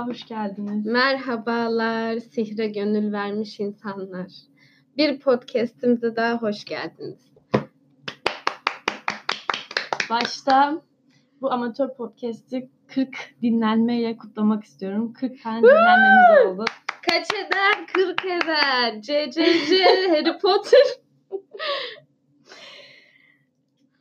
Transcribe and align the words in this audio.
Merhaba, 0.00 0.12
hoş 0.12 0.26
geldiniz. 0.26 0.86
Merhabalar 0.86 2.18
sihre 2.18 2.66
gönül 2.66 3.12
vermiş 3.12 3.60
insanlar. 3.60 4.32
Bir 4.96 5.18
podcast'imize 5.18 6.16
daha 6.16 6.42
hoş 6.42 6.64
geldiniz. 6.64 7.32
Başta 10.10 10.82
bu 11.40 11.52
amatör 11.52 11.94
podcast'i 11.94 12.70
40 12.86 13.34
dinlenmeyle 13.42 14.16
kutlamak 14.16 14.64
istiyorum. 14.64 15.12
40 15.12 15.42
tane 15.42 15.62
dinlenmemiz 15.62 16.46
oldu. 16.46 16.64
Kaç 17.08 17.26
eder? 17.34 17.86
40 17.94 18.24
eder. 18.24 19.02
CCC 19.02 19.84
Harry 20.08 20.38
Potter. 20.38 20.80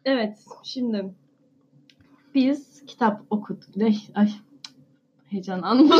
Evet, 0.05 0.45
şimdi 0.63 1.13
biz 2.35 2.85
kitap 2.85 3.21
okuduk. 3.29 3.69
Ay, 4.15 4.29
ay 5.29 5.33
heyecanlandım. 5.33 5.89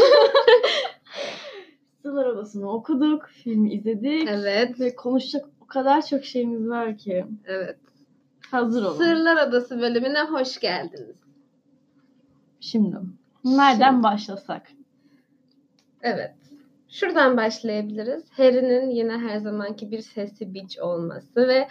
Sırlar 2.02 2.26
Odası'nı 2.26 2.72
okuduk, 2.72 3.30
filmi 3.44 3.74
izledik. 3.74 4.30
Evet. 4.30 4.80
Ve 4.80 4.96
konuşacak 4.96 5.46
o 5.62 5.68
kadar 5.68 6.05
çok 6.05 6.26
şeyimiz 6.26 6.70
var 6.70 6.98
ki. 6.98 7.26
Evet. 7.46 7.78
Hazır 8.52 8.84
olun. 8.84 8.98
Sırlar 8.98 9.38
Adası 9.38 9.82
bölümüne 9.82 10.22
hoş 10.22 10.60
geldiniz. 10.60 11.16
Şimdi 12.60 12.96
nereden 13.46 13.92
Şimdi. 13.92 14.04
başlasak? 14.04 14.68
Evet. 16.02 16.36
Şuradan 16.90 17.38
başlayabiliriz. 17.38 18.24
Harry'nin 18.32 18.90
yine 18.90 19.18
her 19.18 19.38
zamanki 19.38 19.91
bir 19.91 20.02
sesi 20.02 20.54
biç 20.54 20.80
olması 20.80 21.48
ve 21.48 21.68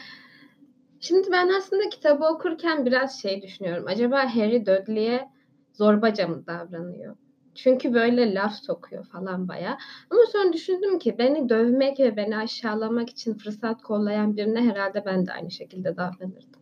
şimdi 1.00 1.32
ben 1.32 1.48
aslında 1.48 1.88
kitabı 1.88 2.24
okurken 2.24 2.86
biraz 2.86 3.22
şey 3.22 3.42
düşünüyorum. 3.42 3.84
Acaba 3.88 4.34
Harry 4.34 4.66
Dudley'e 4.66 5.28
zorbaca 5.72 6.28
mı 6.28 6.46
davranıyor? 6.46 7.16
Çünkü 7.62 7.94
böyle 7.94 8.34
laf 8.34 8.54
sokuyor 8.54 9.04
falan 9.04 9.48
baya. 9.48 9.78
Ama 10.10 10.20
sonra 10.32 10.52
düşündüm 10.52 10.98
ki 10.98 11.18
beni 11.18 11.48
dövmek 11.48 12.00
ve 12.00 12.16
beni 12.16 12.36
aşağılamak 12.36 13.10
için 13.10 13.34
fırsat 13.34 13.82
kollayan 13.82 14.36
birine 14.36 14.60
herhalde 14.60 15.04
ben 15.06 15.26
de 15.26 15.32
aynı 15.32 15.50
şekilde 15.50 15.96
davranırdım. 15.96 16.60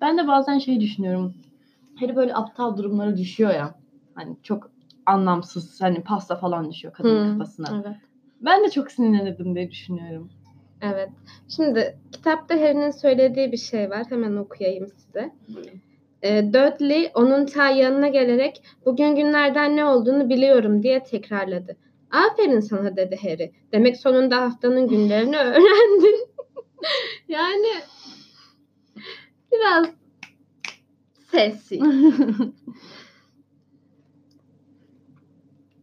Ben 0.00 0.18
de 0.18 0.28
bazen 0.28 0.58
şey 0.58 0.80
düşünüyorum. 0.80 1.34
Harry 1.94 2.16
böyle 2.16 2.34
aptal 2.34 2.76
durumlara 2.76 3.16
düşüyor 3.16 3.50
ya. 3.50 3.74
Hani 4.14 4.36
çok 4.42 4.70
anlamsız 5.06 5.80
hani 5.80 6.02
pasta 6.02 6.36
falan 6.36 6.70
düşüyor 6.70 6.94
kadının 6.94 7.24
Hmm, 7.24 7.38
kafasına. 7.38 7.82
Evet. 7.86 7.96
Ben 8.40 8.64
de 8.64 8.70
çok 8.70 8.90
sinirlenirdim 8.90 9.54
diye 9.54 9.70
düşünüyorum. 9.70 10.30
Evet. 10.82 11.10
Şimdi 11.48 11.98
kitapta 12.12 12.54
Harry'nin 12.54 12.90
söylediği 12.90 13.52
bir 13.52 13.56
şey 13.56 13.90
var. 13.90 14.06
Hemen 14.10 14.36
okuyayım 14.36 14.88
size. 14.88 15.32
E, 16.24 16.52
Dudley 16.52 17.10
onun 17.14 17.46
ta 17.46 17.70
yanına 17.70 18.08
gelerek 18.08 18.62
bugün 18.84 19.16
günlerden 19.16 19.76
ne 19.76 19.84
olduğunu 19.84 20.28
biliyorum 20.28 20.82
diye 20.82 21.02
tekrarladı. 21.02 21.76
Aferin 22.10 22.60
sana 22.60 22.96
dedi 22.96 23.18
Harry. 23.22 23.52
Demek 23.72 23.96
sonunda 23.96 24.40
haftanın 24.40 24.88
günlerini 24.88 25.36
öğrendin. 25.38 26.28
yani 27.28 27.68
biraz 29.52 29.86
sessiz. 31.30 31.80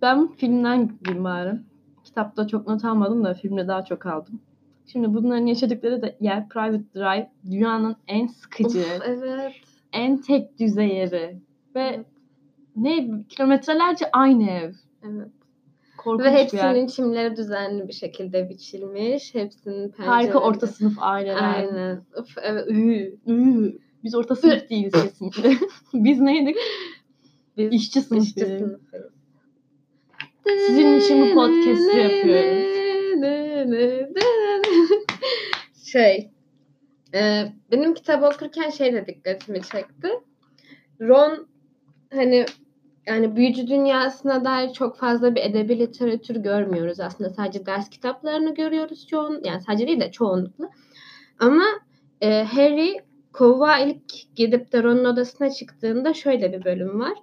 ben 0.02 0.28
filmden 0.28 0.88
gideyim 0.88 1.24
bari. 1.24 1.54
Kitapta 2.04 2.48
çok 2.48 2.68
not 2.68 2.86
almadım 2.86 3.24
da 3.24 3.34
filmde 3.34 3.68
daha 3.68 3.86
çok 3.86 4.06
aldım. 4.06 4.42
Şimdi 4.86 5.14
bunların 5.14 5.46
yaşadıkları 5.46 6.02
da 6.02 6.16
yer 6.20 6.50
Private 6.50 6.94
Drive 6.96 7.32
dünyanın 7.52 7.96
en 8.08 8.28
sıkıcı, 8.28 8.80
Of, 8.80 9.02
evet. 9.06 9.71
En 9.94 10.18
tek 10.22 10.60
düze 10.60 10.84
yeri. 10.84 11.38
Ve 11.76 12.06
ne 12.76 13.10
kilometrelerce 13.30 14.06
aynı 14.14 14.50
ev. 14.50 14.74
Evet. 15.04 15.28
Korkunç 15.98 16.26
Ve 16.26 16.32
hepsinin 16.32 16.88
çimleri 16.88 17.36
düzenli 17.36 17.88
bir 17.88 17.94
şekilde 17.94 18.50
biçilmiş. 18.50 19.36
Hepsinin 19.36 19.90
pencereleri. 19.90 20.10
Harika 20.10 20.40
orta 20.40 20.68
sınıf 20.68 20.94
aileler. 20.98 21.56
Aynen. 21.56 22.04
Of, 22.18 22.30
evet. 22.44 22.66
Üü. 22.70 23.16
Iı, 23.28 23.78
Biz 24.04 24.16
orta 24.16 24.36
sınıf 24.36 24.70
değiliz 24.70 24.94
kesinlikle. 25.04 25.54
Biz 25.94 26.20
neydik? 26.20 26.58
Biz 27.58 27.74
İşçi 27.74 28.02
sınıfı. 28.02 28.24
işçi 28.26 28.46
sınıfıyız. 28.46 29.12
Sizin 30.68 31.00
için 31.00 31.22
bu 31.22 31.34
podcast'i 31.34 31.98
yapıyoruz. 31.98 32.72
Şey, 35.86 36.32
e, 37.14 37.54
benim 37.72 37.94
kitabı 37.94 38.26
okurken 38.26 38.70
şey 38.70 38.94
de 38.94 39.08
dikkatimi 39.08 39.62
çekti. 39.62 40.10
Ron 41.02 41.48
hani 42.14 42.46
yani 43.08 43.36
büyücü 43.36 43.68
dünyasına 43.68 44.46
dair 44.46 44.74
çok 44.74 44.98
fazla 44.98 45.36
bir 45.36 45.42
edebi 45.42 45.80
literatür 45.80 46.36
görmüyoruz 46.36 47.00
aslında. 47.00 47.30
Sadece 47.30 47.66
ders 47.66 47.90
kitaplarını 47.90 48.54
görüyoruz 48.54 49.08
çoğun 49.08 49.42
yani 49.44 49.62
sadece 49.62 49.88
değil 49.88 50.00
de 50.00 50.12
çoğunlukla. 50.12 50.70
Ama 51.40 51.66
e, 52.22 52.44
Harry 52.44 52.98
kovuğa 53.34 53.80
ilk 53.80 54.36
gidip 54.36 54.72
de 54.72 54.84
Ron'un 54.84 55.06
odasına 55.06 55.50
çıktığında 55.50 56.14
şöyle 56.14 56.54
bir 56.54 56.66
bölüm 56.66 57.00
var. 57.00 57.14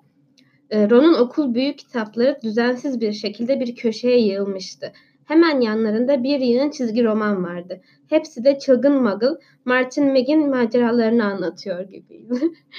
E, 0.70 0.91
Ron'un 0.91 1.15
okul 1.15 1.55
büyük 1.55 1.78
kitapları 1.78 2.38
düzensiz 2.43 3.00
bir 3.00 3.12
şekilde 3.12 3.60
bir 3.60 3.75
köşeye 3.75 4.20
yığılmıştı. 4.20 4.93
Hemen 5.28 5.60
yanlarında 5.60 6.22
bir 6.22 6.40
yığın 6.40 6.70
çizgi 6.70 7.04
roman 7.04 7.44
vardı. 7.44 7.80
Hepsi 8.06 8.44
de 8.44 8.58
çılgın 8.58 9.02
muggle, 9.02 9.28
Martin 9.64 10.06
McGinn 10.12 10.50
maceralarını 10.50 11.24
anlatıyor 11.24 11.80
gibiydi. 11.80 12.34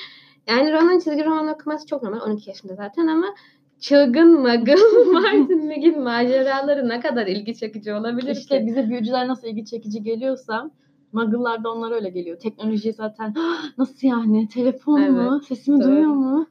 yani 0.47 0.73
Ron'un 0.73 0.99
çizgi 0.99 1.25
roman 1.25 1.47
okuması 1.47 1.85
çok 1.87 2.03
normal. 2.03 2.21
12 2.21 2.49
yaşında 2.49 2.75
zaten 2.75 3.07
ama 3.07 3.27
çılgın 3.79 4.33
muggle, 4.33 4.75
Martin 5.13 5.65
McGinn 5.67 6.01
maceraları 6.03 6.89
ne 6.89 6.99
kadar 6.99 7.27
ilgi 7.27 7.55
çekici 7.55 7.93
olabilir 7.93 8.35
İşte 8.35 8.59
ki? 8.59 8.65
bize 8.65 8.89
büyücüler 8.89 9.27
nasıl 9.27 9.47
ilgi 9.47 9.65
çekici 9.65 10.03
geliyorsa 10.03 10.71
Muggle'lar 11.11 11.63
da 11.63 11.71
onlara 11.71 11.95
öyle 11.95 12.09
geliyor. 12.09 12.39
Teknoloji 12.39 12.93
zaten 12.93 13.33
nasıl 13.77 14.07
yani? 14.07 14.47
Telefon 14.47 15.11
mu? 15.11 15.31
Evet, 15.33 15.43
Sesimi 15.47 15.79
doğru. 15.79 15.87
duyuyor 15.87 16.09
mu? 16.09 16.47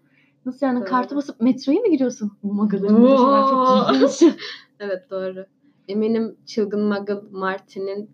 Nasıl 0.47 0.67
yani? 0.67 0.81
Doğru. 0.81 0.89
Kartı 0.89 1.17
basıp 1.17 1.41
metroya 1.41 1.81
mı 1.81 1.91
giriyorsun? 1.91 2.33
Bu 2.43 2.55
Muggle'ların 2.55 3.17
çok 3.51 3.95
ilginç. 3.95 4.23
Evet 4.81 5.11
doğru. 5.11 5.47
Eminim 5.89 6.37
çılgın 6.47 6.81
muggle 6.81 7.15
Martin'in 7.31 8.11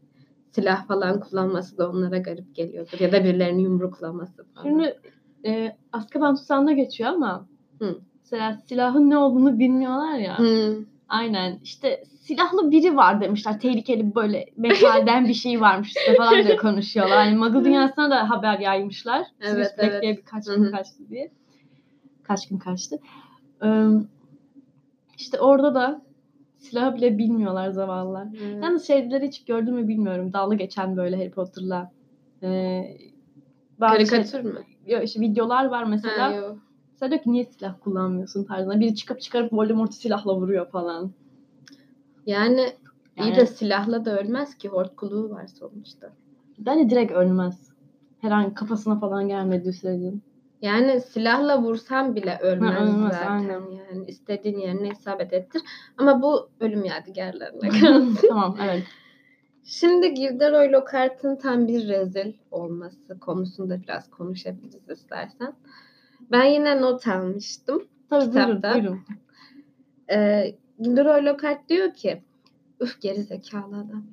silah 0.50 0.86
falan 0.86 1.20
kullanması 1.20 1.78
da 1.78 1.90
onlara 1.90 2.18
garip 2.18 2.54
geliyordur. 2.54 3.00
Ya 3.00 3.12
da 3.12 3.24
birilerini 3.24 3.62
yumruklaması 3.62 4.44
falan. 4.44 4.68
Şimdi 4.68 5.00
e, 5.46 5.76
Azkaban 5.92 6.36
tutsağında 6.36 6.72
geçiyor 6.72 7.10
ama 7.10 7.46
Hı. 7.78 7.98
mesela 8.20 8.58
silahın 8.68 9.10
ne 9.10 9.18
olduğunu 9.18 9.58
bilmiyorlar 9.58 10.18
ya. 10.18 10.38
Hmm. 10.38 10.84
Aynen. 11.08 11.58
İşte 11.62 12.04
silahlı 12.20 12.70
biri 12.70 12.96
var 12.96 13.20
demişler. 13.20 13.60
Tehlikeli 13.60 14.14
böyle 14.14 14.46
metalden 14.56 15.28
bir 15.28 15.34
şey 15.34 15.60
varmış 15.60 15.88
işte 15.88 16.16
falan 16.16 16.44
diye 16.44 16.56
konuşuyorlar. 16.56 17.24
Yani 17.24 17.36
Muggle 17.36 17.64
dünyasına 17.64 18.10
da 18.10 18.30
haber 18.30 18.58
yaymışlar. 18.58 19.26
Evet, 19.40 19.56
Black 19.56 19.74
evet. 19.78 20.02
diye 20.02 20.16
birkaç 20.16 20.46
Hı 20.46 20.56
gün 20.56 20.64
hı. 20.64 20.70
kaçtı 20.70 21.08
diye. 21.08 21.32
Kaç 22.22 22.48
gün 22.48 22.58
kaçtı. 22.58 22.98
Ee, 23.64 23.86
işte 25.18 25.40
orada 25.40 25.74
da 25.74 26.02
silahı 26.64 26.94
bile 26.96 27.18
bilmiyorlar 27.18 27.70
zavallılar. 27.70 28.30
Hmm. 28.30 28.62
Yalnız 28.62 28.86
şeyleri 28.86 29.26
hiç 29.26 29.44
gördün 29.44 29.74
mü 29.74 29.88
bilmiyorum. 29.88 30.32
Dalga 30.32 30.56
geçen 30.56 30.96
böyle 30.96 31.16
Harry 31.16 31.30
Potter'la. 31.30 31.90
Ee, 32.42 32.96
bazı 33.80 33.96
şey- 33.96 34.06
Karikatür 34.06 34.40
mü? 34.40 34.60
Yo, 34.86 35.00
işte 35.00 35.20
videolar 35.20 35.64
var 35.64 35.84
mesela. 35.84 36.30
Ha, 36.30 36.34
yok. 36.34 36.58
Mesela 36.92 37.10
diyor 37.10 37.22
ki 37.22 37.32
niye 37.32 37.44
silah 37.44 37.74
kullanmıyorsun 37.80 38.44
tarzında. 38.44 38.80
Biri 38.80 38.94
çıkıp 38.94 39.20
çıkarıp 39.20 39.52
Voldemort'u 39.52 39.92
silahla 39.92 40.36
vuruyor 40.36 40.70
falan. 40.70 41.10
Yani, 42.26 42.60
iyi 43.16 43.28
Yani- 43.28 43.36
de 43.36 43.46
silahla 43.46 44.04
da 44.04 44.20
ölmez 44.20 44.54
ki. 44.58 44.68
Hortkuluğu 44.68 45.30
var 45.30 45.46
sonuçta. 45.46 46.12
Bence 46.58 46.90
direkt 46.90 47.12
ölmez. 47.12 47.70
Herhangi 48.20 48.54
kafasına 48.54 48.98
falan 48.98 49.28
gelmediği 49.28 49.72
sürece. 49.72 50.12
Yani 50.64 51.00
silahla 51.00 51.62
vursan 51.62 52.14
bile 52.16 52.38
ölmez, 52.42 52.70
Ha, 52.74 52.84
ölmez, 52.84 53.12
zaten. 53.12 53.30
aynen. 53.30 53.70
Yani 53.70 54.04
istediğin 54.06 54.58
yerine 54.58 54.88
isabet 54.88 55.32
ettir. 55.32 55.62
Ama 55.98 56.22
bu 56.22 56.48
ölüm 56.60 56.84
yadigarlarına 56.84 57.68
kalsın. 57.68 58.18
tamam 58.28 58.56
evet. 58.62 58.82
Şimdi 59.64 60.14
Gilderoy 60.14 60.72
Lockhart'ın 60.72 61.36
tam 61.36 61.68
bir 61.68 61.88
rezil 61.88 62.32
olması 62.50 63.20
konusunda 63.20 63.82
biraz 63.82 64.10
konuşabiliriz 64.10 64.90
istersen. 64.90 65.52
Ben 66.30 66.44
yine 66.44 66.80
not 66.80 67.08
almıştım. 67.08 67.84
Tabii 68.10 68.20
buyurun 68.34 68.56
Kitapta. 68.56 68.74
buyurun. 68.74 69.00
Ee, 70.10 70.54
Gilderoy 70.80 71.24
Lockhart 71.24 71.68
diyor 71.68 71.94
ki 71.94 72.22
üf 72.80 73.00
geri 73.00 73.22
zekalı 73.22 73.76
adam. 73.76 74.04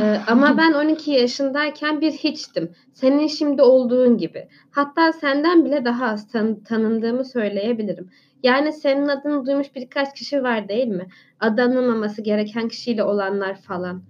Ee, 0.00 0.18
ama 0.26 0.58
ben 0.58 0.72
12 0.72 1.10
yaşındayken 1.10 2.00
bir 2.00 2.12
hiçtim. 2.12 2.72
Senin 2.92 3.26
şimdi 3.26 3.62
olduğun 3.62 4.18
gibi. 4.18 4.48
Hatta 4.70 5.12
senden 5.12 5.64
bile 5.64 5.84
daha 5.84 6.06
az 6.06 6.28
tan- 6.28 6.62
tanındığımı 6.62 7.24
söyleyebilirim. 7.24 8.10
Yani 8.42 8.72
senin 8.72 9.08
adını 9.08 9.46
duymuş 9.46 9.74
birkaç 9.74 10.14
kişi 10.14 10.42
var 10.42 10.68
değil 10.68 10.88
mi? 10.88 11.06
Adanılmaması 11.40 12.22
gereken 12.22 12.68
kişiyle 12.68 13.04
olanlar 13.04 13.60
falan. 13.60 14.02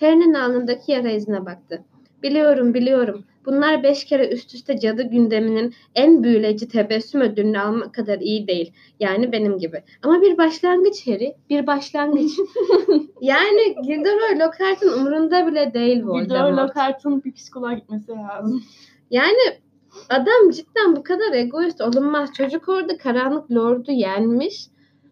Harry'nin 0.00 0.34
alnındaki 0.34 0.92
yara 0.92 1.10
izine 1.10 1.46
baktı. 1.46 1.84
Biliyorum 2.22 2.74
biliyorum. 2.74 3.24
Bunlar 3.46 3.82
beş 3.82 4.04
kere 4.04 4.28
üst 4.28 4.54
üste 4.54 4.78
cadı 4.78 5.02
gündeminin 5.02 5.74
en 5.94 6.22
büyüleyici 6.22 6.68
tebessüm 6.68 7.20
ödülünü 7.20 7.60
almak 7.60 7.94
kadar 7.94 8.18
iyi 8.18 8.46
değil. 8.46 8.72
Yani 9.00 9.32
benim 9.32 9.58
gibi. 9.58 9.82
Ama 10.02 10.22
bir 10.22 10.38
başlangıç 10.38 11.06
Harry. 11.06 11.34
Bir 11.50 11.66
başlangıç. 11.66 12.32
yani 13.20 13.76
Gilderoy 13.84 14.38
Lockhart'ın 14.38 14.98
umurunda 15.00 15.46
bile 15.46 15.74
değil 15.74 15.96
Gilderoy 15.96 16.20
Voldemort. 16.20 16.58
Lockhart'ın 16.58 17.24
bir 17.24 17.32
psikoloğa 17.32 17.72
gitmesi 17.72 18.12
lazım. 18.12 18.62
Yani 19.10 19.60
adam 20.08 20.50
cidden 20.50 20.96
bu 20.96 21.02
kadar 21.02 21.32
egoist 21.32 21.80
olunmaz. 21.80 22.30
Çocuk 22.36 22.68
orada 22.68 22.98
karanlık 22.98 23.50
lordu 23.50 23.92
yenmiş. 23.92 24.66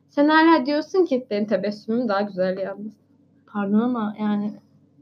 Sen 0.09 0.29
hala 0.29 0.67
diyorsun 0.67 1.05
ki 1.05 1.27
benim 1.31 1.47
tebessümüm 1.47 2.09
daha 2.09 2.21
güzel 2.21 2.59
yalnız. 2.59 2.93
Pardon 3.47 3.81
ama 3.81 4.17
yani 4.21 4.53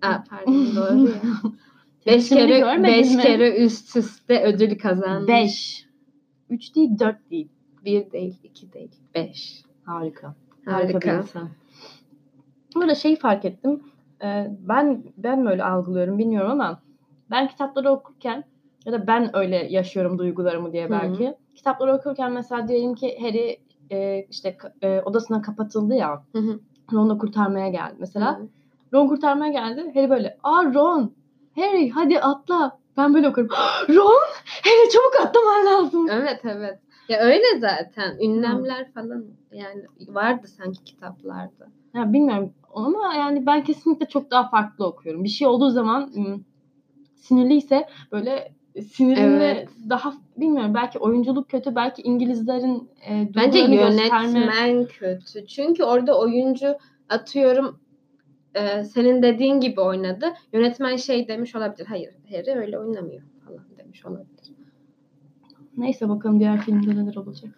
Aa, 0.03 0.25
pardon 0.31 0.77
doğru 0.77 1.09
ya. 1.09 1.21
beş 2.07 2.29
Tebessümünü 2.29 2.61
kere, 2.61 2.83
beş 2.83 3.15
mi? 3.15 3.23
kere 3.23 3.57
üst 3.65 3.97
üste 3.97 4.43
ödül 4.43 4.79
kazanmış. 4.79 5.29
5. 5.29 5.87
3 6.51 6.75
değil 6.75 6.99
4 6.99 7.31
değil. 7.31 7.49
Bir 7.85 8.11
değil, 8.13 8.39
iki 8.45 8.73
değil. 8.73 8.91
Beş. 9.15 9.63
Harika. 9.85 10.35
Harika, 10.65 10.89
bir 10.89 10.93
Harika. 10.95 11.17
insan. 11.17 11.49
Burada 12.75 12.95
şeyi 12.95 13.17
fark 13.17 13.45
ettim. 13.45 13.83
Ee, 14.25 14.51
ben 14.69 15.03
ben 15.17 15.41
mi 15.43 15.51
öyle 15.51 15.65
algılıyorum 15.65 16.19
bilmiyorum 16.19 16.51
ama 16.51 16.83
ben 17.31 17.49
kitapları 17.49 17.91
okurken 17.91 18.45
ya 18.87 18.93
da 18.93 19.07
ben 19.07 19.37
öyle 19.37 19.57
yaşıyorum 19.57 20.19
duygularımı 20.19 20.73
diye 20.73 20.91
belki. 20.91 21.35
Kitapları 21.55 21.95
okurken 21.95 22.33
mesela 22.33 22.69
diyelim 22.69 22.95
ki 22.95 23.19
Harry 23.21 23.61
e, 23.91 24.27
işte 24.31 24.57
e, 24.83 25.01
odasına 25.01 25.43
kapatıldı 25.43 25.95
ya. 25.95 26.23
Hı 26.33 26.39
hı. 26.39 26.61
Ron'u 26.93 27.19
kurtarmaya 27.19 27.69
geldi 27.69 27.95
mesela. 27.99 28.39
Hı. 28.39 28.49
Ron 28.95 29.09
kurtarmaya 29.09 29.53
geldi. 29.53 29.91
Harry 29.95 30.11
böyle 30.11 30.39
aa 30.43 30.65
Ron 30.75 31.13
Harry 31.57 31.91
hadi 31.91 32.21
atla. 32.21 32.79
Ben 32.97 33.15
böyle 33.15 33.29
okurum. 33.29 33.49
Ron 33.89 34.23
Harry 34.65 34.91
çabuk 34.93 35.27
atlaman 35.29 35.67
lazım. 35.67 36.09
Evet 36.11 36.41
evet. 36.45 36.79
Ya 37.09 37.21
öyle 37.21 37.59
zaten. 37.59 38.19
Ünlemler 38.21 38.93
falan 38.93 39.25
yani 39.53 39.85
vardı 40.09 40.47
sanki 40.49 40.85
kitaplarda. 40.85 41.69
Ya 41.95 42.13
bilmiyorum 42.13 42.53
ama 42.75 43.15
yani 43.15 43.47
ben 43.47 43.65
kesinlikle 43.65 44.07
çok 44.07 44.31
daha 44.31 44.49
farklı 44.49 44.87
okuyorum. 44.87 45.25
Bir 45.25 45.29
şey 45.29 45.49
olduğu 45.49 45.71
zaman 45.71 46.13
sinirliyse 47.15 47.89
böyle 48.13 48.53
sinirimle 48.95 49.45
Evet. 49.45 49.69
daha 49.91 50.15
bilmiyorum 50.37 50.75
belki 50.75 50.99
oyunculuk 50.99 51.51
kötü 51.51 51.75
belki 51.75 52.03
İngilizlerin 52.03 52.91
e, 53.09 53.29
Bence 53.37 53.67
duygularını 53.67 54.01
gösterme- 54.01 54.39
yönetmen 54.39 54.85
kötü. 54.87 55.47
Çünkü 55.47 55.85
orada 55.85 56.19
oyuncu 56.21 56.75
atıyorum 57.09 57.81
e, 58.57 58.85
senin 58.85 59.23
dediğin 59.23 59.61
gibi 59.61 59.81
oynadı. 59.81 60.27
Yönetmen 60.53 60.97
şey 60.97 61.29
demiş 61.29 61.55
olabilir. 61.55 61.87
Hayır 61.87 62.15
Harry 62.31 62.59
öyle 62.59 62.79
oynamıyor 62.79 63.23
falan 63.45 63.65
demiş 63.79 64.07
olabilir. 64.07 64.53
Neyse 65.77 66.09
bakalım 66.09 66.41
diğer 66.41 66.61
filmde 66.61 66.97
neler 66.97 67.17
olacak. 67.17 67.51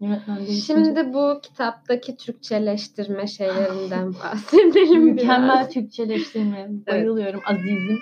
Yönetmen 0.00 0.36
değişince. 0.36 0.60
Şimdi 0.60 1.14
bu 1.14 1.40
kitaptaki 1.42 2.16
Türkçeleştirme 2.16 3.26
şeylerinden 3.26 4.14
bahsedelim 4.24 5.02
mükemmel 5.02 5.56
biraz. 5.56 5.70
Türkçeleştirme. 5.70 6.68
Bayılıyorum 6.86 7.40
azizim. 7.46 7.98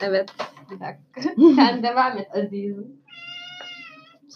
Evet. 0.00 0.30
Bir 0.70 0.80
dakika. 0.80 1.34
Sen 1.56 1.82
devam 1.82 2.18
et 2.18 2.36
Aziz'im. 2.36 3.02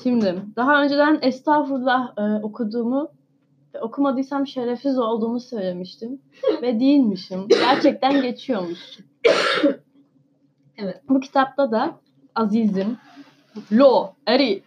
Şimdi 0.03 0.35
daha 0.57 0.83
önceden 0.83 1.19
estağfurullah 1.23 2.19
e, 2.19 2.43
okuduğumu 2.43 3.09
okumadıysam 3.81 4.47
şerefsiz 4.47 4.99
olduğumu 4.99 5.41
söylemiştim 5.41 6.21
ve 6.63 6.81
değilmişim. 6.81 7.49
Gerçekten 7.49 8.23
geçiyormuş. 8.23 8.99
Evet. 10.79 11.01
Bu 11.09 11.21
kitapta 11.21 11.71
da 11.71 12.01
azizim, 12.35 12.97
lo, 13.73 14.13
eri. 14.27 14.63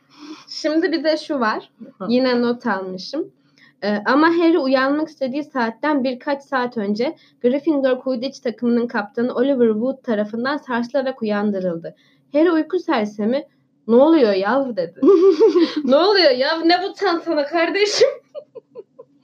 Şimdi 0.50 0.92
bir 0.92 1.04
de 1.04 1.18
şu 1.18 1.40
var. 1.40 1.72
Yine 2.08 2.42
not 2.42 2.68
almışım. 2.68 3.32
Ee, 3.84 4.04
ama 4.06 4.28
Harry 4.28 4.60
uyanmak 4.60 5.10
istediği 5.10 5.44
saatten 5.44 6.04
birkaç 6.04 6.44
saat 6.44 6.78
önce 6.78 7.16
Gryffindor 7.42 8.00
Quidditch 8.00 8.42
takımının 8.42 8.88
kaptanı 8.88 9.36
Oliver 9.36 9.72
Wood 9.72 10.04
tarafından 10.04 10.58
sarsılarak 10.58 11.22
uyandırıldı. 11.22 11.96
Harry 12.34 12.52
uyku 12.52 12.80
sersemi 12.80 13.48
ne 13.88 13.96
oluyor 13.96 14.34
yav 14.34 14.76
dedi. 14.76 15.00
ne 15.84 15.96
oluyor 15.96 16.32
yav 16.32 16.62
ne 16.66 16.84
bu 16.84 16.94
tantana 16.94 17.46
kardeşim? 17.46 18.10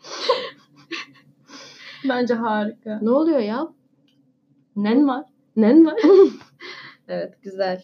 Bence 2.10 2.34
harika. 2.34 3.00
Ne 3.02 3.10
oluyor 3.10 3.40
yav? 3.40 3.66
Nen 4.76 5.08
var. 5.08 5.26
Nen 5.56 5.86
var? 5.86 6.02
evet 7.08 7.34
güzel. 7.42 7.84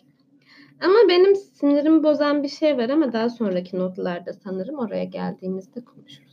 Ama 0.82 1.10
benim 1.10 1.36
sinirimi 1.36 2.04
bozan 2.04 2.44
bir 2.44 2.48
şey 2.48 2.78
var 2.78 2.90
ama 2.90 3.14
daha 3.14 3.30
sonraki 3.30 3.80
notlarda 3.80 4.34
sanırım 4.34 4.80
oraya 4.80 5.04
geldiğimizde 5.04 5.82
konuşuruz. 5.82 6.32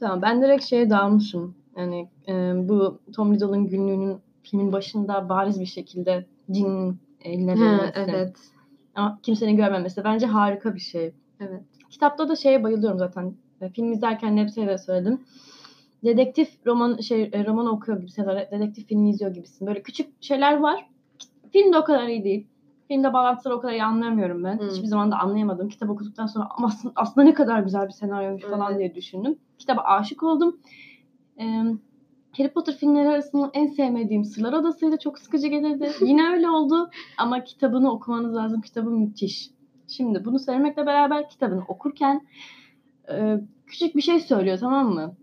Tamam 0.00 0.22
ben 0.22 0.42
direkt 0.42 0.64
şeye 0.64 0.90
dalmışım. 0.90 1.54
Yani 1.76 2.08
e, 2.28 2.32
bu 2.68 3.00
Tom 3.12 3.34
Riddle'ın 3.34 3.66
günlüğünün 3.66 4.18
filmin 4.42 4.72
başında 4.72 5.28
bariz 5.28 5.60
bir 5.60 5.66
şekilde 5.66 6.26
cinin 6.50 6.98
eline 7.24 7.54
verilmesi. 7.54 7.92
evet. 7.94 8.36
Ama 8.94 9.18
kimsenin 9.22 9.56
görmemesi 9.56 10.04
bence 10.04 10.26
harika 10.26 10.74
bir 10.74 10.80
şey. 10.80 11.14
Evet. 11.40 11.62
Kitapta 11.90 12.28
da 12.28 12.36
şeye 12.36 12.62
bayılıyorum 12.62 12.98
zaten. 12.98 13.34
E, 13.60 13.68
Film 13.68 13.92
izlerken 13.92 14.36
hepsine 14.36 14.66
de 14.66 14.78
söyledim. 14.78 15.20
Dedektif 16.04 16.66
roman 16.66 16.96
şey 16.96 17.30
e, 17.32 17.46
roman 17.46 17.66
okuyor 17.66 17.98
gibisin 17.98 18.22
ya 18.22 18.28
da 18.28 18.48
dedektif 18.50 18.86
filmi 18.86 19.10
izliyor 19.10 19.34
gibisin. 19.34 19.66
Böyle 19.66 19.82
küçük 19.82 20.22
şeyler 20.22 20.56
var. 20.56 20.86
Film 21.52 21.72
de 21.72 21.78
o 21.78 21.84
kadar 21.84 22.06
iyi 22.06 22.24
değil. 22.24 22.46
Filmde 22.88 23.12
bağlantıları 23.12 23.56
o 23.56 23.60
kadar 23.60 23.72
iyi 23.72 23.84
anlayamıyorum 23.84 24.44
ben. 24.44 24.58
Hı. 24.58 24.70
Hiçbir 24.70 24.86
zaman 24.86 25.10
da 25.10 25.18
anlayamadım. 25.18 25.68
Kitap 25.68 25.90
okuduktan 25.90 26.26
sonra 26.26 26.48
aslında, 26.62 26.92
aslında 26.96 27.24
ne 27.26 27.34
kadar 27.34 27.60
güzel 27.60 27.86
bir 27.86 27.92
senaryoymuş 27.92 28.42
falan 28.42 28.70
Evet. 28.70 28.78
diye 28.78 28.94
düşündüm. 28.94 29.38
Kitaba 29.58 29.80
aşık 29.80 30.22
oldum. 30.22 30.56
Ee, 31.40 31.64
Harry 32.36 32.48
Potter 32.48 32.76
filmleri 32.76 33.08
arasında 33.08 33.50
en 33.54 33.66
sevmediğim 33.66 34.24
Sırlar 34.24 34.52
Odası'ydı. 34.52 34.98
Çok 34.98 35.18
sıkıcı 35.18 35.48
gelirdi. 35.48 35.90
Yine 36.00 36.30
öyle 36.30 36.50
oldu. 36.50 36.90
Ama 37.18 37.44
kitabını 37.44 37.92
okumanız 37.92 38.34
lazım. 38.34 38.60
Kitabı 38.60 38.90
müthiş. 38.90 39.50
Şimdi 39.88 40.24
bunu 40.24 40.38
söylemekle 40.38 40.86
beraber 40.86 41.28
kitabını 41.28 41.62
okurken 41.68 42.26
e, 43.12 43.40
küçük 43.66 43.96
bir 43.96 44.02
şey 44.02 44.20
söylüyor 44.20 44.58
tamam 44.60 44.94
mı? 44.94 45.14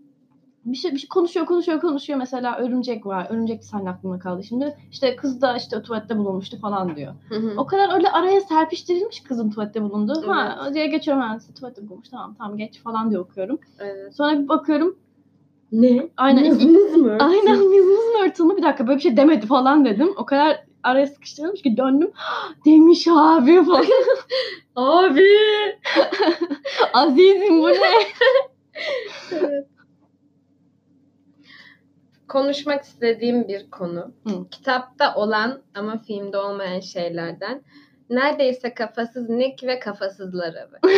Bir 0.64 0.76
şey, 0.76 0.92
bir 0.92 0.98
şey 0.98 1.08
konuşuyor 1.08 1.46
konuşuyor 1.46 1.80
konuşuyor 1.80 2.18
mesela 2.18 2.58
örümcek 2.58 3.06
var. 3.06 3.26
Örümcek 3.30 3.64
sahne 3.64 3.90
aklımda 3.90 4.18
kaldı 4.18 4.44
şimdi. 4.44 4.76
İşte 4.90 5.16
kız 5.16 5.42
da 5.42 5.56
işte 5.56 5.82
tuvalette 5.82 6.18
bulunmuştu 6.18 6.58
falan 6.60 6.96
diyor. 6.96 7.14
Hı 7.28 7.34
hı. 7.34 7.54
O 7.56 7.66
kadar 7.66 7.94
öyle 7.94 8.10
araya 8.10 8.40
serpiştirilmiş 8.40 9.20
kızın 9.20 9.50
tuvalette 9.50 9.82
bulunduğu. 9.82 10.28
Ha 10.28 10.58
Evet. 10.62 10.74
diye 10.74 10.86
geçiyorum 10.86 11.22
ha 11.22 11.38
tuvalette 11.58 11.88
bulunmuş 11.88 12.08
tamam 12.08 12.34
tamam 12.38 12.56
geç 12.56 12.80
falan 12.80 13.10
diye 13.10 13.20
okuyorum. 13.20 13.58
Evet. 13.78 14.14
Sonra 14.16 14.42
bir 14.42 14.48
bakıyorum 14.48 14.96
Ne? 15.72 16.08
Aynen. 16.16 16.44
Yüzünüz 16.44 16.96
mü? 16.96 17.18
aynen 17.20 17.54
yüzümüz 17.54 17.98
mü 17.98 18.26
örtülü 18.26 18.46
mü? 18.46 18.56
Bir 18.56 18.62
dakika 18.62 18.86
böyle 18.86 18.96
bir 18.96 19.02
şey 19.02 19.16
demedi 19.16 19.46
falan 19.46 19.84
dedim. 19.84 20.08
O 20.16 20.26
kadar 20.26 20.64
araya 20.82 21.06
sıkıştırılmış 21.06 21.62
ki 21.62 21.76
döndüm. 21.76 22.10
Demiş 22.64 23.08
abi 23.08 23.64
falan. 23.64 23.86
Abi. 24.76 25.28
Azizim 26.92 27.62
bu 27.62 27.68
ne? 27.68 27.78
Evet. 29.32 29.66
Konuşmak 32.28 32.82
istediğim 32.82 33.48
bir 33.48 33.70
konu. 33.70 34.12
Hı. 34.28 34.48
Kitapta 34.50 35.14
olan 35.14 35.60
ama 35.74 35.98
filmde 35.98 36.38
olmayan 36.38 36.80
şeylerden. 36.80 37.62
Neredeyse 38.10 38.74
kafasız 38.74 39.28
Nick 39.28 39.66
ve 39.66 39.78
kafasızlar 39.78 40.54
evi. 40.54 40.94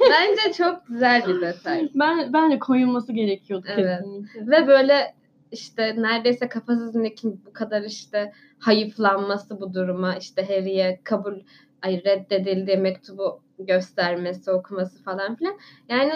Bence 0.00 0.52
çok 0.52 0.86
güzel 0.86 1.26
bir 1.26 1.40
detay. 1.40 1.88
Ben 1.94 2.32
bence 2.32 2.58
koyulması 2.58 3.12
gerekiyordu 3.12 3.66
Evet. 3.70 3.98
kesinlikle. 3.98 4.50
Ve 4.50 4.66
böyle 4.66 5.14
işte 5.52 6.02
neredeyse 6.02 6.48
kafasız 6.48 6.94
Nick'in 6.94 7.40
bu 7.46 7.52
kadar 7.52 7.82
işte 7.82 8.32
hayıflanması 8.58 9.60
bu 9.60 9.74
duruma 9.74 10.16
işte 10.16 10.46
Harry'e 10.46 11.00
kabul 11.04 11.40
ay 11.82 12.04
reddedildiği 12.04 12.76
mektubu 12.76 13.40
göstermesi, 13.58 14.50
okuması 14.50 15.02
falan 15.02 15.34
filan. 15.34 15.58
Yani 15.88 16.12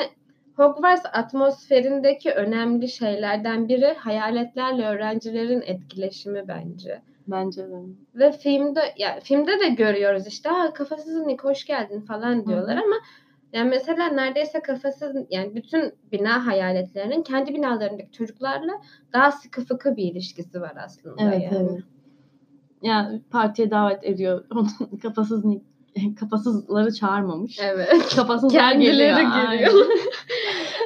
Hogwarts 0.56 1.06
atmosferindeki 1.12 2.32
önemli 2.32 2.88
şeylerden 2.88 3.68
biri 3.68 3.94
hayaletlerle 3.94 4.86
öğrencilerin 4.86 5.62
etkileşimi 5.62 6.48
bence. 6.48 7.02
Bence 7.26 7.62
de. 7.62 7.82
Ve 8.14 8.32
filmde 8.32 8.80
ya 8.96 9.20
filmde 9.20 9.60
de 9.60 9.68
görüyoruz 9.68 10.26
işte 10.26 10.48
ha 10.48 10.72
kafasız 10.72 11.26
Nick 11.26 11.48
hoş 11.48 11.64
geldin 11.64 12.00
falan 12.00 12.46
diyorlar 12.46 12.76
hı. 12.76 12.82
ama 12.84 12.96
yani 13.52 13.70
mesela 13.70 14.08
neredeyse 14.08 14.60
kafasız 14.60 15.16
yani 15.30 15.54
bütün 15.54 15.92
bina 16.12 16.46
hayaletlerinin 16.46 17.22
kendi 17.22 17.54
binalarındaki 17.54 18.12
çocuklarla 18.12 18.72
daha 19.12 19.32
sıkı 19.32 19.64
fıkı 19.64 19.96
bir 19.96 20.12
ilişkisi 20.12 20.60
var 20.60 20.72
aslında. 20.84 21.14
Evet 21.18 21.42
yani. 21.52 21.68
evet. 21.70 21.82
Yani 22.82 23.20
partiye 23.30 23.70
davet 23.70 24.04
ediyor. 24.04 24.44
Onun 24.50 24.98
kafasız 25.02 25.44
kafasızları 26.20 26.94
çağırmamış. 26.94 27.58
Evet. 27.62 28.14
Kafasızlar 28.16 28.60
Kendileri 28.70 28.96
geliyor. 28.96 29.52
geliyor. 29.52 29.72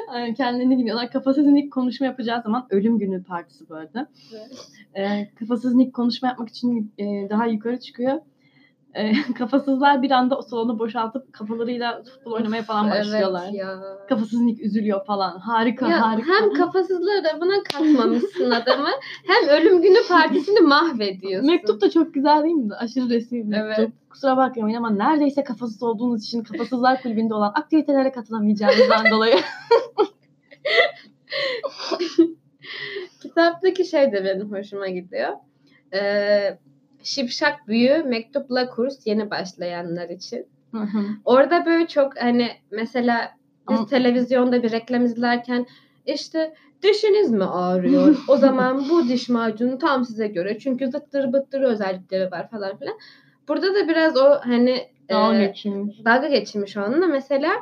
Aynen. 0.08 0.34
Kendilerini 0.34 0.78
bilmiyorlar. 0.78 1.10
Kafasızın 1.10 1.54
ilk 1.54 1.72
konuşma 1.72 2.06
yapacağı 2.06 2.42
zaman 2.42 2.66
ölüm 2.70 2.98
günü 2.98 3.24
partisi 3.24 3.68
bu 3.68 3.74
arada. 3.74 4.08
Ee, 4.94 5.30
kafasızın 5.38 5.78
ilk 5.78 5.94
konuşma 5.94 6.28
yapmak 6.28 6.48
için 6.48 6.92
e, 6.98 7.04
daha 7.30 7.46
yukarı 7.46 7.80
çıkıyor. 7.80 8.18
Ee, 8.94 9.12
kafasızlar 9.38 10.02
bir 10.02 10.10
anda 10.10 10.38
o 10.38 10.42
salonu 10.42 10.78
boşaltıp 10.78 11.32
kafalarıyla 11.32 12.02
futbol 12.02 12.32
oynamaya 12.32 12.62
falan 12.62 12.90
başlıyorlar. 12.90 13.44
Evet 13.44 13.54
ya. 13.54 13.80
Kafasızın 14.08 14.46
ilk 14.46 14.60
üzülüyor 14.60 15.04
falan. 15.06 15.38
Harika 15.38 15.88
Ya 15.88 16.08
harika. 16.08 16.32
hem 16.32 16.52
kafasızlığı 16.52 17.24
da 17.24 17.40
buna 17.40 17.62
katmamışsın 17.72 18.50
adamı 18.50 18.88
hem 19.26 19.48
ölüm 19.48 19.82
günü 19.82 19.98
partisini 20.08 20.60
mahvediyorsun. 20.60 21.50
Mektup 21.50 21.80
da 21.80 21.90
çok 21.90 22.14
güzel 22.14 22.42
değil 22.42 22.54
mi? 22.54 22.74
Aşırı 22.74 23.08
resmi 23.10 23.38
bir 23.38 23.44
mektup. 23.44 23.78
Evet. 23.78 23.90
Kusura 24.10 24.36
bakmayın 24.36 24.76
ama 24.76 24.90
neredeyse 24.90 25.44
kafasız 25.44 25.82
olduğunuz 25.82 26.24
için 26.24 26.42
kafasızlar 26.42 27.02
kulübünde 27.02 27.34
olan 27.34 27.52
aktivitelere 27.54 28.12
katılamayacağınızdan 28.12 29.06
dolayı. 29.10 29.36
Kitaptaki 33.22 33.84
şey 33.84 34.12
de 34.12 34.24
benim 34.24 34.52
hoşuma 34.52 34.88
gidiyor. 34.88 35.32
Ee, 35.94 36.58
Şipşak 37.02 37.68
Büyü 37.68 38.02
Mektupla 38.02 38.68
Kurs 38.70 39.06
yeni 39.06 39.30
başlayanlar 39.30 40.08
için. 40.08 40.46
Orada 41.24 41.66
böyle 41.66 41.86
çok 41.86 42.22
hani 42.22 42.50
mesela 42.70 43.32
biz 43.70 43.78
Ama- 43.78 43.86
televizyonda 43.86 44.62
bir 44.62 44.72
reklam 44.72 45.04
izlerken 45.04 45.66
işte 46.06 46.54
dişiniz 46.82 47.30
mi 47.30 47.44
ağrıyor? 47.44 48.16
o 48.28 48.36
zaman 48.36 48.88
bu 48.90 49.08
diş 49.08 49.28
macunu 49.28 49.78
tam 49.78 50.04
size 50.04 50.26
göre. 50.26 50.58
Çünkü 50.58 50.86
zıttır 50.90 51.32
bıttır 51.32 51.60
özellikleri 51.60 52.30
var 52.30 52.50
falan 52.50 52.76
filan. 52.76 52.94
Burada 53.48 53.74
da 53.74 53.88
biraz 53.88 54.16
o 54.16 54.30
hani 54.42 54.88
Dalga 55.10 55.38
e, 55.38 55.46
geçilmiş. 55.46 56.04
dalga 56.04 56.28
geçilmiş 56.28 56.76
onunla. 56.76 57.06
Mesela 57.06 57.52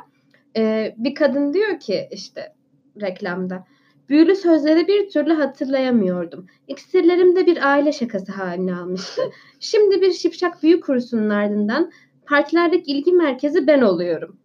e, 0.57 0.93
bir 0.97 1.15
kadın 1.15 1.53
diyor 1.53 1.79
ki 1.79 2.07
işte 2.11 2.53
reklamda 3.01 3.65
büyülü 4.09 4.35
sözleri 4.35 4.87
bir 4.87 5.09
türlü 5.09 5.33
hatırlayamıyordum. 5.33 6.47
İksirlerim 6.67 7.35
de 7.35 7.45
bir 7.45 7.69
aile 7.71 7.91
şakası 7.91 8.31
haline 8.31 8.75
almıştı. 8.75 9.21
Şimdi 9.59 10.01
bir 10.01 10.11
şipşak 10.11 10.63
büyü 10.63 10.79
kursunun 10.79 11.29
ardından 11.29 11.91
partilerdeki 12.25 12.91
ilgi 12.91 13.11
merkezi 13.11 13.67
ben 13.67 13.81
oluyorum. 13.81 14.37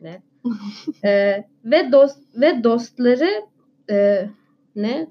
Ne? 0.00 0.22
E, 1.04 1.44
ve 1.64 1.92
dost 1.92 2.18
ve 2.34 2.64
dostları 2.64 3.30
e, 3.90 4.28
ne? 4.76 5.06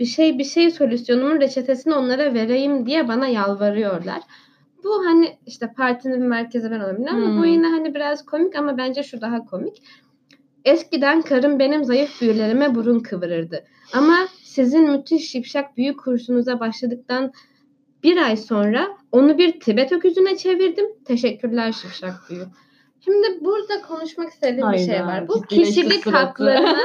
Bir 0.00 0.04
şey 0.04 0.38
bir 0.38 0.44
şey 0.44 0.70
solüsyonumun 0.70 1.40
reçetesini 1.40 1.94
onlara 1.94 2.34
vereyim 2.34 2.86
diye 2.86 3.08
bana 3.08 3.26
yalvarıyorlar. 3.26 4.20
Bu 4.84 5.04
hani 5.06 5.38
işte 5.46 5.72
partinin 5.76 6.22
merkezi 6.22 6.70
ben 6.70 6.80
olabilir 6.80 7.08
ama 7.08 7.26
bu 7.26 7.42
Hmm. 7.42 7.44
yine 7.44 7.66
hani 7.66 7.94
biraz 7.94 8.24
komik 8.26 8.56
ama 8.56 8.78
bence 8.78 9.02
şu 9.02 9.20
daha 9.20 9.44
komik. 9.44 9.82
Eskiden 10.64 11.22
karım 11.22 11.58
benim 11.58 11.84
zayıf 11.84 12.20
büyülerime 12.20 12.74
burun 12.74 13.00
kıvırırdı. 13.00 13.64
Ama 13.92 14.16
sizin 14.42 14.90
müthiş 14.90 15.30
şipşak 15.30 15.76
büyü 15.76 15.96
kursunuza 15.96 16.60
başladıktan 16.60 17.32
bir 18.02 18.16
ay 18.16 18.36
sonra 18.36 18.88
onu 19.12 19.38
bir 19.38 19.60
Tibet 19.60 19.92
öküzüne 19.92 20.36
çevirdim. 20.36 20.86
Teşekkürler 21.04 21.72
şipşak 21.72 22.14
büyü. 22.30 22.44
Şimdi 23.04 23.44
burada 23.44 23.82
konuşmak 23.88 24.30
istediğim 24.32 24.72
bir 24.72 24.78
şey 24.78 25.06
var. 25.06 25.28
Bu 25.28 25.42
kişilik 25.42 26.06
haklarına 26.06 26.78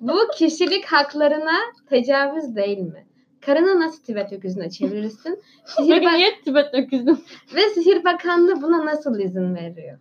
bu 0.00 0.18
kişilik 0.38 0.84
haklarına 0.84 1.58
tecavüz 1.90 2.56
değil 2.56 2.78
mi? 2.78 3.06
Karını 3.40 3.80
nasıl 3.80 4.02
Tibet 4.02 4.32
öküzüne 4.32 4.70
çevirirsin? 4.70 5.42
Sihir 5.64 6.00
niye 6.00 6.40
Tibet 6.44 6.74
öküzü? 6.74 7.16
ve 7.54 7.60
Sihir 7.74 8.04
Bakanlığı 8.04 8.62
buna 8.62 8.86
nasıl 8.86 9.20
izin 9.20 9.54
veriyor? 9.54 9.98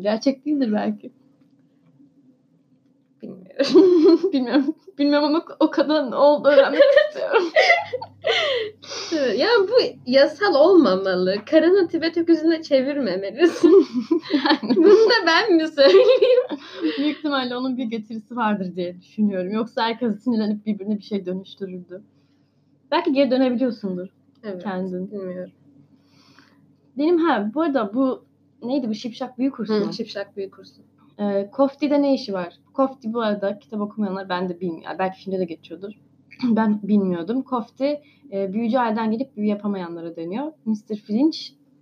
Gerçek 0.00 0.46
değildir 0.46 0.72
belki. 0.72 1.12
Bilmiyorum. 4.32 4.74
Bilmiyorum. 4.98 5.26
Ama 5.28 5.44
o 5.60 5.70
kadın 5.70 6.10
ne 6.10 6.16
oldu 6.16 6.48
öğrenmek 6.48 6.80
istiyorum. 7.08 7.44
ya 9.38 9.48
bu 9.68 9.74
yasal 10.06 10.54
olmamalı. 10.54 11.36
Karını 11.50 11.88
Tibet 11.88 12.16
öküzüne 12.16 12.62
çevirmemelisin. 12.62 13.70
Bunu 14.76 14.86
da 15.10 15.26
ben 15.26 15.54
mi 15.54 15.68
söyleyeyim? 15.68 16.42
Büyük 16.98 17.18
ihtimalle 17.18 17.56
onun 17.56 17.76
bir 17.76 17.84
getirisi 17.84 18.36
vardır 18.36 18.76
diye 18.76 19.00
düşünüyorum. 19.00 19.52
Yoksa 19.52 19.82
herkes 19.82 20.22
sinirlenip 20.24 20.66
birbirine 20.66 20.96
bir 20.98 21.02
şey 21.02 21.26
dönüştürürdü. 21.26 22.02
Belki 22.90 23.12
geri 23.12 23.30
dönebiliyorsundur 23.30 24.08
Evet. 24.44 24.62
kendin. 24.62 25.10
Bilmiyorum. 25.10 25.52
Benim 26.98 27.18
ha 27.18 27.50
bu 27.54 27.62
arada 27.62 27.94
bu 27.94 28.24
neydi 28.62 28.88
bu 28.88 28.94
şipşak 28.94 29.38
büyük 29.38 29.54
kursu? 29.54 29.74
Hı, 29.74 29.92
şipşak 29.92 30.36
büyük 30.36 30.54
kursu. 30.54 30.82
Ee, 31.20 31.50
Kofti'de 31.52 32.02
ne 32.02 32.14
işi 32.14 32.32
var? 32.32 32.54
Kofti 32.72 33.12
bu 33.12 33.22
arada 33.22 33.58
kitap 33.58 33.80
okumayanlar 33.80 34.28
ben 34.28 34.48
de 34.48 34.60
bilmiyorum. 34.60 34.96
Belki 34.98 35.24
filmde 35.24 35.38
de 35.38 35.44
geçiyordur. 35.44 35.92
ben 36.44 36.80
bilmiyordum. 36.82 37.42
Kofti 37.42 38.02
e, 38.32 38.52
büyücü 38.52 38.78
aileden 38.78 39.10
gelip 39.10 39.36
büyü 39.36 39.46
yapamayanlara 39.48 40.16
deniyor. 40.16 40.52
Mr. 40.64 40.96
Flinch 41.06 41.38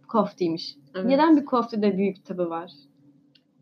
Kofti'ymiş. 0.09 0.76
Evet. 0.95 1.07
Neden 1.07 1.37
bir 1.37 1.45
Kofti'de 1.45 1.97
büyü 1.97 2.14
kitabı 2.14 2.50
var? 2.50 2.73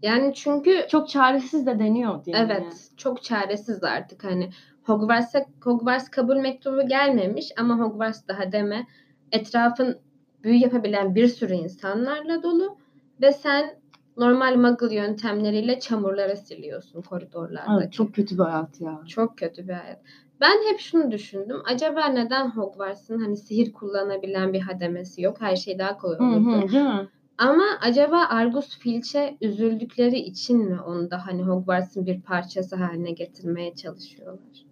Yani 0.03 0.35
çünkü 0.35 0.87
Çok 0.89 1.09
çaresiz 1.09 1.67
de 1.67 1.79
deniyor 1.79 2.25
diye. 2.25 2.37
evet 2.37 2.91
çok 2.97 3.23
çaresiz 3.23 3.85
artık 3.85 4.25
hani 4.25 4.51
Hogwarts'a 4.85 5.47
Hogwarts 5.65 6.09
kabul 6.09 6.37
mektubu 6.37 6.89
gelmemiş 6.89 7.53
ama 7.59 7.79
Hogwarts 7.79 8.29
daha 8.29 8.53
deme 8.53 8.87
etrafın 9.33 9.99
büyü 10.43 10.57
yapabilen 10.57 11.15
bir 11.15 11.29
sürü 11.29 11.55
insanlarla 11.55 12.43
dolu 12.43 12.77
ve 13.21 13.33
sen 13.33 13.84
normal 14.17 14.57
muggle 14.57 14.95
yöntemleriyle 14.95 15.81
çamurları 15.81 16.37
siliyorsun 16.37 17.03
koridorlarda. 17.03 17.81
Evet, 17.83 17.93
çok 17.93 18.15
kötü 18.15 18.39
bir 18.39 18.43
hayat 18.43 18.81
ya. 18.81 19.01
Çok 19.09 19.39
kötü 19.39 19.69
bir 19.69 19.73
hayat. 19.73 20.01
Ben 20.41 20.71
hep 20.73 20.81
şunu 20.81 21.11
düşündüm. 21.11 21.63
Acaba 21.65 22.07
neden 22.07 22.51
Hogwarts'ın 22.51 23.19
hani 23.19 23.37
sihir 23.37 23.73
kullanabilen 23.73 24.53
bir 24.53 24.61
hademesi 24.61 25.23
yok? 25.23 25.41
Her 25.41 25.57
şey 25.57 25.79
daha 25.79 25.99
kolay 25.99 26.19
Hı 26.19 26.23
olurdu. 26.25 26.69
hı, 26.69 26.73
değil 26.73 26.85
mi? 26.85 27.09
Ama 27.39 27.65
acaba 27.81 28.17
Argus 28.29 28.79
Filch'e 28.79 29.37
üzüldükleri 29.41 30.19
için 30.19 30.59
mi 30.59 30.81
onu 30.81 31.11
da 31.11 31.27
hani 31.27 31.43
Hogwarts'ın 31.43 32.07
bir 32.07 32.21
parçası 32.23 32.77
haline 32.77 33.11
getirmeye 33.11 33.75
çalışıyorlar? 33.75 34.67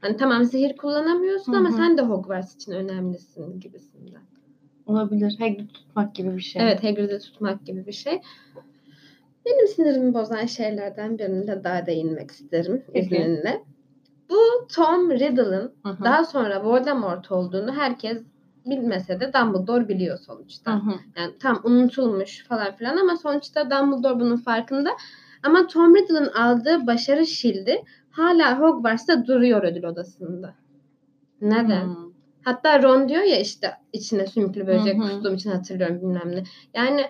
Hani 0.00 0.16
tamam 0.16 0.44
sihir 0.44 0.76
kullanamıyorsun 0.76 1.52
Hı 1.52 1.56
ama 1.56 1.68
hı. 1.68 1.72
sen 1.72 1.98
de 1.98 2.02
Hogwarts 2.02 2.54
için 2.54 2.72
önemlisin 2.72 3.60
gibisinden. 3.60 4.22
Olabilir. 4.86 5.36
Hagrid 5.38 5.70
tutmak 5.70 6.14
gibi 6.14 6.36
bir 6.36 6.40
şey. 6.40 6.62
Evet 6.62 6.84
Hagrid'i 6.84 7.18
tutmak 7.18 7.66
gibi 7.66 7.86
bir 7.86 7.92
şey. 7.92 8.20
Benim 9.46 9.68
sinirimi 9.68 10.14
bozan 10.14 10.46
şeylerden 10.46 11.18
birine 11.18 11.46
de 11.46 11.64
daha 11.64 11.86
değinmek 11.86 12.30
isterim 12.30 12.84
izninle. 12.94 13.62
Bu 14.30 14.66
Tom 14.74 15.10
Riddle'ın 15.10 15.72
Hı 15.82 15.88
hı. 15.88 16.04
daha 16.04 16.24
sonra 16.24 16.64
Voldemort 16.64 17.32
olduğunu 17.32 17.74
herkes 17.74 18.22
bilmese 18.66 19.20
de 19.20 19.32
Dumbledore 19.32 19.88
biliyor 19.88 20.18
sonuçta. 20.18 20.74
Hı 20.74 20.78
hı. 20.78 20.94
Yani 21.16 21.38
tam 21.38 21.60
unutulmuş 21.64 22.44
falan 22.48 22.76
filan 22.76 22.96
ama 22.96 23.16
sonuçta 23.16 23.70
Dumbledore 23.70 24.20
bunun 24.20 24.36
farkında. 24.36 24.90
Ama 25.42 25.66
Tom 25.66 25.96
Riddle'ın 25.96 26.26
aldığı 26.28 26.86
başarı 26.86 27.26
şildi 27.26 27.82
hala 28.10 28.60
Hogwarts'ta 28.60 29.26
duruyor 29.26 29.62
ödül 29.62 29.84
odasında. 29.84 30.54
Neden? 31.40 31.86
Hı. 31.86 32.05
Hatta 32.46 32.82
Ron 32.82 33.08
diyor 33.08 33.22
ya 33.22 33.40
işte 33.40 33.74
içine 33.92 34.26
sümüklü 34.26 34.66
böcek 34.66 35.00
kustuğum 35.02 35.34
için 35.34 35.50
hatırlıyorum 35.50 36.00
bilmem 36.00 36.30
ne. 36.36 36.42
Yani 36.74 37.02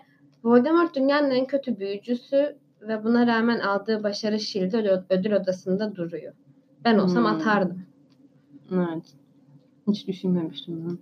Voldemort 0.45 0.97
dünyanın 0.97 1.31
en 1.31 1.47
kötü 1.47 1.79
büyücüsü 1.79 2.57
ve 2.83 3.05
buna 3.05 3.27
rağmen 3.27 3.59
aldığı 3.61 4.03
başarı 4.03 4.41
şildi 4.41 5.05
ödül, 5.11 5.33
odasında 5.33 5.97
duruyor. 5.97 6.33
Ben 6.85 6.99
olsam 6.99 7.25
Hmm. 7.25 7.27
atardım. 7.37 7.83
Evet. 8.73 9.05
Hiç 9.89 10.07
düşünmemiştim 10.09 10.89
ben. 10.89 10.99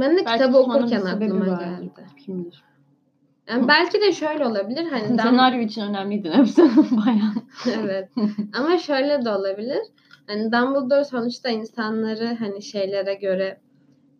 Ben 0.00 0.16
de 0.16 0.24
Belki 0.26 0.32
kitabı 0.32 0.58
okurken 0.58 1.00
aklıma 1.00 1.46
vardır. 1.46 1.64
geldi. 1.64 2.06
Kimdir? 2.26 2.64
Yani 3.48 3.68
belki 3.68 4.00
de 4.00 4.12
şöyle 4.12 4.46
olabilir. 4.46 4.86
Hani 4.90 5.06
Senaryo 5.22 5.60
için 5.60 5.82
önemliydi 5.82 6.30
hepsi 6.34 6.62
bayağı. 7.06 7.32
evet. 7.82 8.08
Ama 8.58 8.78
şöyle 8.78 9.24
de 9.24 9.30
olabilir. 9.30 9.82
Hani 10.26 10.52
Dumbledore 10.52 11.04
sonuçta 11.04 11.48
insanları 11.48 12.36
hani 12.38 12.62
şeylere 12.62 13.14
göre 13.14 13.58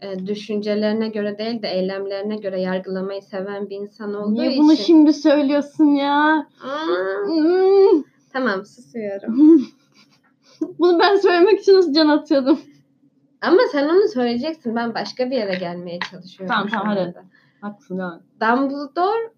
e, 0.01 0.27
düşüncelerine 0.27 1.09
göre 1.09 1.39
değil 1.39 1.63
de 1.63 1.69
eylemlerine 1.69 2.37
göre 2.37 2.61
yargılamayı 2.61 3.23
seven 3.23 3.71
bir 3.71 3.77
insan 3.77 4.15
olduğu 4.15 4.35
Niye 4.35 4.51
için. 4.51 4.63
bunu 4.63 4.77
şimdi 4.77 5.13
söylüyorsun 5.13 5.85
ya? 5.87 6.47
Aa, 6.65 7.27
Hmm. 7.27 8.03
tamam 8.33 8.67
susuyorum. 8.67 9.61
Bunu 10.79 10.99
ben 11.01 11.17
söylemek 11.17 11.61
için 11.61 11.75
nasıl 11.75 11.93
can 11.93 12.09
atıyordum? 12.09 12.59
Ama 13.43 13.59
sen 13.73 13.89
onu 13.89 14.09
söyleyeceksin. 14.09 14.77
Ben 14.77 14.95
başka 14.95 15.31
bir 15.31 15.37
yere 15.37 15.55
gelmeye 15.55 15.99
çalışıyorum. 16.11 16.55
Tamam, 16.55 16.69
tamam, 16.69 16.87
hadi. 16.87 17.15
Haklısın 17.61 17.99
devam. 17.99 18.15
et. 18.15 18.23
Dumbledore 18.41 19.31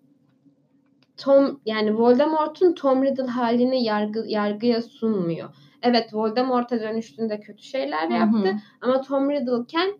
Tom 1.17 1.61
yani 1.67 1.99
Voldemort'un 1.99 2.73
Tom 2.73 3.03
Riddle 3.05 3.27
halini 3.27 3.85
yargı, 3.85 4.25
yargıya 4.27 4.83
sunmuyor. 4.83 5.49
Evet 5.87 6.15
Voldemort'a 6.15 6.81
dönüştüğünde 6.81 7.41
kötü 7.41 7.63
şeyler 7.63 8.09
yaptı 8.11 8.57
ama 8.81 9.01
Tom 9.01 9.31
Riddle'ken 9.31 9.99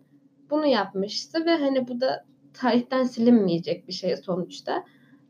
bunu 0.49 0.65
yapmıştı 0.65 1.45
ve 1.45 1.55
hani 1.57 1.87
bu 1.87 2.01
da 2.01 2.25
tarihten 2.53 3.03
silinmeyecek 3.03 3.87
bir 3.87 3.93
şey 3.93 4.17
sonuçta. 4.17 4.83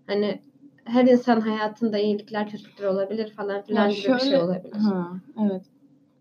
Hani 0.07 0.41
her 0.83 1.05
insan 1.05 1.39
hayatında 1.41 1.97
iyilikler, 1.97 2.49
kötülükler 2.49 2.85
olabilir 2.87 3.31
falan 3.31 3.61
filan 3.61 3.83
Ya 3.83 3.89
gibi 3.95 3.97
bir 3.97 4.03
şey 4.03 4.19
şöyle- 4.19 4.43
olabilir. 4.43 4.73
Ha, 4.73 5.11
evet. 5.41 5.61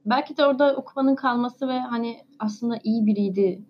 Belki 0.06 0.36
de 0.36 0.46
orada 0.46 0.76
okumanın 0.76 1.14
kalması 1.14 1.68
ve 1.68 1.78
hani 1.78 2.16
aslında 2.38 2.78
iyi 2.84 3.06
biriydi. 3.06 3.60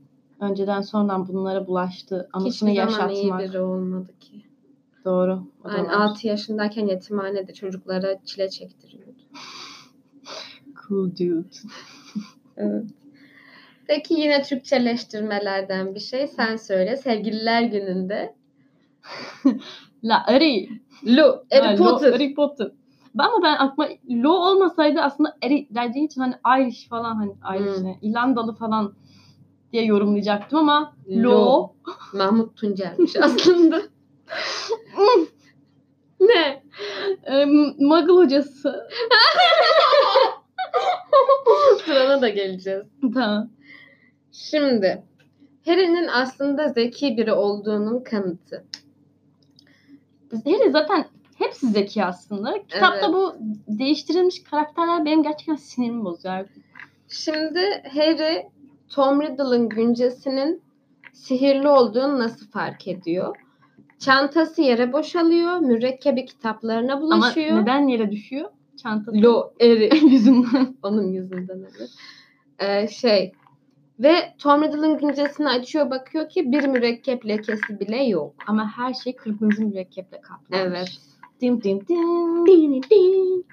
Önceden 0.40 0.80
sonradan 0.80 1.28
bunlara 1.28 1.66
bulaştı. 1.66 2.28
Anısını 2.32 2.70
Hiçbir 2.70 2.82
zaman 2.90 3.10
iyi 3.10 3.26
yaşatmak. 3.26 3.40
biri 3.50 3.60
olmadı 3.60 4.12
ki. 4.20 4.42
Doğru. 5.04 5.42
Yani 5.64 5.88
var. 5.88 5.92
6 5.92 6.26
yaşındayken 6.26 6.86
yetimhanede 6.86 7.54
çocuklara 7.54 8.24
çile 8.24 8.50
çektiriyordu. 8.50 9.05
Cool 10.88 11.10
dude. 11.10 11.42
Evet. 12.56 12.84
Peki 13.86 14.14
yine 14.14 14.42
Türkçeleştirmelerden 14.42 15.94
bir 15.94 16.00
şey 16.00 16.26
sen 16.26 16.56
söyle. 16.56 16.96
Sevgililer 16.96 17.62
gününde. 17.62 18.34
La 20.04 20.26
Harry. 20.26 20.68
Lu, 21.06 21.44
Harry 21.52 21.66
Ha, 21.66 21.72
Lo- 21.74 21.78
Potter. 21.78 22.12
Harry 22.12 22.34
Potter. 22.34 22.70
Ben 23.14 23.24
ama 23.24 23.42
ben 23.42 23.54
aklıma 23.56 23.88
Lo 24.10 24.30
olmasaydı 24.30 25.00
aslında 25.00 25.36
Harry 25.42 25.68
dediği 25.70 26.06
için 26.06 26.20
hani 26.20 26.34
Irish 26.62 26.88
falan 26.88 27.14
hani 27.14 27.58
Irish 27.60 27.76
Hmm. 27.80 27.92
İrlandalı 28.02 28.54
falan 28.54 28.94
diye 29.72 29.84
yorumlayacaktım 29.84 30.58
ama 30.58 30.94
Lo, 31.08 31.30
Lo. 31.30 31.72
Mahmut 32.12 32.56
Tuncer'miş 32.56 33.16
aslında. 33.22 33.82
ne? 36.20 36.62
e, 37.24 37.44
Muggle 37.78 38.12
hocası. 38.12 38.86
Sırana 41.84 42.22
da 42.22 42.28
geleceğiz. 42.28 42.82
tamam. 43.14 43.50
Şimdi 44.32 45.02
Harry'nin 45.66 46.08
aslında 46.08 46.68
zeki 46.68 47.16
biri 47.16 47.32
olduğunun 47.32 48.00
kanıtı. 48.04 48.64
Harry 50.44 50.70
zaten 50.70 51.04
hepsi 51.38 51.66
zeki 51.66 52.04
aslında. 52.04 52.52
Kitapta 52.68 52.98
Evet. 53.06 53.14
bu 53.14 53.34
değiştirilmiş 53.68 54.42
karakterler 54.42 55.04
benim 55.04 55.22
gerçekten 55.22 55.54
sinirimi 55.56 56.04
bozuyor. 56.04 56.48
Şimdi 57.08 57.60
Harry 57.94 58.46
Tom 58.88 59.22
Riddle'ın 59.22 59.68
güncesinin 59.68 60.62
sihirli 61.12 61.68
olduğunu 61.68 62.18
nasıl 62.18 62.46
fark 62.50 62.88
ediyor? 62.88 63.36
Çantası 63.98 64.62
yere 64.62 64.92
boşalıyor, 64.92 65.58
mürekkebi 65.58 66.26
kitaplarına 66.26 66.92
Ama 66.92 67.02
bulaşıyor. 67.02 67.62
neden 67.62 67.88
yere 67.88 68.10
düşüyor? 68.12 68.50
Çantası 68.76 69.22
Lo 69.22 69.52
Harry 69.60 69.90
yüzünden. 70.12 70.76
onun 70.82 71.12
yüzünden 71.12 71.64
evet. 71.78 71.90
Ee, 72.58 72.88
şey 72.88 73.32
ve 74.00 74.14
Tom 74.38 74.62
Riddle'ın 74.64 74.98
güncesini 74.98 75.48
açıyor 75.48 75.90
bakıyor 75.90 76.28
ki 76.28 76.52
bir 76.52 76.66
mürekkep 76.68 77.26
lekesi 77.26 77.80
bile 77.80 78.04
yok. 78.04 78.34
Ama 78.46 78.72
her 78.76 78.94
şey 78.94 79.16
kırmızı 79.16 79.64
mürekkeple 79.64 80.20
kaplanmış. 80.20 80.78
Evet. 80.78 80.88
Dim 81.40 81.62
dim 81.62 81.80
dim, 81.88 82.46
dim 82.46 82.82
dim. 82.82 83.44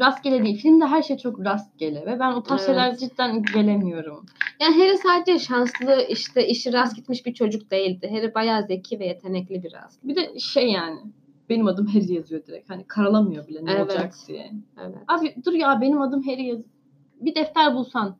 Rastgele 0.00 0.44
değil. 0.44 0.62
Filmde 0.62 0.86
her 0.86 1.02
şey 1.02 1.16
çok 1.16 1.44
rastgele 1.44 2.06
ve 2.06 2.18
ben 2.20 2.32
o 2.32 2.42
tarz 2.42 2.60
Evet. 2.60 2.66
şeyler 2.68 2.96
cidden 2.96 3.42
gelemiyorum. 3.42 4.26
Yani 4.60 4.74
Harry 4.78 4.98
sadece 4.98 5.38
şanslı 5.38 6.02
işte 6.08 6.48
işi 6.48 6.72
rast 6.72 6.96
gitmiş 6.96 7.26
bir 7.26 7.34
çocuk 7.34 7.70
değildi. 7.70 8.08
Harry 8.10 8.34
bayağı 8.34 8.66
zeki 8.66 9.00
ve 9.00 9.06
yetenekli 9.06 9.62
biraz. 9.62 9.98
Bir 10.02 10.16
de 10.16 10.38
şey 10.38 10.70
yani 10.70 11.00
benim 11.48 11.66
adım 11.66 11.86
Harry 11.86 12.12
yazıyor 12.14 12.46
direkt. 12.46 12.70
Hani 12.70 12.84
karalamıyor 12.84 13.48
bile 13.48 13.64
ne 13.64 13.72
Evet. 13.72 13.82
olacak 13.82 14.14
diye. 14.28 14.52
Evet. 14.80 14.96
Abi 15.08 15.34
dur 15.44 15.52
ya 15.52 15.80
benim 15.80 16.00
adım 16.00 16.22
Harry 16.22 16.46
yaz. 16.46 16.60
Bir 17.20 17.34
defter 17.34 17.74
bulsan. 17.74 18.16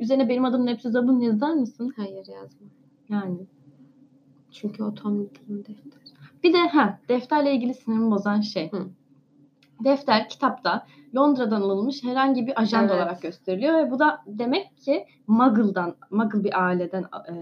Üzerine 0.00 0.28
benim 0.28 0.44
adım 0.44 0.66
Nepsi 0.66 0.90
Zabun 0.90 1.20
yazar 1.20 1.54
mısın? 1.54 1.92
Hayır 1.96 2.26
yazma. 2.26 2.66
Yani. 3.08 3.38
Çünkü 4.50 4.82
o 4.82 4.94
Tom 4.94 5.20
Riddle'ın 5.20 5.58
defteri. 5.58 6.02
Bir 6.44 6.52
de 6.52 6.58
ha 6.58 6.98
defterle 7.08 7.54
ilgili 7.54 7.74
sinirimi 7.74 8.10
bozan 8.10 8.40
şey. 8.40 8.70
Hı. 8.72 8.86
Defter 9.84 10.28
kitapta 10.28 10.86
Londra'dan 11.16 11.60
alınmış 11.60 12.04
herhangi 12.04 12.46
bir 12.46 12.60
ajan 12.60 12.84
Evet. 12.84 12.94
olarak 12.94 13.22
gösteriliyor 13.22 13.74
ve 13.74 13.90
bu 13.90 13.98
da 13.98 14.18
demek 14.26 14.76
ki 14.76 15.06
Muggle'dan, 15.26 15.94
Muggle 16.10 16.44
bir 16.44 16.64
aileden 16.64 17.02
e, 17.02 17.34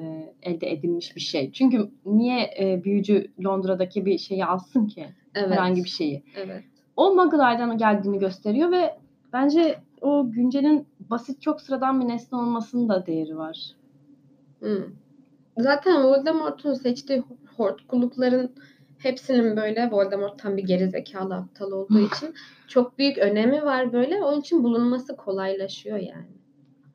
elde 0.42 0.72
edilmiş 0.72 1.16
bir 1.16 1.20
şey. 1.20 1.52
Çünkü 1.52 1.90
niye 2.04 2.50
e, 2.60 2.84
büyücü 2.84 3.32
Londra'daki 3.44 4.06
bir 4.06 4.18
şeyi 4.18 4.44
alsın 4.44 4.86
ki? 4.86 5.06
Evet. 5.34 5.50
Herhangi 5.50 5.84
bir 5.84 5.88
şeyi. 5.88 6.22
Evet. 6.36 6.64
O 6.96 7.14
Muggle 7.14 7.42
aileden 7.42 7.78
geldiğini 7.78 8.18
gösteriyor 8.18 8.70
ve 8.70 8.98
bence 9.32 9.78
o 10.00 10.30
güncelin 10.30 10.86
basit 11.10 11.42
çok 11.42 11.60
sıradan 11.60 12.00
bir 12.00 12.08
nesne 12.08 12.38
olmasının 12.38 12.88
da 12.88 13.06
değeri 13.06 13.36
var. 13.36 13.76
Hı. 14.60 14.88
Zaten 15.58 16.04
Voldemort'un 16.04 16.74
seçtiği 16.74 17.22
hortkulukların 17.56 18.50
hepsinin 19.02 19.56
böyle 19.56 19.90
Voldemort 19.90 20.38
tam 20.38 20.56
bir 20.56 20.62
gerizekalı 20.62 21.34
aptal 21.34 21.72
olduğu 21.72 21.98
için 21.98 22.34
çok 22.68 22.98
büyük 22.98 23.18
önemi 23.18 23.64
var 23.64 23.92
böyle. 23.92 24.22
Onun 24.24 24.40
için 24.40 24.64
bulunması 24.64 25.16
kolaylaşıyor 25.16 25.96
yani. 25.96 26.40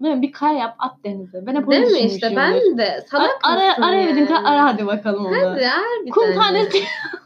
Değil 0.04 0.16
mi? 0.16 0.22
Bir 0.22 0.32
kaya 0.32 0.60
yap 0.60 0.76
at 0.80 1.04
denize. 1.04 1.46
Ben 1.46 1.56
hep 1.56 1.72
Değil 1.72 1.92
mi 1.92 2.00
işte 2.00 2.34
ben 2.36 2.78
de 2.78 3.06
salak 3.12 3.40
Ara, 3.44 3.68
mısın 3.70 3.82
araya 3.82 4.02
yani? 4.02 4.16
bir 4.16 4.28
dinle, 4.28 4.38
ara 4.38 4.64
hadi 4.66 4.88
bakalım 4.88 5.26
onu. 5.26 5.36
Hadi 5.36 5.66
harbiden. 5.66 6.12
Kum 6.12 6.36
tanesi. 6.36 6.78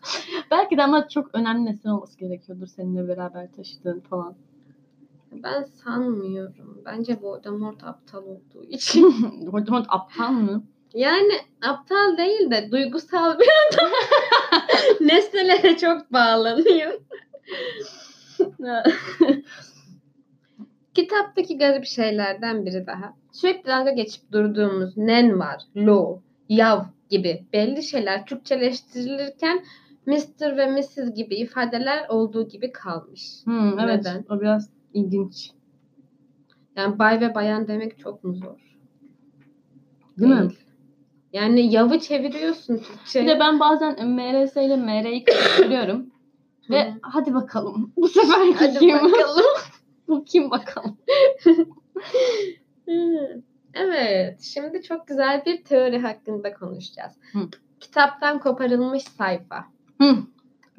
Belki 0.52 0.78
de 0.78 0.84
ama 0.84 1.08
çok 1.08 1.36
önemli 1.36 1.66
nesne 1.66 1.94
olması 1.94 2.20
gerekiyordur 2.20 2.68
seninle 2.68 3.08
beraber 3.08 3.52
taşıdığın 3.52 4.00
falan. 4.00 4.36
Ben 5.32 5.64
sanmıyorum. 5.64 6.82
Bence 6.86 7.18
Voldemort 7.22 7.84
aptal 7.84 8.24
olduğu 8.24 8.64
için. 8.70 9.04
Voldemort 9.52 9.86
aptal 9.90 10.32
mı? 10.32 10.64
Yani 10.94 11.34
aptal 11.62 12.18
değil 12.18 12.52
de 12.52 12.72
duygusal 12.72 13.40
bir 13.40 13.48
adam. 13.74 13.90
Nesnelere 15.02 15.78
çok 15.78 16.14
bağlanıyor. 16.14 17.02
Kitaptaki 20.94 21.58
garip 21.58 21.86
şeylerden 21.86 22.66
biri 22.66 22.88
daha. 22.88 23.14
Sürekli 23.32 23.68
dalga 23.68 23.92
geçip 23.92 24.32
durduğumuz 24.32 24.98
nen 24.98 25.40
var, 25.40 25.64
lo, 25.76 26.22
yav 26.50 26.84
gibi 27.10 27.46
belli 27.54 27.84
şeyler 27.84 28.26
Türkçeleştirilirken 28.26 29.64
Mr. 30.06 30.58
ve 30.58 30.72
Mrs. 30.72 31.16
gibi 31.16 31.36
ifadeler 31.36 32.08
olduğu 32.10 32.48
gibi 32.48 32.72
kalmış. 32.72 33.22
Hmm, 33.44 33.80
evet. 33.80 33.98
Neden? 33.98 34.26
O 34.30 34.42
biraz 34.42 34.70
ilginç. 34.94 35.52
Yani 36.76 37.00
bay 37.00 37.22
ve 37.22 37.36
bayan 37.36 37.68
demek 37.68 38.00
çok 38.00 38.24
mu 38.24 38.34
zor? 38.34 38.78
Değil, 40.18 40.32
mi? 40.32 40.52
Yani 41.34 41.74
yavı 41.74 42.00
çeviriyorsun 42.00 42.78
Türkçe. 42.78 43.22
Bir 43.22 43.28
de 43.28 43.40
ben 43.40 43.60
bazen 43.60 44.10
MRS 44.10 44.56
ile 44.56 44.76
MR'yi 44.76 45.24
karıştırıyorum. 45.24 46.10
Ve 46.70 46.92
Hı. 46.92 46.94
hadi 47.02 47.34
bakalım. 47.34 47.94
Bu 47.98 48.08
sefer 48.08 48.54
Hadi 48.60 48.80
kim? 48.80 48.96
bakalım. 48.96 49.46
Bu 50.08 50.24
kim 50.24 50.52
bakalım? 50.52 50.98
Evet, 53.74 54.42
şimdi 54.42 54.82
çok 54.82 55.08
güzel 55.08 55.46
bir 55.46 55.64
teori 55.64 56.00
hakkında 56.00 56.54
konuşacağız. 56.54 57.14
Hı. 57.34 57.40
Kitaptan 57.80 58.40
koparılmış 58.40 59.04
sayfa. 59.04 59.66
Hı. 60.02 60.16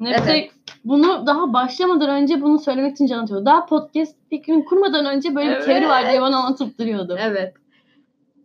Evet. 0.05 0.51
bunu 0.85 1.27
daha 1.27 1.53
başlamadan 1.53 2.09
önce 2.09 2.41
bunu 2.41 2.59
söylemek 2.59 2.91
için 2.91 3.05
can 3.07 3.23
atıyor. 3.23 3.45
Daha 3.45 3.65
podcast 3.65 4.15
fikrini 4.29 4.65
kurmadan 4.65 5.05
önce 5.05 5.35
böyle 5.35 5.59
bir 5.59 5.61
teori 5.65 5.87
var 5.89 6.09
diye 6.09 6.21
bana 6.21 6.37
anlatıp 6.37 6.79
duruyordu. 6.79 7.17
Evet. 7.19 7.53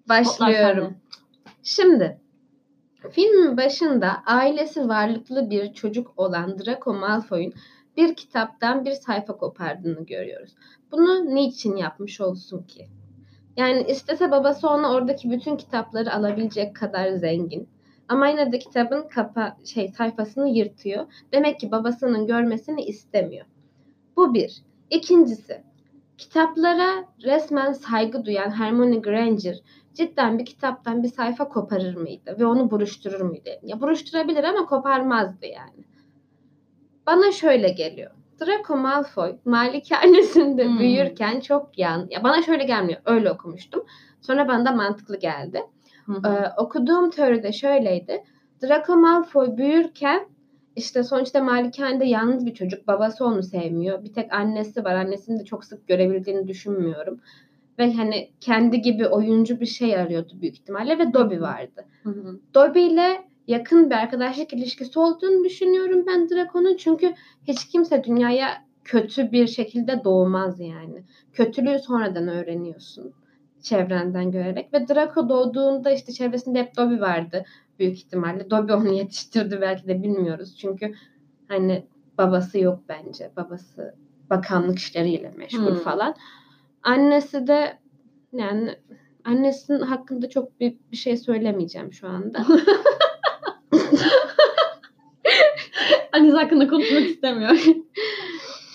Başlıyorum. 0.09 0.97
Şimdi 1.69 2.21
filmin 3.11 3.57
başında 3.57 4.23
ailesi 4.27 4.89
varlıklı 4.89 5.51
bir 5.51 5.73
çocuk 5.73 6.13
olan 6.17 6.59
Draco 6.59 6.95
Malfoy'un 6.95 7.53
bir 7.97 8.15
kitaptan 8.15 8.85
bir 8.85 8.93
sayfa 8.93 9.37
kopardığını 9.37 10.07
görüyoruz. 10.07 10.55
Bunu 10.93 11.35
niçin 11.35 11.77
yapmış 11.77 12.21
olsun 12.21 12.63
ki? 12.63 12.89
Yani 13.57 13.83
istese 13.89 14.31
babası 14.31 14.69
ona 14.69 14.93
oradaki 14.93 15.31
bütün 15.31 15.57
kitapları 15.57 16.15
alabilecek 16.15 16.77
kadar 16.77 17.11
zengin. 17.11 17.69
Ama 18.09 18.29
yine 18.29 18.53
de 18.53 18.59
kitabın 18.59 19.09
kapa 19.09 19.57
şey 19.65 19.89
sayfasını 19.89 20.49
yırtıyor. 20.49 21.07
Demek 21.33 21.61
ki 21.61 21.71
babasının 21.71 22.27
görmesini 22.27 22.83
istemiyor. 22.83 23.47
Bu 24.17 24.35
bir. 24.35 24.63
İkincisi, 24.91 25.63
kitaplara 26.19 27.05
resmen 27.25 27.73
saygı 27.73 28.25
duyan 28.25 28.51
Hermione 28.51 28.97
Granger 28.97 29.57
cidden 29.97 30.39
bir 30.39 30.45
kitaptan 30.47 31.03
bir 31.03 31.09
sayfa 31.09 31.49
koparır 31.49 31.97
mıydı 31.97 32.37
ve 32.39 32.47
onu 32.47 32.71
buruşturur 32.71 33.21
muydu? 33.21 33.51
Ya 33.63 33.81
buruşturabilir 33.81 34.45
ama 34.45 34.67
koparmazdı 34.67 35.47
yani. 35.47 35.85
Bana 37.07 37.33
şöyle 37.33 37.69
geliyor. 37.69 38.11
Draco 38.41 38.77
Malfoy 38.77 39.37
malikanesinde 39.45 40.65
Hmm. 40.65 40.79
büyürken 40.79 41.41
çok 41.41 41.79
yan. 41.79 42.07
Ya 42.11 42.25
bana 42.25 42.43
şöyle 42.43 42.65
gelmiyor. 42.65 43.01
Öyle 43.05 43.31
okumuştum. 43.31 43.85
Sonra 44.21 44.49
bana 44.49 44.65
da 44.67 44.73
mantıklı 44.73 45.19
geldi. 45.19 45.63
Hı. 46.07 46.13
Ee, 46.29 46.61
okuduğum 46.63 47.11
teoride 47.11 47.53
şöyleydi. 47.53 48.25
Draco 48.63 48.97
Malfoy 48.97 49.57
büyürken 49.57 50.27
işte 50.77 51.03
sonuçta 51.03 51.43
malikanede 51.43 52.05
yalnız 52.05 52.47
bir 52.47 52.55
çocuk. 52.55 52.87
Babası 52.87 53.25
onu 53.25 53.43
sevmiyor. 53.43 54.05
Bir 54.05 54.13
tek 54.13 54.33
annesi 54.33 54.85
var. 54.85 54.95
Annesini 54.95 55.41
de 55.41 55.45
çok 55.45 55.65
sık 55.65 55.89
görebildiğini 55.89 56.49
düşünmüyorum. 56.49 57.21
Ve 57.79 57.95
hani 57.95 58.31
kendi 58.41 58.81
gibi 58.81 59.07
oyuncu 59.07 59.61
bir 59.61 59.67
şey 59.67 59.97
arıyordu 59.97 60.33
büyük 60.41 60.55
ihtimalle 60.55 60.99
ve 60.99 61.13
Dobby 61.13 61.41
vardı. 61.41 61.85
Hı 62.03 62.11
hı. 62.11 62.41
Dobby 62.55 62.87
ile 62.87 63.25
yakın 63.47 63.91
bir 63.91 63.95
arkadaşlık 63.95 64.53
ilişkisi 64.53 64.99
olduğunu 64.99 65.45
düşünüyorum 65.45 66.05
ben 66.07 66.31
Draco'nun. 66.31 66.77
Çünkü 66.77 67.15
hiç 67.45 67.69
kimse 67.69 68.05
dünyaya 68.05 68.49
kötü 68.85 69.33
bir 69.33 69.47
şekilde 69.47 70.05
doğmaz 70.05 70.61
yani. 70.61 71.05
Kötülüğü 71.33 71.79
sonradan 71.79 72.29
öğreniyorsun 72.29 73.13
çevrenden 73.63 74.31
görerek 74.31 74.75
ve 74.75 74.89
Draco 74.89 75.29
doğduğunda 75.29 75.91
işte 75.91 76.13
çevresinde 76.13 76.59
hep 76.59 76.77
Dobby 76.77 77.01
vardı 77.01 77.45
büyük 77.79 77.97
ihtimalle. 77.97 78.51
Dobby 78.51 78.73
onu 78.73 78.93
yetiştirdi 78.93 79.59
belki 79.61 79.89
de 79.89 80.03
bilmiyoruz. 80.03 80.57
Çünkü 80.59 80.95
hani 81.49 81.87
babası 82.19 82.59
yok 82.59 82.81
bence. 82.89 83.31
Babası 83.37 83.95
bakanlık 84.31 84.79
işleriyle 84.79 85.33
meşgul 85.37 85.67
Hmm. 85.67 85.79
falan. 85.79 86.15
Annesi 86.87 87.47
de 87.47 87.79
yani 88.33 88.75
annesinin 89.25 89.81
hakkında 89.81 90.29
çok 90.29 90.61
büyük 90.61 90.93
bir 90.93 90.97
şey 90.97 91.17
söylemeyeceğim 91.17 91.93
şu 91.93 92.09
anda. 92.09 92.39
Annesi 96.13 96.37
hakkında 96.37 96.69
konuşmak 96.69 97.03
istemiyor. 97.03 97.51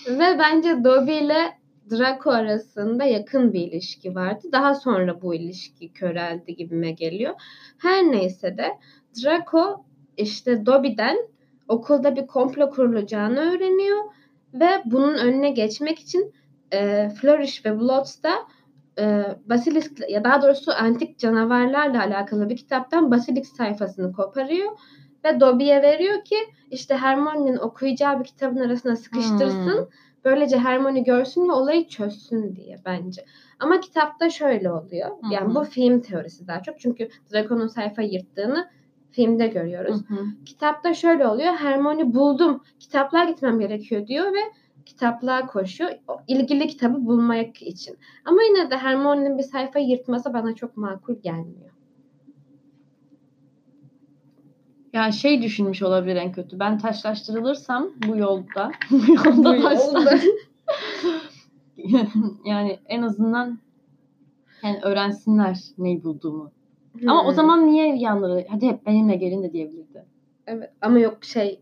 Ve 0.10 0.40
bence 0.40 0.84
Dobby 0.84 1.18
ile 1.18 1.58
Draco 1.92 2.32
arasında 2.32 3.04
yakın 3.04 3.54
bir 3.54 3.62
ilişki 3.62 4.16
vardı. 4.16 4.48
Daha 4.52 4.76
sonra 4.76 5.22
bu 5.22 5.36
ilişki 5.36 5.94
köreldi 5.94 6.56
gibime 6.56 6.92
geliyor. 6.92 7.34
Her 7.78 8.04
neyse 8.04 8.58
de 8.58 8.72
Draco 9.24 9.86
işte 10.18 10.66
Dobby'den 10.66 11.18
okulda 11.68 12.16
bir 12.16 12.28
komplo 12.28 12.70
kurulacağını 12.70 13.40
öğreniyor 13.40 14.04
ve 14.54 14.82
bunun 14.86 15.14
önüne 15.14 15.52
geçmek 15.52 16.00
için 16.00 16.34
e, 16.74 17.10
Flourish 17.10 17.66
ve 17.66 17.80
Bloods'ta 17.80 18.32
e, 19.00 19.24
Basilisk 19.46 20.10
ya 20.10 20.24
daha 20.24 20.42
doğrusu 20.42 20.72
antik 20.72 21.20
canavarlarla 21.20 22.02
alakalı 22.02 22.50
bir 22.50 22.58
kitaptan 22.58 23.12
Basilisk 23.12 23.56
sayfasını 23.56 24.14
koparıyor 24.14 24.72
ve 25.26 25.40
Dobby'ye 25.40 25.82
veriyor 25.82 26.24
ki 26.24 26.36
işte 26.72 26.98
Hermione'nin 26.98 27.58
okuyacağı 27.58 28.20
bir 28.20 28.26
kitabın 28.26 28.62
arasına 28.62 28.96
sıkıştırsın. 28.96 29.78
Hmm. 29.78 29.86
Böylece 30.26 30.58
Hermione 30.58 31.00
görsün 31.00 31.50
ve 31.50 31.52
olayı 31.52 31.88
çözsün 31.88 32.56
diye 32.56 32.78
bence. 32.86 33.26
Ama 33.60 33.80
kitapta 33.80 34.30
şöyle 34.30 34.72
oluyor. 34.72 35.10
Hı 35.10 35.34
Yani 35.34 35.56
bu 35.56 35.64
film 35.64 36.02
teorisi 36.02 36.48
daha 36.48 36.62
çok. 36.64 36.80
Çünkü 36.80 37.10
Draco'nun 37.34 37.68
sayfa 37.68 38.02
yırttığını 38.02 38.70
filmde 39.12 39.48
görüyoruz. 39.48 39.96
Hı 40.08 40.14
hı. 40.14 40.26
Kitapta 40.46 40.94
şöyle 40.94 41.28
oluyor. 41.28 41.54
Hermione 41.54 42.14
buldum. 42.14 42.64
Kitaplığa 42.80 43.24
gitmem 43.24 43.60
gerekiyor 43.60 44.08
diyor 44.08 44.34
ve 44.34 44.40
kitaplığa 44.96 45.48
koşuyor. 45.48 45.92
O 46.08 46.18
ilgili 46.28 46.68
kitabı 46.68 47.06
bulmak 47.06 47.62
için. 47.62 47.98
Ama 48.26 48.44
yine 48.44 48.72
de 48.72 48.78
Hermione'nin 48.78 49.38
bir 49.38 49.44
sayfa 49.44 49.80
yırtması 49.80 50.34
bana 50.34 50.56
çok 50.56 50.78
makul 50.78 51.16
gelmiyor. 51.22 51.72
Ya 54.94 55.12
şey 55.12 55.42
düşünmüş 55.42 55.82
olabilir 55.84 56.16
en 56.16 56.32
kötü. 56.32 56.60
Ben 56.60 56.78
taşlaştırılırsam 56.78 57.90
bu 58.08 58.18
yolda, 58.18 58.72
bu 58.92 59.14
yolda, 59.56 59.58
Bu 59.58 59.64
yani 62.46 62.80
en 62.86 63.02
azından 63.02 63.60
yani 64.64 64.80
öğrensinler 64.84 65.60
neyi 65.78 66.04
bulduğumu. 66.04 66.52
Ama 67.08 67.24
o 67.24 67.28
Hmm. 67.28 67.36
zaman 67.36 67.68
niye 67.68 67.96
yanları 67.96 68.46
hadi 68.50 68.68
hep 68.68 68.86
benimle 68.86 69.16
gelin 69.16 69.44
de 69.44 69.54
diyebilirdi. 69.54 70.06
Evet. 70.48 70.70
Ama 70.82 71.00
yok 71.00 71.26
şey 71.26 71.62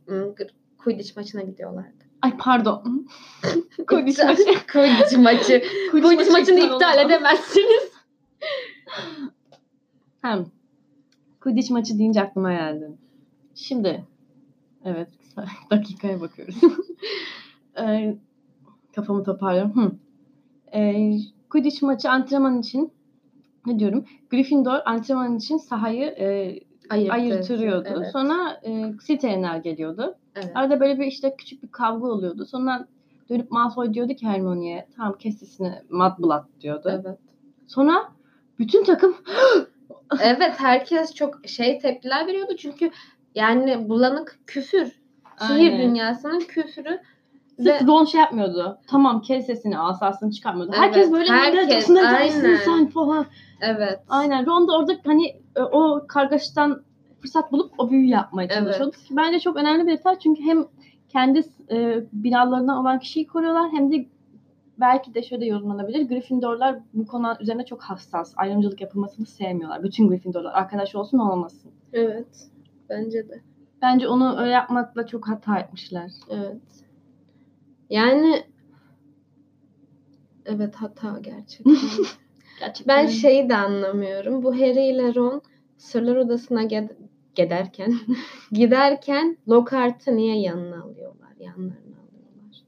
Quidditch 0.77 1.17
maçına 1.17 1.41
gidiyorlardı. 1.41 1.98
Ay 2.21 2.37
pardon. 2.37 3.07
Quidditch 3.87 4.25
maçı. 4.25 4.43
Quidditch 4.71 5.17
maçı. 5.17 5.63
Quidditch 5.91 6.31
maçını 6.31 6.59
iptal 6.59 7.05
edemezsiniz. 7.05 7.91
Hem. 10.21 10.45
Quidditch 11.41 11.71
maçı 11.71 11.99
deyince 11.99 12.21
aklıma 12.21 12.53
geldi. 12.53 12.91
Şimdi 13.55 14.05
evet 14.85 15.09
dakikaya 15.71 16.21
bakıyoruz. 16.21 16.55
Ee, 17.79 18.17
kafamı 18.95 19.23
toparlıyorum. 19.23 19.75
Hı. 19.75 19.91
Ee, 20.77 21.17
Quidditch 21.49 21.83
maçı 21.83 22.09
antrenman 22.09 22.59
için 22.59 22.91
ne 23.65 23.79
diyorum? 23.79 24.05
Gryffindor 24.29 24.79
antrenman 24.85 25.37
için 25.37 25.57
sahayı 25.57 26.03
e, 26.05 26.59
Ayırttı. 26.89 27.13
ayırtırıyordu. 27.13 27.89
Evet. 27.97 28.11
Sonra 28.11 28.59
e, 28.63 28.93
Slytherinler 29.01 29.57
geliyordu. 29.57 30.15
Evet. 30.35 30.51
Arada 30.55 30.79
böyle 30.79 30.99
bir 30.99 31.05
işte 31.05 31.35
küçük 31.37 31.63
bir 31.63 31.71
kavga 31.71 32.07
oluyordu. 32.07 32.45
Sonra 32.45 32.87
dönüp 33.29 33.51
Malfoy 33.51 33.93
diyordu 33.93 34.13
ki 34.13 34.27
Hermione'ye 34.27 34.87
tamam 34.95 35.17
kes 35.19 35.39
sesini 35.39 35.73
Mudblood 35.89 36.43
diyordu. 36.61 37.01
Evet. 37.05 37.19
Sonra 37.67 38.11
bütün 38.59 38.83
takım 38.83 39.15
evet 40.21 40.53
herkes 40.57 41.13
çok 41.13 41.47
şey 41.47 41.79
tepkiler 41.79 42.27
veriyordu 42.27 42.55
çünkü 42.57 42.91
yani 43.35 43.89
bulanık 43.89 44.39
küfür. 44.47 44.99
Sihir 45.47 45.71
Aynen. 45.71 45.89
dünyasının 45.89 46.39
küfürü. 46.39 46.99
Sırf 47.55 47.81
Ve- 47.81 47.87
Ron 47.87 48.05
şey 48.05 48.21
yapmıyordu. 48.21 48.79
Tamam 48.87 49.21
kes 49.21 49.45
sesini 49.45 49.79
asasını 49.79 50.31
çıkarmıyordu. 50.31 50.71
Herkes 50.75 51.03
Evet, 51.03 51.13
böyle 51.13 51.31
herkes, 51.31 51.61
herkes, 51.61 51.89
dersin 51.89 51.95
aynen. 52.43 52.55
sen 52.55 52.87
falan. 52.87 53.25
Evet. 53.61 53.99
Aynen. 54.09 54.45
Ron 54.45 54.67
da 54.67 54.77
orada 54.77 54.93
hani 55.05 55.41
o 55.63 56.07
kargaşadan 56.07 56.83
fırsat 57.21 57.51
bulup 57.51 57.73
o 57.77 57.89
büyüyü 57.89 58.09
yapmaya 58.09 58.47
Evet. 58.51 58.57
çalışıyordu. 58.57 58.95
Bence 59.11 59.39
çok 59.39 59.57
önemli 59.57 59.87
bir 59.87 59.91
detay 59.91 60.19
çünkü 60.19 60.43
hem 60.43 60.65
kendi 61.09 61.43
e, 61.71 62.03
binalarından 62.13 62.77
olan 62.77 62.99
kişiyi 62.99 63.27
koruyorlar 63.27 63.71
hem 63.71 63.91
de 63.91 64.05
belki 64.77 65.13
de 65.13 65.23
şöyle 65.23 65.45
yorumlanabilir. 65.45 66.07
Gryffindorlar 66.07 66.79
bu 66.93 67.07
konu 67.07 67.35
üzerine 67.39 67.65
çok 67.65 67.81
hassas. 67.81 68.33
Ayrımcılık 68.37 68.81
yapılmasını 68.81 69.25
sevmiyorlar. 69.25 69.83
Bütün 69.83 70.07
Gryffindorlar 70.07 70.53
arkadaş 70.53 70.95
olsun 70.95 71.19
olmasın. 71.19 71.71
Evet. 71.93 72.49
Bence 72.89 73.29
de. 73.29 73.41
Bence 73.81 74.07
onu 74.07 74.39
öyle 74.39 74.51
yapmakla 74.51 75.07
çok 75.07 75.27
hata 75.29 75.59
etmişler. 75.59 76.11
Evet. 76.29 76.61
Yani 77.89 78.43
evet 80.45 80.75
hata 80.75 81.19
gerçekten. 81.19 81.75
Gerçekten. 82.59 82.97
ben 82.97 83.07
şeyi 83.07 83.49
de 83.49 83.55
anlamıyorum. 83.55 84.43
Bu 84.43 84.53
Harry 84.55 84.89
ile 84.89 85.15
Ron 85.15 85.41
Sırlar 85.79 86.15
Odası'na 86.15 86.63
ged- 86.63 86.95
giderken 87.35 87.93
giderken 88.51 89.37
Lockhart'ı 89.49 90.15
niye 90.15 90.39
yanına 90.41 90.83
alıyorlar? 90.83 91.29
Yanlarına 91.39 91.73
alıyorlar. 92.09 92.63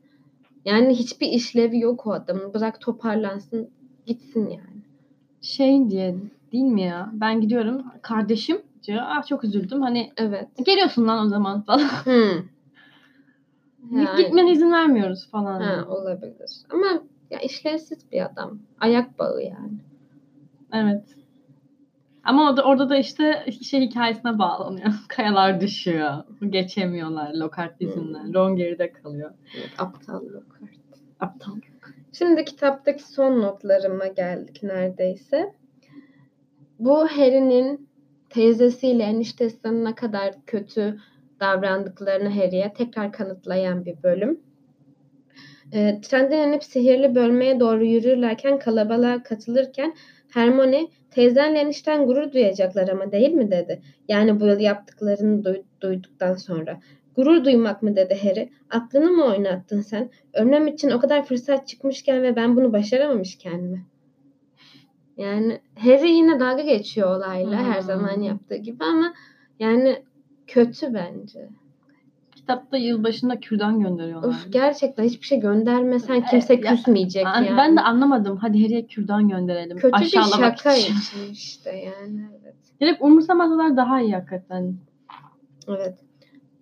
Yani 0.66 0.94
hiçbir 0.96 1.28
işlevi 1.28 1.80
yok 1.80 2.08
o 2.08 2.12
adamın. 2.14 2.54
Bırak 2.54 2.82
toparlansın 2.82 3.70
gitsin 4.06 4.50
yani. 4.50 4.82
şey 5.42 5.90
diye 5.90 6.16
değil 6.52 6.64
mi 6.64 6.82
ya? 6.82 7.10
Ben 7.14 7.42
gidiyorum. 7.42 7.84
Kardeşim 8.02 8.62
diyor. 8.84 9.02
Ah 9.06 9.26
çok 9.28 9.44
üzüldüm. 9.44 9.82
Hani 9.82 10.12
Evet. 10.18 10.48
geliyorsun 10.66 11.08
lan 11.08 11.26
o 11.26 11.30
zaman 11.30 11.62
falan. 11.62 11.88
Hmm. 12.06 12.44
Yani- 13.92 14.18
Gitmene 14.18 14.52
izin 14.52 14.72
vermiyoruz 14.72 15.28
falan. 15.32 15.62
Ha, 15.62 15.86
olabilir. 15.90 16.50
Ama 16.70 17.04
ya 17.32 17.40
işlevsiz 17.40 18.12
bir 18.12 18.26
adam. 18.26 18.60
Ayak 18.80 19.20
bağı 19.20 19.42
yani. 19.44 19.74
Evet. 20.74 21.04
Ama 22.24 22.50
orada, 22.50 22.64
orada 22.64 22.90
da 22.90 22.98
işte 22.98 23.46
şey 23.62 23.82
hikayesine 23.82 24.40
bağlanıyor. 24.40 24.88
Kayalar 25.08 25.62
düşüyor. 25.62 26.24
Geçemiyorlar 26.50 27.34
Lockhart 27.34 27.82
yüzünden. 27.82 28.24
Hmm. 28.24 28.34
Ron 28.34 28.56
geride 28.56 28.92
kalıyor. 28.92 29.32
Evet, 29.58 29.70
aptal 29.78 30.22
Lockhart. 30.26 30.72
Aptal. 31.20 31.52
Şimdi 32.14 32.46
kitaptaki 32.46 33.04
son 33.04 33.42
notlarıma 33.42 34.08
geldik 34.08 34.64
neredeyse. 34.64 35.54
Bu 36.80 37.08
Harry'nin 37.08 37.90
teyzesiyle 38.30 39.04
eniştesinin 39.04 39.86
ne 39.86 39.96
kadar 39.96 40.36
kötü 40.46 41.00
davrandıklarını 41.40 42.30
Harry'e 42.30 42.74
tekrar 42.74 43.12
kanıtlayan 43.12 43.86
bir 43.86 44.04
bölüm. 44.04 44.40
E, 45.74 46.02
trenden 46.02 46.48
inip 46.48 46.64
sihirli 46.64 47.16
bölmeye 47.16 47.60
doğru 47.60 47.86
yürürlerken 47.86 48.60
kalabalığa 48.60 49.24
katılırken 49.24 49.96
Hermione 50.34 50.88
teyzenle 51.12 51.60
enişten 51.60 52.06
gurur 52.06 52.32
duyacaklar 52.32 52.88
ama 52.88 53.12
değil 53.12 53.32
mi 53.32 53.52
dedi. 53.52 53.82
Yani 54.08 54.40
bu 54.40 54.46
yıl 54.46 54.60
yaptıklarını 54.60 55.44
duy- 55.44 55.64
duyduktan 55.82 56.34
sonra. 56.34 56.80
Gurur 57.16 57.46
duymak 57.46 57.84
mı 57.84 57.96
dedi 57.96 58.20
Harry. 58.24 58.50
Aklını 58.70 59.12
mı 59.12 59.26
oynattın 59.26 59.82
sen? 59.82 60.10
Ölmem 60.34 60.68
için 60.68 60.90
o 60.92 61.00
kadar 61.00 61.26
fırsat 61.26 61.68
çıkmışken 61.68 62.24
ve 62.24 62.36
ben 62.36 62.56
bunu 62.56 62.74
başaramamışken 62.74 63.62
mi? 63.64 63.86
Yani 65.18 65.62
Harry 65.80 66.12
yine 66.12 66.40
dalga 66.40 66.64
geçiyor 66.64 67.18
olayla 67.18 67.64
her 67.64 67.76
Hmm. 67.76 67.82
zaman 67.82 68.22
yaptığı 68.22 68.56
gibi 68.56 68.84
ama 68.84 69.14
yani 69.60 70.04
kötü 70.48 70.94
bence. 70.94 71.50
Kitapta 72.42 72.78
yılbaşında 72.78 73.40
kürdan 73.40 73.80
gönderiyorlar. 73.80 74.28
Of 74.30 74.46
gerçekten 74.52 75.04
hiçbir 75.04 75.26
şey 75.26 75.40
göndermesen 75.40 76.14
E, 76.14 76.26
kimse 76.26 76.54
ya- 76.54 76.62
küsmeyecek 76.62 77.28
Ay, 77.28 77.46
yani. 77.46 77.58
Ben 77.58 77.78
de 77.78 77.82
anlamadım. 77.82 78.38
Hadi 78.38 78.64
Harry'e 78.64 78.86
kürdan 78.88 79.30
gönderelim. 79.30 79.78
kötü 79.78 80.02
bir 80.02 80.08
şaka 80.08 80.76
için. 80.76 80.94
için 80.94 81.32
işte 81.34 81.70
yani 81.76 82.26
evet. 82.42 82.56
Direkt 82.82 83.02
umursamasalar 83.02 83.78
daha 83.78 84.02
iyi 84.02 84.14
hakikaten. 84.16 84.76
Evet. 85.68 85.98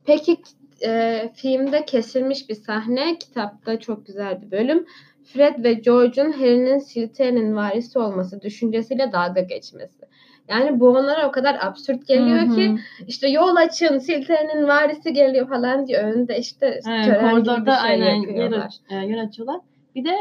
Peki 0.05 0.37
e, 0.85 1.21
filmde 1.35 1.85
kesilmiş 1.85 2.49
bir 2.49 2.55
sahne, 2.55 3.17
kitapta 3.19 3.79
çok 3.79 4.05
güzel 4.05 4.41
bir 4.41 4.51
bölüm. 4.51 4.85
Fred 5.23 5.63
ve 5.63 5.73
George'un 5.73 6.31
Harry'nin 6.31 6.79
Slytherin'in 6.79 7.55
varisi 7.55 7.99
olması 7.99 8.41
düşüncesiyle 8.41 9.11
dalga 9.11 9.41
geçmesi. 9.41 10.05
Yani 10.49 10.79
bu 10.79 10.89
onlara 10.89 11.27
o 11.29 11.31
kadar 11.31 11.57
absürt 11.62 12.07
geliyor 12.07 12.39
Hı 12.39 12.51
hı. 12.51 12.55
ki 12.55 12.75
işte 13.07 13.27
yol 13.29 13.55
açın 13.55 13.97
Silter'in 13.99 14.67
varisi 14.67 15.13
geliyor 15.13 15.49
falan 15.49 15.88
diyor. 15.88 16.03
Önünde 16.03 16.38
işte 16.39 16.65
Evet, 16.67 17.05
tören 17.05 17.05
gibi 17.35 17.41
bir 17.41 17.45
koridorda 17.45 17.71
şey 17.79 17.91
aynen 17.91 18.15
yer, 18.15 18.27
yapıyorlar. 18.27 18.65
aç- 18.65 18.81
e, 18.89 18.95
yer 18.95 19.17
açıyorlar. 19.17 19.59
Bir 19.95 20.05
de 20.05 20.15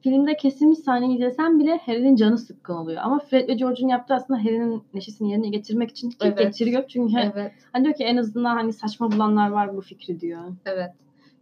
filmde 0.00 0.36
kesilmiş 0.36 0.78
sahneyi 0.78 1.16
izlesen 1.16 1.58
bile 1.58 1.76
Harry'nin 1.86 2.16
canı 2.16 2.38
sıkkın 2.38 2.74
oluyor. 2.74 3.00
Ama 3.04 3.18
Fred 3.18 3.48
ve 3.48 3.54
George'un 3.54 3.88
yaptığı 3.88 4.14
aslında 4.14 4.40
Harry'nin 4.40 4.82
neşesini 4.94 5.30
yerine 5.30 5.48
getirmek 5.48 5.90
için 5.90 6.10
ki 6.10 6.16
Evet. 6.22 6.38
getiriyor. 6.38 6.84
Çünkü 6.88 7.14
Evet. 7.34 7.52
hani 7.72 7.84
diyor 7.84 7.96
ki 7.96 8.04
en 8.04 8.16
azından 8.16 8.56
hani 8.56 8.72
saçma 8.72 9.12
bulanlar 9.12 9.50
var 9.50 9.76
bu 9.76 9.80
fikri 9.80 10.20
diyor. 10.20 10.40
Evet. 10.66 10.90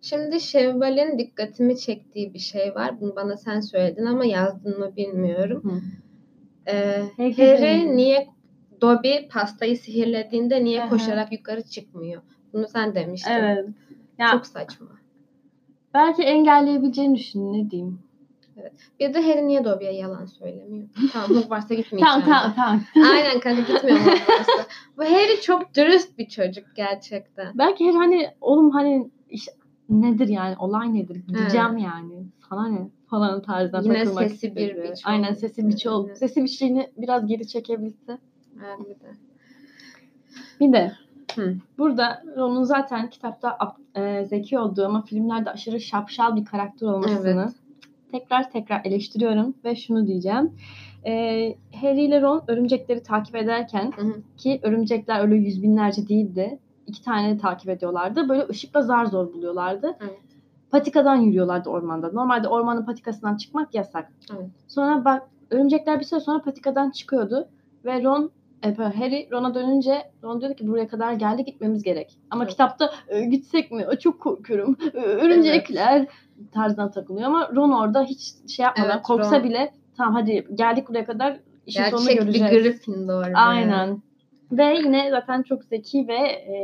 Şimdi 0.02 0.40
Şevval'in 0.40 1.18
dikkatimi 1.18 1.78
çektiği 1.78 2.34
bir 2.34 2.38
şey 2.38 2.74
var. 2.74 3.00
Bunu 3.00 3.16
bana 3.16 3.36
sen 3.36 3.60
söyledin 3.60 4.06
ama 4.06 4.24
yazdın 4.24 4.78
mı 4.78 4.96
bilmiyorum. 4.96 5.62
Hı. 5.64 5.80
Ee, 6.68 7.02
Harry 7.18 7.96
niye 7.96 8.28
Dobby 8.80 9.16
pastayı 9.32 9.76
sihirlediğinde 9.76 10.64
niye 10.64 10.82
Aha. 10.82 10.90
koşarak 10.90 11.32
yukarı 11.32 11.62
çıkmıyor? 11.62 12.22
Bunu 12.52 12.68
sen 12.68 12.94
demiştin. 12.94 13.30
Evet. 13.30 13.66
Ya 14.18 14.30
Çok 14.30 14.46
saçma. 14.46 14.86
belki 15.94 16.22
engelleyebileceğini 16.22 17.16
düşün 17.18 17.52
ne 17.52 17.70
diyeyim. 17.70 17.98
Bir 19.00 19.14
de 19.14 19.22
Harry 19.22 19.46
niye 19.48 19.64
Dobby'ye 19.64 19.92
yalan 19.92 20.26
söylemiyor? 20.26 20.88
Tamam 21.12 21.30
Hogwarts'a 21.30 21.74
gitmeyeceğim. 21.74 22.24
Tamam 22.24 22.52
tamam 22.56 22.82
tamam. 22.94 23.10
Aynen 23.12 23.40
kanka 23.40 23.72
gitmiyorum 23.72 24.04
Hogwarts'a. 24.04 24.66
Bu 24.96 25.04
Harry 25.04 25.40
çok 25.40 25.74
dürüst 25.74 26.18
bir 26.18 26.28
çocuk 26.28 26.64
gerçekten. 26.76 27.58
Belki 27.58 27.84
Harry 27.84 27.96
hani 27.96 28.30
oğlum 28.40 28.70
hani 28.70 29.10
iş, 29.28 29.48
nedir 29.90 30.28
yani 30.28 30.56
olay 30.58 30.94
nedir 30.94 31.16
gideceğim 31.28 31.76
yani 31.78 32.26
sana 32.48 32.68
ne 32.68 32.88
falan 33.06 33.42
tarzdan 33.42 33.82
Yine 33.82 34.04
takılmak 34.04 34.30
sesi 34.30 34.56
bir 34.56 34.68
istedi. 34.70 34.90
biç 34.92 35.00
Aynen 35.04 35.34
sesi 35.34 35.68
biç 35.68 35.86
oldu. 35.86 36.06
Evet. 36.08 36.18
Sesi 36.18 36.44
biçliğini 36.44 36.90
biraz 36.96 37.26
geri 37.26 37.46
çekebilse. 37.48 38.18
Harbiden. 38.58 39.16
Bir 40.60 40.72
de 40.72 40.92
Hı. 41.34 41.54
burada 41.78 42.22
Ron'un 42.36 42.62
zaten 42.62 43.10
kitapta 43.10 43.50
ap- 43.50 43.80
e, 43.96 44.24
zeki 44.26 44.58
olduğu 44.58 44.86
ama 44.86 45.02
filmlerde 45.02 45.50
aşırı 45.50 45.80
şapşal 45.80 46.36
bir 46.36 46.44
karakter 46.44 46.86
olmasını 46.86 47.40
Evet. 47.42 47.54
tekrar 48.12 48.50
tekrar 48.50 48.84
eleştiriyorum 48.84 49.54
ve 49.64 49.76
şunu 49.76 50.06
diyeceğim. 50.06 50.52
E, 51.06 51.12
Harry 51.80 52.04
ile 52.04 52.20
Ron 52.20 52.42
örümcekleri 52.48 53.02
takip 53.02 53.36
ederken 53.36 53.92
Hı 53.96 54.02
hı. 54.02 54.22
ki 54.36 54.60
örümcekler 54.62 55.20
öyle 55.20 55.36
yüz 55.36 55.62
binlerce 55.62 56.08
değildi. 56.08 56.58
İki 56.90 57.02
tane 57.02 57.38
takip 57.38 57.68
ediyorlardı. 57.68 58.28
Böyle 58.28 58.46
ışıkla 58.48 58.82
zar 58.82 59.06
zor 59.06 59.32
buluyorlardı. 59.32 59.96
Evet. 60.00 60.18
Patikadan 60.70 61.16
yürüyorlardı 61.16 61.68
ormanda. 61.70 62.10
Normalde 62.12 62.48
ormanın 62.48 62.84
patikasından 62.84 63.36
çıkmak 63.36 63.74
yasak. 63.74 64.12
Evet. 64.32 64.46
Sonra 64.68 65.04
bak 65.04 65.22
örümcekler 65.50 66.00
bir 66.00 66.04
süre 66.04 66.20
sonra 66.20 66.42
patikadan 66.42 66.90
çıkıyordu. 66.90 67.48
Ve 67.84 68.02
Ron, 68.02 68.30
e, 68.62 68.74
Harry 68.74 69.28
Ron'a 69.32 69.54
dönünce 69.54 70.02
Ron 70.24 70.40
diyordu 70.40 70.54
ki 70.56 70.66
buraya 70.68 70.88
kadar 70.88 71.12
geldi 71.12 71.44
gitmemiz 71.44 71.82
gerek. 71.82 72.18
Ama 72.30 72.42
Evet. 72.42 72.50
kitapta 72.52 72.90
"E, 73.08 73.24
gitsek 73.24 73.72
mi? 73.72 73.86
E, 73.92 73.98
çok 73.98 74.20
korkuyorum. 74.20 74.76
Örümcekler 74.94 76.06
tarzından 76.52 76.90
takılıyor. 76.90 77.26
Ama 77.26 77.50
Ron 77.54 77.72
orada 77.72 78.02
hiç 78.02 78.34
şey 78.50 78.64
yapmadan 78.64 78.90
Evet, 78.90 79.02
korksa 79.02 79.36
Ron- 79.38 79.44
bile 79.44 79.72
tamam 79.96 80.14
hadi 80.14 80.46
geldik 80.54 80.88
buraya 80.88 81.04
kadar 81.04 81.40
işin 81.66 81.82
sonunu 81.84 82.06
Gerçek 82.06 82.20
bir 82.20 82.26
göreceğiz. 82.40 82.52
Gryffindor. 82.64 83.26
Aynen. 83.34 84.02
Ve 84.52 84.74
yine 84.84 85.10
zaten 85.10 85.42
çok 85.42 85.64
zeki 85.64 86.08
ve 86.08 86.18
e, 86.28 86.54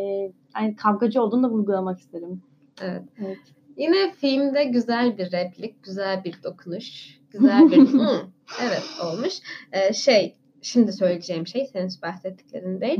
yani 0.57 0.77
kavgacı 0.77 1.23
olduğunu 1.23 1.43
da 1.43 1.51
vurgulamak 1.51 1.99
isterim. 1.99 2.43
Evet. 2.83 3.03
Evet. 3.25 3.39
Yine 3.77 4.13
filmde 4.13 4.65
güzel 4.65 5.19
bir 5.19 5.33
replik, 5.33 5.83
güzel 5.83 6.25
bir 6.25 6.43
dokunuş, 6.43 7.19
güzel 7.31 7.71
bir 7.71 7.77
"Hı, 7.87 8.21
evet 8.63 8.83
olmuş. 9.05 9.35
Ee, 9.73 9.93
şey, 9.93 10.35
şimdi 10.63 10.93
söyleyeceğim 10.93 11.47
şey 11.47 11.67
senin 11.67 11.91
bahsettiklerin 12.03 12.81
değil. 12.81 12.99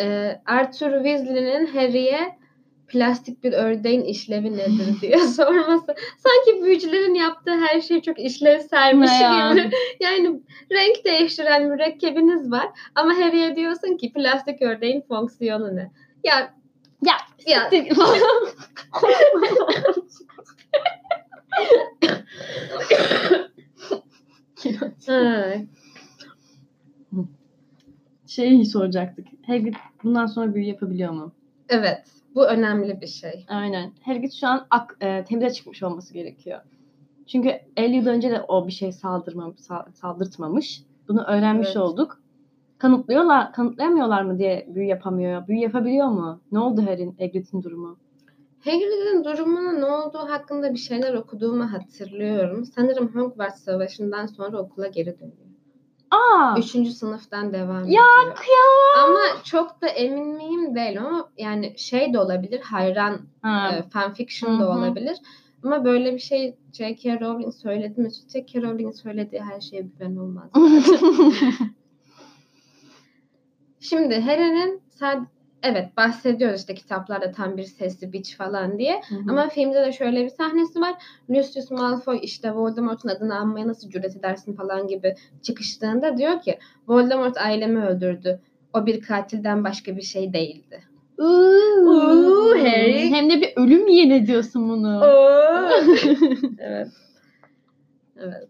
Ee, 0.00 0.40
Arthur 0.46 0.92
Weasley'nin 1.04 1.66
Harry'e 1.66 2.36
plastik 2.92 3.44
bir 3.44 3.52
ördeğin 3.52 4.04
işlevi 4.04 4.52
nedir 4.56 4.94
diye 5.00 5.18
sorması. 5.18 5.94
Sanki 6.18 6.64
büyücülerin 6.64 7.14
yaptığı 7.14 7.56
her 7.60 7.80
şey 7.80 8.02
çok 8.02 8.18
işlevselmiş 8.20 9.10
Ne 9.10 9.22
ya? 9.22 9.52
gibi. 9.52 9.70
Yani 10.00 10.40
renk 10.72 11.04
değiştiren 11.04 11.66
mürekkebiniz 11.68 12.50
var 12.50 12.68
ama 12.94 13.14
Harry'e 13.14 13.56
diyorsun 13.56 13.96
ki 13.96 14.12
plastik 14.12 14.62
ördeğin 14.62 15.00
fonksiyonu 15.00 15.76
ne? 15.76 15.90
Ya 16.24 16.54
Ya, 17.02 17.14
ya 17.46 17.70
Ay. 25.08 25.66
şey 28.26 28.64
soracaktık. 28.64 29.26
Hagrid 29.46 29.74
bundan 30.04 30.26
sonra 30.26 30.54
büyü 30.54 30.64
yapabiliyor 30.66 31.12
mu? 31.12 31.32
evet, 31.68 32.02
bu 32.34 32.46
önemli 32.46 33.00
bir 33.00 33.06
şey. 33.06 33.46
Aynen. 33.48 33.92
Hagrid 34.04 34.32
şu 34.40 34.46
an 34.46 34.66
ak, 34.70 34.96
e, 35.00 35.24
temize 35.24 35.50
çıkmış 35.50 35.82
olması 35.82 36.14
gerekiyor. 36.14 36.60
Çünkü 37.26 37.52
50 37.76 37.96
yıl 37.96 38.06
önce 38.06 38.30
de 38.30 38.42
o 38.48 38.66
bir 38.66 38.72
şey 38.72 38.92
saldırma, 38.92 39.44
sa- 39.48 39.92
saldırtmamış. 39.92 40.82
Bunu 41.08 41.22
öğrenmiş 41.24 41.66
Evet. 41.68 41.76
olduk. 41.76 42.20
Kanıtlıyorlar, 42.78 43.52
kanıtlayamıyorlar 43.52 44.22
mı 44.22 44.38
diye 44.38 44.66
büyü 44.68 44.86
yapamıyor. 44.86 45.48
Büyü 45.48 45.58
yapabiliyor 45.58 46.08
mu? 46.08 46.40
Ne 46.52 46.58
oldu 46.58 46.82
Harry'nin, 46.86 47.16
Hagrid'in 47.18 47.62
durumu? 47.62 47.96
Hagrid'in 48.64 49.24
durumunun 49.24 49.80
ne 49.80 49.84
olduğu 49.86 50.18
hakkında 50.18 50.72
bir 50.72 50.78
şeyler 50.78 51.14
okuduğumu 51.14 51.72
hatırlıyorum. 51.72 52.64
Sanırım 52.64 53.08
Hogwarts 53.14 53.60
Savaşı'ndan 53.64 54.26
sonra 54.26 54.58
okula 54.58 54.86
geri 54.86 55.18
dönüyor. 55.20 55.51
Aa! 56.12 56.58
Üçüncü 56.58 56.90
sınıftan 56.90 57.52
devam 57.52 57.76
Ya 57.88 58.02
ediyor. 58.22 58.36
kıyamam. 58.36 59.10
Ama 59.10 59.42
çok 59.44 59.82
da 59.82 59.86
emin 59.88 60.26
miyim 60.36 60.74
değil 60.74 61.00
ama 61.00 61.30
yani 61.38 61.78
şey 61.78 62.12
de 62.12 62.18
olabilir, 62.18 62.60
hayran 62.60 63.20
Ha, 63.42 63.70
e, 63.76 63.82
fanfiction 63.82 64.60
da 64.60 64.70
olabilir. 64.70 65.16
Ama 65.64 65.84
böyle 65.84 66.14
bir 66.14 66.18
şey 66.18 66.56
J.K. 66.72 67.20
Rowling 67.20 67.54
söyledi 67.54 68.00
mi? 68.00 68.08
J.K. 68.32 68.62
Rowling'in 68.62 68.92
söylediği 68.92 69.42
her 69.42 69.60
şeye 69.60 69.82
güven 69.82 70.16
olmaz. 70.16 70.50
Şimdi 73.80 74.20
Harry'nin 74.20 74.82
evet 75.62 75.96
bahsediyoruz 75.96 76.60
işte 76.60 76.74
kitaplarda 76.74 77.32
tam 77.32 77.56
bir 77.56 77.64
sesli 77.64 78.12
biç 78.12 78.36
falan 78.36 78.78
diye. 78.78 79.00
Ama 79.30 79.48
filmde 79.48 79.86
de 79.86 79.92
şöyle 79.92 80.24
bir 80.24 80.28
sahnesi 80.28 80.80
var. 80.80 80.94
Lucius 81.30 81.70
Malfoy 81.70 82.18
işte 82.22 82.52
Voldemort'un 82.54 83.08
adını 83.08 83.34
anmaya 83.36 83.68
nasıl 83.68 83.90
cüret 83.90 84.16
edersin 84.16 84.54
falan 84.54 84.86
gibi 84.86 85.14
çıkıştığında 85.42 86.16
diyor 86.16 86.40
ki 86.40 86.58
Voldemort 86.88 87.36
ailemi 87.36 87.84
öldürdü. 87.84 88.40
O 88.74 88.86
bir 88.86 89.00
katilden 89.00 89.64
başka 89.64 89.96
bir 89.96 90.02
şey 90.02 90.32
değildi. 90.32 90.82
Uuu, 91.18 92.54
Harry. 92.58 93.10
Hem 93.10 93.30
de 93.30 93.40
bir 93.40 93.52
ölüm 93.56 93.88
yeni 93.88 94.26
diyorsun 94.26 94.68
bunu. 94.68 95.00
evet. 96.58 96.88
Evet. 98.16 98.48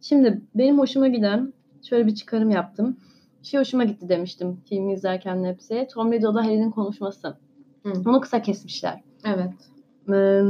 Şimdi 0.00 0.40
benim 0.54 0.78
hoşuma 0.78 1.08
giden 1.08 1.52
şöyle 1.82 2.06
bir 2.06 2.14
çıkarım 2.14 2.50
yaptım. 2.50 2.96
Şey 3.42 3.60
hoşuma 3.60 3.84
gitti 3.84 4.08
demiştim 4.08 4.60
filmi 4.68 4.92
izlerken 4.92 5.44
hepsi. 5.44 5.88
Tom 5.94 6.12
Riddle'da 6.12 6.44
Harry'nin 6.44 6.70
konuşması. 6.70 7.36
Hı. 7.82 7.92
Onu 8.06 8.20
kısa 8.20 8.42
kesmişler. 8.42 9.02
Evet. 9.24 9.52
Ee, 10.08 10.42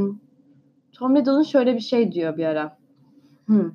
Tom 0.92 1.16
Riddle'ın 1.16 1.42
şöyle 1.42 1.74
bir 1.74 1.81
şey 1.81 2.12
diyor 2.12 2.37
bir 2.37 2.44
ara. 2.44 2.76
Hı. 3.48 3.72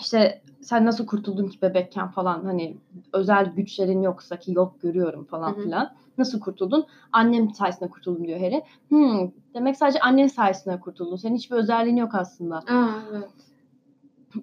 İşte 0.00 0.42
sen 0.60 0.86
nasıl 0.86 1.06
kurtuldun 1.06 1.48
ki 1.48 1.62
bebekken 1.62 2.08
falan 2.08 2.44
hani 2.44 2.76
özel 3.12 3.46
güçlerin 3.46 4.02
yoksa 4.02 4.36
ki 4.38 4.52
yok 4.52 4.80
görüyorum 4.82 5.24
falan 5.24 5.52
Hı 5.52 5.56
hı. 5.56 5.62
filan. 5.62 5.90
Nasıl 6.18 6.40
kurtuldun? 6.40 6.86
Annem 7.12 7.50
sayesinde 7.50 7.88
kurtuldum 7.88 8.26
diyor 8.26 8.40
Harry. 8.40 8.62
Hmm, 8.88 9.30
demek 9.54 9.76
sadece 9.76 10.00
annen 10.00 10.26
sayesinde 10.26 10.80
kurtuldun. 10.80 11.16
Senin 11.16 11.36
hiçbir 11.36 11.56
özelliğin 11.56 11.96
yok 11.96 12.14
aslında. 12.14 12.56
Aa, 12.56 12.88
evet. 13.12 13.28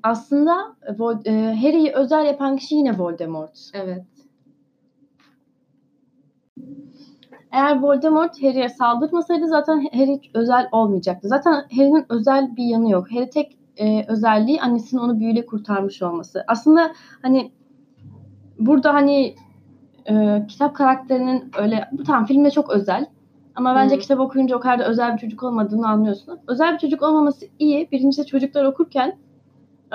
Aslında 0.03 0.75
e, 0.81 0.91
Vol- 0.91 1.27
e, 1.29 1.55
Harry'i 1.55 1.91
özel 1.93 2.25
yapan 2.25 2.57
kişi 2.57 2.75
yine 2.75 2.97
Voldemort. 2.99 3.71
Evet. 3.73 4.03
Eğer 7.51 7.81
Voldemort 7.81 8.43
Harry'e 8.43 8.69
saldırmasaydı 8.69 9.47
zaten 9.47 9.87
Harry 9.93 10.21
özel 10.33 10.67
olmayacaktı. 10.71 11.27
Zaten 11.27 11.53
Harry'nin 11.53 12.05
özel 12.09 12.55
bir 12.55 12.63
yanı 12.65 12.91
yok. 12.91 13.11
Harry 13.11 13.29
tek 13.29 13.57
e, 13.77 14.05
özelliği 14.07 14.61
annesinin 14.61 15.01
onu 15.01 15.19
büyüyle 15.19 15.45
kurtarmış 15.45 16.01
olması. 16.01 16.43
Aslında 16.47 16.91
hani 17.21 17.51
burada 18.59 18.93
hani 18.93 19.35
e, 20.09 20.45
kitap 20.47 20.75
karakterinin 20.75 21.51
öyle 21.57 21.89
bu 21.91 22.03
tam 22.03 22.25
filmde 22.25 22.51
çok 22.51 22.69
özel. 22.69 23.05
Ama 23.55 23.75
bence 23.75 23.99
kitap 23.99 24.19
okuyunca 24.19 24.55
o 24.55 24.59
kadar 24.59 24.79
da 24.79 24.85
özel 24.87 25.13
bir 25.13 25.17
çocuk 25.17 25.43
olmadığını 25.43 25.87
anlıyorsun. 25.87 26.39
Özel 26.47 26.73
bir 26.73 26.79
çocuk 26.79 27.03
olmaması 27.03 27.45
iyi. 27.59 27.91
Birincisi 27.91 28.25
çocuklar 28.25 28.65
okurken 28.65 29.17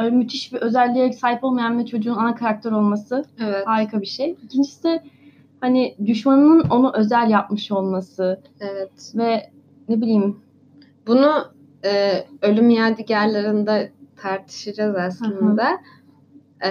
öyle 0.05 0.17
müthiş 0.17 0.53
bir 0.53 0.59
özelliğe 0.59 1.13
sahip 1.13 1.45
olmayan 1.45 1.79
bir 1.79 1.87
çocuğun 1.87 2.15
ana 2.15 2.35
karakter 2.35 2.73
olması 2.73 3.25
Evet. 3.41 3.67
harika 3.67 4.01
bir 4.01 4.07
şey. 4.07 4.37
İkincisi 4.43 4.85
de 4.85 5.03
hani 5.61 5.97
düşmanının 6.07 6.69
onu 6.71 6.93
özel 6.95 7.31
yapmış 7.31 7.73
olması 7.73 8.41
Evet. 8.61 9.13
ve 9.15 9.51
ne 9.89 10.01
bileyim 10.01 10.41
Bunu 11.07 11.53
e, 11.85 12.25
ölüm 12.43 12.71
yadigarlarında 12.71 13.89
tartışacağız 14.17 14.97
aslında. 14.97 15.79
E, 16.65 16.71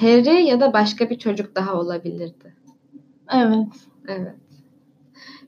Harry 0.00 0.44
ya 0.44 0.60
da 0.60 0.72
başka 0.72 1.10
bir 1.10 1.18
çocuk 1.18 1.56
daha 1.56 1.74
olabilirdi. 1.74 2.54
Evet. 3.34 3.68
Evet. 4.08 4.34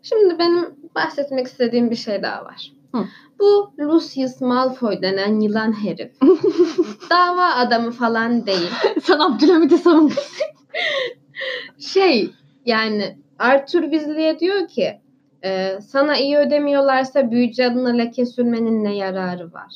Şimdi 0.03 0.39
benim 0.39 0.75
bahsetmek 0.95 1.47
istediğim 1.47 1.91
bir 1.91 1.97
şey 1.97 2.23
daha 2.23 2.45
var. 2.45 2.73
Hı. 2.95 3.05
Bu 3.41 3.73
Lucius 3.79 4.41
Malfoy 4.41 5.03
denen 5.03 5.41
yılan 5.41 5.85
herif. 5.85 6.13
Dava 7.11 7.47
adamı 7.47 7.91
falan 7.91 8.47
değil. 8.47 8.71
Sen 9.03 9.19
Abdülhamit'i 9.19 9.79
savunmuşsun. 9.79 10.47
Şey 11.79 12.31
yani 12.67 13.19
Arthur 13.39 13.83
Weasley'e 13.83 14.39
diyor 14.39 14.69
ki 14.69 15.01
e, 15.45 15.79
sana 15.81 16.17
iyi 16.17 16.37
ödemiyorlarsa 16.37 17.31
büyücü 17.31 17.63
adına 17.65 17.93
leke 17.93 18.27
sürmenin 18.27 18.85
ne 18.85 18.97
yararı 18.97 19.53
var? 19.53 19.75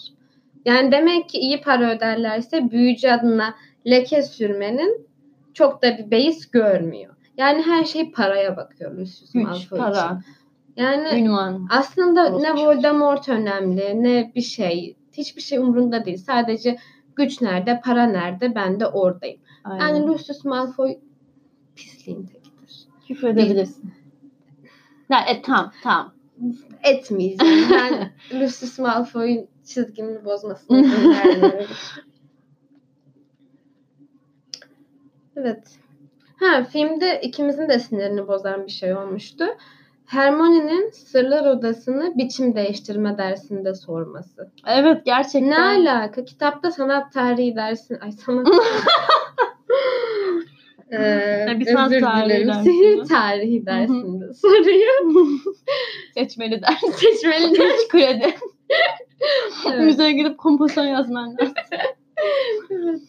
Yani 0.64 0.92
demek 0.92 1.28
ki 1.28 1.38
iyi 1.38 1.60
para 1.60 1.90
öderlerse 1.90 2.70
büyücü 2.70 3.08
adına 3.08 3.54
leke 3.86 4.22
sürmenin 4.22 5.06
çok 5.54 5.82
da 5.82 5.98
bir 5.98 6.10
beis 6.10 6.50
görmüyor. 6.50 7.14
Yani 7.36 7.62
her 7.62 7.84
şey 7.84 8.10
paraya 8.10 8.56
bakıyor 8.56 8.92
Lucius 8.92 9.32
Güç, 9.32 9.44
Malfoy 9.44 9.78
para, 9.78 9.90
için. 9.90 10.37
Yani 10.78 11.20
ünvan. 11.20 11.66
aslında 11.70 12.34
Olsun. 12.34 12.42
ne 12.42 12.54
Voldemort 12.54 13.28
önemli 13.28 14.02
ne 14.02 14.32
bir 14.34 14.40
şey. 14.40 14.96
Hiçbir 15.12 15.42
şey 15.42 15.58
umurunda 15.58 16.04
değil. 16.04 16.18
Sadece 16.18 16.78
güç 17.16 17.42
nerede, 17.42 17.80
para 17.84 18.06
nerede 18.06 18.54
ben 18.54 18.80
de 18.80 18.86
oradayım. 18.86 19.40
Aynen. 19.64 19.86
Yani 19.86 20.06
Lucius 20.06 20.44
Malfoy 20.44 20.98
pisliğin 21.76 22.26
tekidir. 22.26 22.86
Küfür 23.08 23.28
edebilirsin. 23.28 23.92
Ya, 25.10 25.20
e, 25.20 25.42
tamam 25.42 25.72
tamam. 25.82 26.14
Etmeyeceğim. 26.82 27.70
Ben 27.70 28.12
Lucius 28.40 28.78
Malfoy'un 28.78 29.48
çizgimini 29.64 30.24
vermiyorum. 30.24 31.66
evet. 35.36 35.78
Ha 36.40 36.64
filmde 36.64 37.20
ikimizin 37.20 37.68
de 37.68 37.78
sinirini 37.78 38.28
bozan 38.28 38.66
bir 38.66 38.72
şey 38.72 38.94
olmuştu. 38.94 39.44
Hermione'nin 40.08 40.90
Sırlar 40.90 41.46
Odası'nı 41.46 42.12
biçim 42.16 42.54
değiştirme 42.54 43.18
dersinde 43.18 43.74
sorması. 43.74 44.50
Evet 44.66 45.04
gerçekten. 45.04 45.50
Ne 45.50 45.58
alaka? 45.90 46.24
Kitapta 46.24 46.70
sanat 46.70 47.12
tarihi 47.12 47.56
dersin. 47.56 47.98
Ay 48.00 48.12
sanat 48.12 48.46
Ee, 50.92 51.46
bir 51.60 51.64
sanat 51.64 51.90
özür 51.92 52.00
tarihi 52.00 52.24
dilerim. 52.24 52.48
dersinde. 52.48 52.70
Sihir 52.70 53.04
tarihi 53.04 53.66
dersinde 53.66 54.34
soruyor. 54.42 55.12
Seçmeli 56.14 56.62
ders. 56.62 56.94
Seçmeli 56.96 57.58
ders. 57.58 57.88
Kredi. 57.88 58.34
Evet. 59.66 59.80
Müzeye 59.80 60.12
gidip 60.12 60.38
kompozisyon 60.38 60.84
yazman 60.84 61.30
lazım. 61.36 61.54
Evet. 62.70 63.00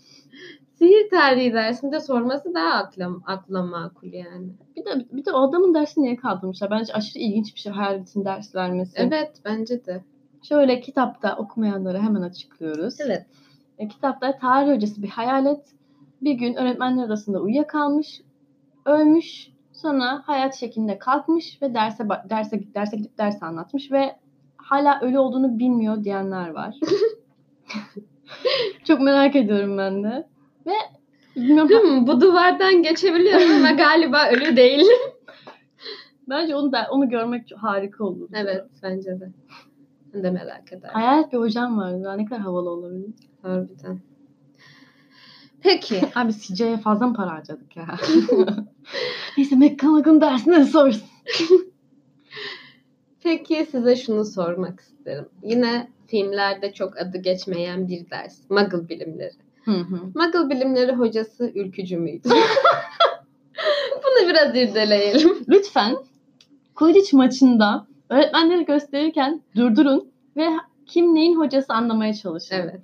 Sihir 0.80 1.10
tarihi 1.10 1.54
dersinde 1.54 2.00
sorması 2.00 2.54
daha 2.54 2.74
akla, 2.74 3.12
akla 3.26 3.64
makul 3.64 4.14
yani. 4.14 4.50
Bir 4.76 4.86
de 4.86 5.06
bir 5.12 5.26
de 5.26 5.32
o 5.32 5.50
adamın 5.50 5.74
dersini 5.74 6.04
niye 6.04 6.16
kaldırmışlar? 6.16 6.72
Bence 6.72 6.94
aşırı 6.94 7.20
ilginç 7.20 7.56
bir 7.56 7.60
şey 7.60 7.72
hayaletin 7.72 8.26
ders 8.26 8.56
vermesi. 8.56 8.94
Evet 8.96 9.32
bence 9.46 9.86
de. 9.86 10.04
Şöyle 10.44 10.82
kitapta 10.82 11.36
okumayanları 11.36 12.00
hemen 12.00 12.22
açıklıyoruz. 12.22 13.00
Evet. 13.00 13.26
E, 13.78 13.88
kitapta 13.88 14.38
tarih 14.38 14.76
hocası 14.76 15.04
bir 15.04 15.10
hayalet 15.10 15.66
bir 16.22 16.34
gün 16.34 16.56
öğretmenler 16.56 17.06
odasında 17.06 17.40
uyuyakalmış, 17.40 18.22
ölmüş, 18.86 19.50
sonra 19.74 20.22
hayat 20.26 20.56
şeklinde 20.56 21.00
kalkmış 21.00 21.62
ve 21.62 21.74
derse 21.74 22.10
derse 22.30 22.74
derse 22.76 22.98
gidip 22.98 23.18
ders 23.18 23.44
anlatmış 23.44 23.92
ve 23.92 24.16
hala 24.58 25.00
ölü 25.02 25.20
olduğunu 25.20 25.60
bilmiyor 25.60 26.04
diyenler 26.04 26.50
var. 26.50 26.76
Çok 28.84 29.02
merak 29.02 29.36
ediyorum 29.36 29.78
ben 29.78 30.04
de. 30.04 30.29
Ve 30.66 30.72
bilmiyorum 31.36 31.72
Hmm, 31.84 32.08
bu 32.08 32.22
duvardan 32.22 32.84
geçebiliyorum 32.84 33.52
ama 33.56 33.72
galiba 33.78 34.30
ölü 34.30 34.56
değil. 34.56 34.86
bence 36.30 36.56
onu 36.56 36.72
da 36.72 36.88
onu 36.92 37.10
görmek 37.10 37.52
harika 37.58 38.04
olur. 38.04 38.30
evet 38.34 38.66
bence 38.84 39.20
de. 39.20 39.30
Ben 40.14 40.24
de 40.24 40.32
merak 40.32 40.68
ederim. 40.74 40.94
Hayalet 40.94 41.34
bir 41.34 41.38
hocam 41.38 41.78
var. 41.78 42.04
Daha 42.04 42.14
ne 42.14 42.26
kadar 42.26 42.42
havalı 42.42 42.70
olabilir. 42.70 43.14
Harbiden. 43.42 44.00
Peki. 45.62 46.02
Abi 46.16 46.34
CJ'ye 46.34 46.78
fazla 46.78 47.08
mı 47.08 47.14
para 47.14 47.32
harcadık 47.32 47.78
ya? 47.78 47.88
Neyse 49.38 49.56
McGonagall'ın 49.56 50.22
dersine 50.22 50.66
sorsun. 50.66 51.04
Peki 53.24 53.68
size 53.72 53.96
şunu 53.96 54.26
sormak 54.26 54.80
isterim. 54.80 55.26
Yine 55.44 55.88
filmlerde 56.08 56.74
çok 56.74 56.98
adı 56.98 57.18
geçmeyen 57.18 57.88
bir 57.88 58.10
ders. 58.10 58.50
Muggle 58.50 58.90
bilimleri. 58.90 59.34
Hı 59.70 59.96
hı. 59.96 60.00
Muggle 60.16 60.50
bilimleri 60.50 60.92
hocası 60.92 61.52
ülkücü 61.56 61.98
müydü? 61.98 62.30
Bunu 64.04 64.30
biraz 64.30 64.56
irdeleyelim. 64.56 65.38
Lütfen 65.50 65.96
Quidditch 66.76 67.14
maçında 67.14 67.88
öğretmenleri 68.10 68.66
gösterirken 68.66 69.42
durdurun 69.56 70.12
ve 70.38 70.48
kim 70.86 71.16
neyin 71.16 71.36
hocası 71.40 71.74
anlamaya 71.74 72.14
çalışın. 72.14 72.56
Evet. 72.56 72.82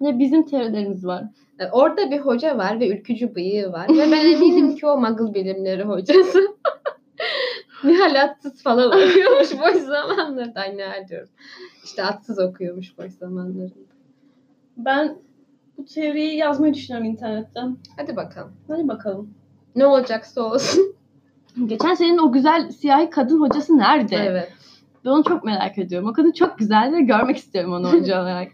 Ve 0.00 0.18
bizim 0.18 0.46
teorilerimiz 0.46 1.06
var. 1.06 1.24
Yani 1.58 1.70
Orada 1.72 2.10
bir 2.10 2.18
hoca 2.18 2.58
var 2.58 2.80
ve 2.80 2.88
ülkücü 2.88 3.34
bıyığı 3.34 3.72
var. 3.72 3.88
Ve 3.88 4.12
ben 4.12 4.32
eminim 4.32 4.76
ki 4.76 4.86
o 4.86 5.00
Muggle 5.00 5.34
bilimleri 5.34 5.82
hocası. 5.82 6.40
Nihal 7.84 8.22
atsız 8.22 8.62
falan 8.62 8.88
okuyormuş 8.88 9.52
boş 9.60 9.82
zamanlarında. 9.82 10.60
Ay 10.60 10.76
ne 10.76 11.08
diyorum. 11.08 11.28
İşte 11.84 12.04
atsız 12.04 12.38
okuyormuş 12.38 12.98
boş 12.98 13.12
zamanlarında. 13.12 13.74
Ben 14.76 15.16
bu 15.78 15.84
teoriyi 15.84 16.36
yazmayı 16.36 16.74
düşünüyorum 16.74 17.10
internetten. 17.10 17.76
Hadi 17.96 18.16
bakalım. 18.16 18.52
Hadi 18.68 18.88
bakalım. 18.88 19.30
Ne 19.76 19.86
olacaksa 19.86 20.42
olsun. 20.42 20.94
Geçen 21.66 21.94
senenin 21.94 22.18
o 22.18 22.32
güzel 22.32 22.70
siyahi 22.70 23.10
kadın 23.10 23.40
hocası 23.40 23.78
nerede? 23.78 24.16
evet. 24.16 24.52
Ben 25.04 25.10
onu 25.10 25.24
çok 25.24 25.44
merak 25.44 25.78
ediyorum. 25.78 26.08
O 26.08 26.12
kadın 26.12 26.32
çok 26.32 26.58
güzel 26.58 26.92
ve 26.92 27.00
görmek 27.00 27.36
istiyorum 27.36 27.72
onu 27.72 27.92
hoca 27.92 28.22
olarak. 28.22 28.52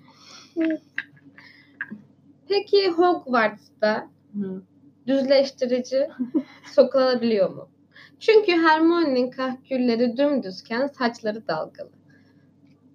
Peki 2.49 2.91
Hogwarts'ta 2.91 4.09
Hı. 4.41 4.63
düzleştirici 5.07 6.09
sokulabiliyor 6.75 7.51
mu? 7.51 7.69
Çünkü 8.21 8.53
Hermione'nin 8.53 9.31
kahkülleri 9.31 10.17
dümdüzken 10.17 10.87
saçları 10.87 11.49
dalgalı. 11.49 11.91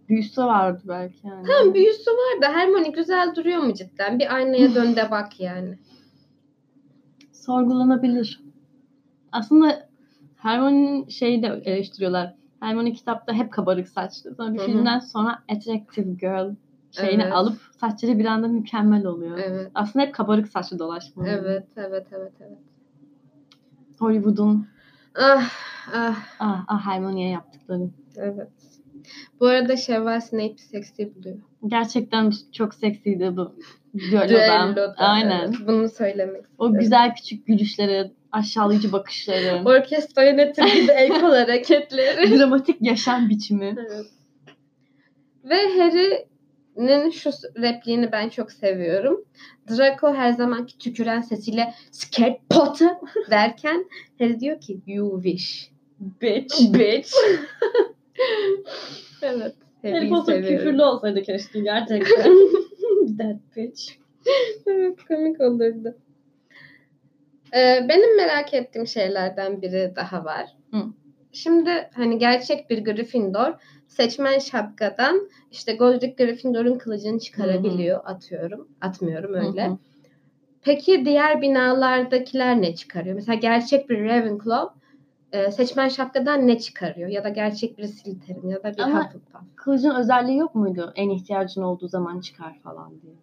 Büyüsü 0.09 0.41
vardı 0.41 0.81
belki 0.87 1.27
yani. 1.27 1.47
Tamam 1.47 1.73
büyüsü 1.73 2.11
var 2.11 2.41
da 2.41 2.53
Hermione 2.55 2.89
güzel 2.89 3.35
duruyor 3.35 3.59
mu 3.61 3.73
cidden? 3.73 4.19
Bir 4.19 4.35
aynaya 4.35 4.75
dön 4.75 4.95
de 4.95 5.11
bak 5.11 5.39
yani. 5.39 5.77
sorgulanabilir. 7.31 8.41
Aslında 9.31 9.87
Hermione'nin 10.35 11.07
şeyi 11.09 11.43
de 11.43 11.47
eleştiriyorlar. 11.47 12.33
Hermione 12.59 12.93
kitapta 12.93 13.33
hep 13.33 13.53
kabarık 13.53 13.89
saçlı. 13.89 14.35
Sonra 14.35 14.53
bir 14.53 14.57
Hı 14.59 14.61
hı. 14.61 14.65
filmden 14.65 14.99
sonra 14.99 15.43
attractive 15.49 16.11
girl 16.13 16.55
şeyini 16.91 17.21
Evet. 17.23 17.33
alıp 17.33 17.57
saçları 17.79 18.19
bir 18.19 18.25
anda 18.25 18.47
mükemmel 18.47 19.05
oluyor. 19.05 19.37
Evet. 19.37 19.71
Aslında 19.75 20.05
hep 20.05 20.15
kabarık 20.15 20.47
saçlı 20.47 20.79
dolaşma. 20.79 21.27
Evet, 21.27 21.67
evet, 21.77 22.07
evet, 22.11 22.33
evet. 22.39 22.57
Hollywood'un 23.99 24.67
Ah, 25.19 25.49
ah, 25.93 26.15
ah, 26.39 26.63
ah 26.67 26.85
Hermione'ye 26.85 27.29
yaptıkları. 27.29 27.89
evet. 28.17 28.49
Bu 29.39 29.45
arada 29.47 29.77
Şevval 29.77 30.19
Snape'i 30.21 30.57
seksi 30.57 31.15
buluyor. 31.15 31.37
Gerçekten 31.67 32.33
çok 32.51 32.73
seksiydi 32.73 33.37
bu 33.37 33.55
düellodan. 33.99 34.29
Düelloda, 34.75 34.93
Aynen. 34.97 35.47
evet. 35.47 35.67
Bunu 35.67 35.89
söylemek 35.89 36.41
O 36.57 36.65
istedim. 36.65 36.79
güzel 36.79 37.15
küçük 37.15 37.47
gülüşleri, 37.47 38.11
aşağılayıcı 38.31 38.91
bakışları, 38.91 39.61
Orkestra 39.65 40.23
yönetimi 40.23 40.71
gibi 40.73 40.91
el 40.91 41.09
kol 41.21 41.31
hareketleri. 41.31 42.39
dramatik 42.39 42.77
yaşam 42.81 43.29
biçimi. 43.29 43.75
Evet. 43.89 44.05
Ve 45.43 45.55
Harry'nin 45.79 47.09
şu 47.09 47.29
repliğini 47.61 48.11
ben 48.11 48.29
çok 48.29 48.51
seviyorum. 48.51 49.25
Draco 49.69 50.13
her 50.13 50.31
zamanki 50.31 50.77
tüküren 50.77 51.21
sesiyle 51.21 51.73
Scared 51.91 52.39
Potter 52.49 52.89
derken 53.31 53.85
Harry 54.19 54.39
diyor 54.39 54.61
ki 54.61 54.81
you 54.87 55.23
wish. 55.23 55.71
Bitch. 55.99 56.73
Bitch. 56.73 57.11
evet. 59.21 59.53
Harry 59.81 60.09
Potter 60.09 60.33
seviyorum. 60.33 60.57
küfürlü 60.57 60.83
olsaydı 60.83 61.21
keşke 61.23 61.59
gerçekten. 61.63 62.37
That 63.17 63.55
bitch. 63.55 63.91
evet 64.67 65.03
komik 65.07 65.41
olurdu. 65.41 65.95
Ee, 67.53 67.85
benim 67.89 68.17
merak 68.17 68.53
ettiğim 68.53 68.87
şeylerden 68.87 69.61
biri 69.61 69.93
daha 69.95 70.25
var. 70.25 70.45
Hı. 70.71 70.83
Şimdi 71.31 71.89
hani 71.93 72.17
gerçek 72.17 72.69
bir 72.69 72.85
Gryffindor 72.85 73.53
seçmen 73.87 74.39
şapkadan 74.39 75.29
işte 75.51 75.75
Godric 75.75 76.25
Gryffindor'un 76.25 76.77
kılıcını 76.77 77.19
çıkarabiliyor 77.19 78.01
atıyorum. 78.05 78.67
Atmıyorum 78.81 79.33
öyle. 79.33 79.67
Hı 79.67 79.71
hı. 79.71 79.77
Peki 80.61 81.05
diğer 81.05 81.41
binalardakiler 81.41 82.61
ne 82.61 82.75
çıkarıyor? 82.75 83.15
Mesela 83.15 83.35
gerçek 83.35 83.89
bir 83.89 84.05
Ravenclaw 84.05 84.79
e, 85.31 85.51
seçmen 85.51 85.87
şapkadan 85.87 86.47
ne 86.47 86.59
çıkarıyor? 86.59 87.09
Ya 87.09 87.23
da 87.23 87.29
gerçek 87.29 87.77
bir 87.77 87.83
Slytherin 87.87 88.49
ya 88.49 88.63
da 88.63 88.73
bir 88.73 88.79
Ama- 88.81 89.05
Hufflepuff. 89.05 89.41
Kılıcın 89.55 89.95
özelliği 89.95 90.37
yok 90.37 90.55
muydu? 90.55 90.91
En 90.95 91.09
ihtiyacın 91.09 91.61
olduğu 91.61 91.87
zaman 91.87 92.19
çıkar 92.19 92.59
falan 92.63 92.91
diye. 93.01 93.13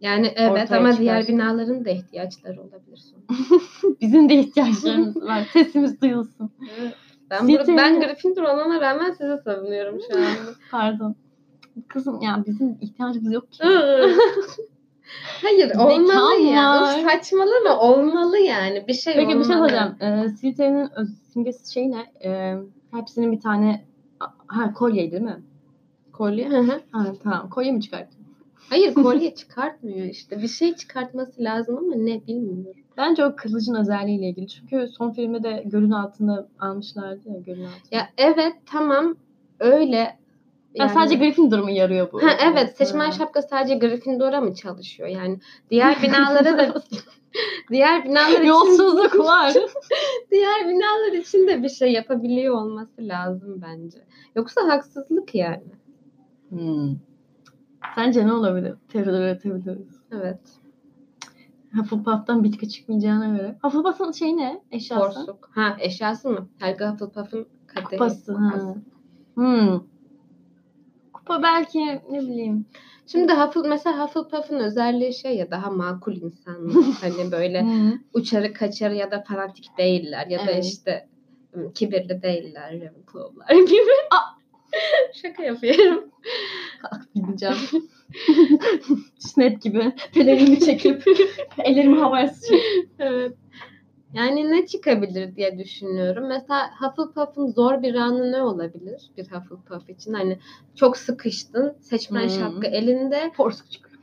Yani 0.00 0.32
evet 0.36 0.50
Ortaya 0.64 0.78
ama 0.78 0.90
çıkar. 0.90 1.00
diğer 1.02 1.28
binaların 1.28 1.84
da 1.84 1.90
ihtiyaçları 1.90 2.60
olabilir. 2.62 3.00
Bizim 4.00 4.28
de 4.28 4.34
ihtiyaçlarımız 4.34 5.16
var. 5.22 5.48
Sesimiz 5.52 6.00
duyulsun. 6.00 6.50
Ben, 7.30 7.40
bur- 7.48 7.76
ben 7.76 8.00
Gryffindor 8.00 8.42
olmama 8.42 8.80
rağmen 8.80 9.10
sizi 9.10 9.38
savunuyorum 9.44 9.98
şu 10.10 10.16
anda. 10.18 10.28
Pardon. 10.70 11.14
Kızım 11.88 12.20
ya 12.20 12.42
bizim 12.46 12.78
ihtiyacımız 12.80 13.32
yok 13.32 13.52
ki. 13.52 13.62
Hayır 15.42 15.74
olmalı 15.74 16.40
ya. 16.40 16.86
Saçmalama 16.86 17.80
olmalı 17.80 18.38
yani. 18.38 18.84
Bir 18.88 18.92
şey 18.94 19.14
Peki 19.14 19.26
olmalı. 19.26 19.40
bir 19.40 19.44
şey 19.44 19.56
soracağım. 19.56 19.96
Ee, 20.00 20.28
Slytherin'in 20.28 20.88
öz- 20.96 21.21
simgesi 21.32 21.72
şey 21.72 21.90
ne? 21.90 22.12
Ee, 22.24 22.56
hepsinin 22.90 23.32
bir 23.32 23.40
tane 23.40 23.84
ha 24.46 24.72
kolye 24.74 25.10
değil 25.12 25.22
mi? 25.22 25.42
Kolye. 26.12 26.48
Hı 26.48 26.58
hı. 26.58 26.80
Ha 26.92 27.12
tamam. 27.22 27.50
Kolye 27.50 27.72
mi 27.72 27.80
çıkarttın? 27.82 28.22
Hayır 28.70 28.94
kolye 28.94 29.34
çıkartmıyor 29.34 30.06
işte. 30.06 30.42
Bir 30.42 30.48
şey 30.48 30.74
çıkartması 30.74 31.44
lazım 31.44 31.78
ama 31.78 31.94
ne 31.94 32.26
bilmiyorum. 32.26 32.80
Bence 32.96 33.24
o 33.26 33.36
kılıcın 33.36 33.74
özelliğiyle 33.74 34.28
ilgili. 34.28 34.48
Çünkü 34.48 34.88
son 34.88 35.10
filmde 35.10 35.42
de 35.42 35.62
gölün 35.66 35.90
altında 35.90 36.48
almışlardı 36.58 37.28
ya 37.28 37.38
gölün 37.40 37.64
altında. 37.64 37.96
Ya 37.96 38.08
evet 38.16 38.54
tamam 38.66 39.16
öyle. 39.60 40.18
Ya 40.74 40.88
sadece 40.88 41.14
Gryffindor 41.14 41.58
mu 41.58 41.70
yarıyor 41.70 42.12
bu? 42.12 42.22
Ha, 42.22 42.30
evet 42.42 42.76
seçmen 42.76 43.10
şapka 43.10 43.42
sadece 43.42 43.74
Gryffindor'a 43.74 44.40
mı 44.40 44.54
çalışıyor 44.54 45.08
yani? 45.08 45.38
Diğer 45.70 46.02
binalara 46.02 46.58
da 46.58 46.82
diğer 47.70 48.04
binalar 48.04 48.30
için 48.30 48.44
Yolsuzluk 48.44 49.18
var. 49.18 49.54
diğer 50.30 50.68
binalar 50.68 51.12
için 51.12 51.48
de 51.48 51.62
bir 51.62 51.68
şey 51.68 51.92
yapabiliyor 51.92 52.54
olması 52.54 52.92
lazım 53.00 53.62
bence. 53.62 53.98
Yoksa 54.36 54.60
haksızlık 54.68 55.34
yani. 55.34 55.72
Hmm. 56.48 56.96
Sence 57.94 58.26
ne 58.26 58.32
olabilir? 58.32 58.74
Teoriler 58.88 59.20
üretebiliriz. 59.20 60.00
Evet. 60.12 60.40
Hufflepuff'tan 61.74 62.44
bitki 62.44 62.68
çıkmayacağına 62.68 63.36
göre. 63.36 63.58
Hufflepuff'ın 63.62 64.12
şey 64.12 64.36
ne? 64.36 64.62
Eşyası? 64.70 65.02
Porsuk. 65.14 65.50
Ha 65.54 65.76
eşyası 65.80 66.30
mı? 66.30 66.48
Helga 66.58 66.92
Hufflepuff'ın 66.92 67.46
kadehi. 67.66 67.90
Kupası. 67.90 68.34
Ha. 68.34 68.74
Hmm. 69.34 69.80
Kupa 71.26 71.42
belki 71.42 71.78
ne 72.10 72.20
bileyim. 72.20 72.66
Şimdi 73.06 73.32
Huffle, 73.32 73.68
mesela 73.68 74.04
Hufflepuff'ın 74.04 74.58
özelliği 74.60 75.14
şey 75.14 75.36
ya 75.36 75.50
daha 75.50 75.70
makul 75.70 76.16
insanlar. 76.16 76.84
hani 77.00 77.32
böyle 77.32 77.66
uçarı 78.14 78.52
kaçarı 78.52 78.94
ya 78.94 79.10
da 79.10 79.22
fanatik 79.28 79.78
değiller 79.78 80.26
ya 80.26 80.38
da 80.38 80.50
Evet. 80.50 80.64
işte 80.64 81.08
ım, 81.56 81.72
kibirli 81.72 82.22
değiller 82.22 82.72
Ravenclaw'lar 82.74 83.66
gibi. 83.66 83.90
Şaka 85.22 85.42
yapıyorum. 85.42 86.04
Gideceğim. 87.14 87.56
Snap 89.18 89.62
gibi. 89.62 89.92
Pelerimi 90.14 90.60
çekip 90.60 91.04
ellerimi 91.64 91.98
havaya 92.00 92.28
sıçrayıp. 92.28 92.90
evet. 92.98 93.32
Yani 94.14 94.50
ne 94.50 94.66
çıkabilir 94.66 95.36
diye 95.36 95.58
düşünüyorum. 95.58 96.26
Mesela 96.28 96.70
Hufflepuff'ın 96.80 97.46
zor 97.46 97.82
bir 97.82 97.94
anı 97.94 98.32
ne 98.32 98.42
olabilir 98.42 99.10
bir 99.16 99.26
Hufflepuff 99.30 99.90
için? 99.90 100.12
Hani 100.12 100.38
çok 100.74 100.96
sıkıştın, 100.96 101.76
seçmen 101.80 102.22
Hmm. 102.22 102.28
şapka 102.28 102.68
elinde. 102.68 103.32
Porsuk 103.36 103.70
çıkıyor. 103.70 103.98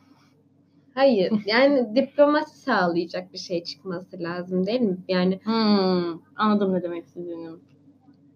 Hayır, 0.93 1.33
yani 1.45 1.87
diplomasi 1.95 2.59
sağlayacak 2.59 3.33
bir 3.33 3.37
şey 3.37 3.63
çıkması 3.63 4.19
lazım 4.19 4.65
değil 4.65 4.81
mi? 4.81 4.97
Yani 5.07 5.39
Hmm. 5.43 6.19
Anladım 6.35 6.73
ne 6.73 6.83
demek 6.83 7.05
istediğini. 7.05 7.49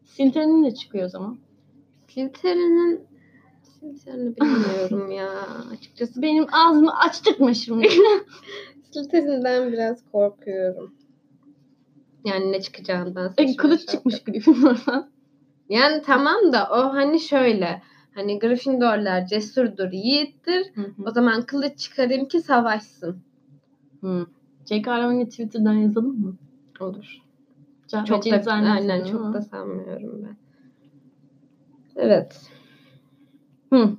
Slytherin'in 0.06 0.64
de 0.66 0.74
çıkıyor 0.74 1.06
o 1.06 1.10
zaman. 1.10 1.38
Slytherin'in 2.08 3.02
Slytherin'i 3.64 4.36
bilmiyorum 4.38 5.12
ya 5.12 5.30
açıkçası. 5.74 6.22
Benim 6.22 6.46
ağzımı 6.54 6.98
açtırma 6.98 7.54
şimdi. 7.54 7.88
Slytherin'den 8.92 9.72
biraz 9.72 10.04
korkuyorum. 10.12 10.94
Yani 12.26 12.52
ne 12.52 12.62
çıkacağından. 12.62 13.28
Seçmen 13.28 13.56
kılıç 13.56 13.80
şapka. 13.80 13.92
çıkmış 13.92 14.24
Gryffindor'dan. 14.24 15.10
Yani 15.70 16.02
tamam 16.02 16.54
da 16.54 16.70
o 16.72 16.94
hani 16.94 17.20
şöyle. 17.20 17.82
Hani 18.16 18.40
Gryffindorlar 18.40 19.28
cesurdur, 19.28 19.92
yiğittir. 19.92 20.72
O 21.06 21.12
zaman 21.12 21.42
kılıç 21.42 21.80
çıkarayım 21.80 22.28
ki 22.28 22.42
savaşsın. 22.42 23.18
Hmm. 24.00 24.26
J.K. 24.70 25.04
Rowling'e 25.04 25.30
Twitter'dan 25.30 25.74
yazalım 25.74 26.20
mı? 26.20 26.36
Olur. 26.80 27.18
Çok, 27.92 28.08
Çok 28.08 28.26
da 28.26 28.52
aynen 28.52 29.06
çok 29.06 29.34
da 29.34 29.42
sanmıyorum 29.42 30.24
ben. 30.24 30.38
Evet. 31.96 32.42
Hı. 33.74 33.90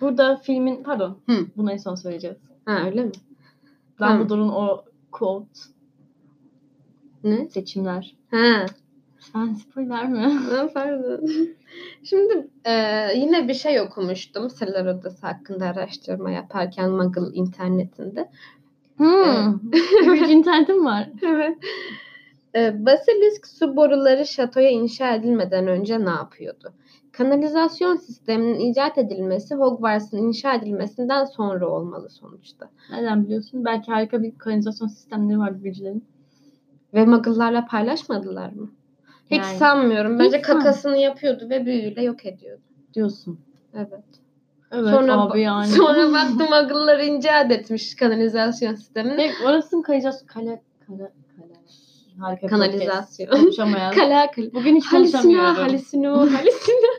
Burada 0.00 0.36
filmin 0.36 0.82
pardon. 0.82 1.18
Hı. 1.28 1.46
Bunu 1.56 1.72
en 1.72 1.76
son 1.76 1.94
söyleyeceğiz. 1.94 2.36
Ha 2.64 2.86
öyle 2.86 3.04
mi? 3.04 3.12
Dumbledore'un 4.00 4.48
o 4.48 4.84
quote 5.12 5.60
Ne? 7.24 7.48
seçimler. 7.48 8.16
Ha. 8.30 8.66
Sen 9.32 9.54
spoiler 9.54 10.08
mi? 10.08 10.18
Ha, 10.50 10.68
Pardon. 10.74 11.26
Şimdi 12.02 12.48
e, 12.64 12.72
yine 13.16 13.48
bir 13.48 13.54
şey 13.54 13.80
okumuştum 13.80 14.50
Sırlar 14.50 14.86
Odası 14.86 15.26
hakkında 15.26 15.66
araştırma 15.66 16.30
yaparken 16.30 16.90
Muggle 16.90 17.34
internetinde. 17.34 18.30
Hmm. 18.96 19.72
Bir 20.12 20.28
internetim 20.28 20.84
var. 20.84 21.08
Evet. 21.22 21.58
E, 22.54 22.86
Basilisk 22.86 23.46
su 23.46 23.76
boruları 23.76 24.26
şatoya 24.26 24.70
inşa 24.70 25.14
edilmeden 25.14 25.66
önce 25.66 26.04
ne 26.04 26.10
yapıyordu? 26.10 26.72
Kanalizasyon 27.12 27.96
sisteminin 27.96 28.58
icat 28.60 28.98
edilmesi 28.98 29.54
Hogwarts'ın 29.54 30.16
inşa 30.16 30.54
edilmesinden 30.54 31.24
sonra 31.24 31.68
olmalı 31.68 32.10
sonuçta. 32.10 32.70
Nereden 32.90 33.24
biliyorsun? 33.24 33.64
Belki 33.64 33.92
harika 33.92 34.22
bir 34.22 34.38
kanalizasyon 34.38 34.88
sistemleri 34.88 35.38
vardı 35.38 35.58
büyücülerin. 35.62 36.04
Ve 36.94 37.04
Muggle'larla 37.04 37.66
paylaşmadılar 37.66 38.52
mı? 38.52 38.70
Hiç 39.30 39.38
Yani. 39.38 39.58
sanmıyorum. 39.58 40.18
Bence 40.18 40.42
san- 40.42 40.58
kakasını 40.58 40.98
yapıyordu 40.98 41.46
ve 41.50 41.66
büyüyle 41.66 42.02
yok 42.02 42.26
ediyordu. 42.26 42.62
Diyorsun. 42.94 43.40
Evet. 43.74 44.04
Evet 44.72 44.90
sonra 44.90 45.20
abi 45.20 45.40
yani. 45.40 45.66
sonra 45.66 46.12
baktım 46.12 46.46
Muggle'lar 46.50 46.98
icat 46.98 47.50
etmiş 47.50 47.96
kanalizasyon 47.96 48.74
sistemini. 48.74 49.16
Peki 49.16 49.34
orası 49.44 49.76
mı 49.76 49.82
kanalizasyon? 49.82 50.26
Kale, 50.26 50.62
kale, 50.86 51.12
kale. 51.36 51.54
Harika 52.20 52.46
Kanalizasyon. 52.46 53.30
Konuşamayan. 53.30 53.94
Kalakıl. 53.94 54.52
Bugün 54.52 54.76
hiç 54.76 54.84
Halüsino, 54.86 55.20
konuşamıyorum. 55.22 55.56
halüsino, 55.56 56.18
halüsino. 56.18 56.90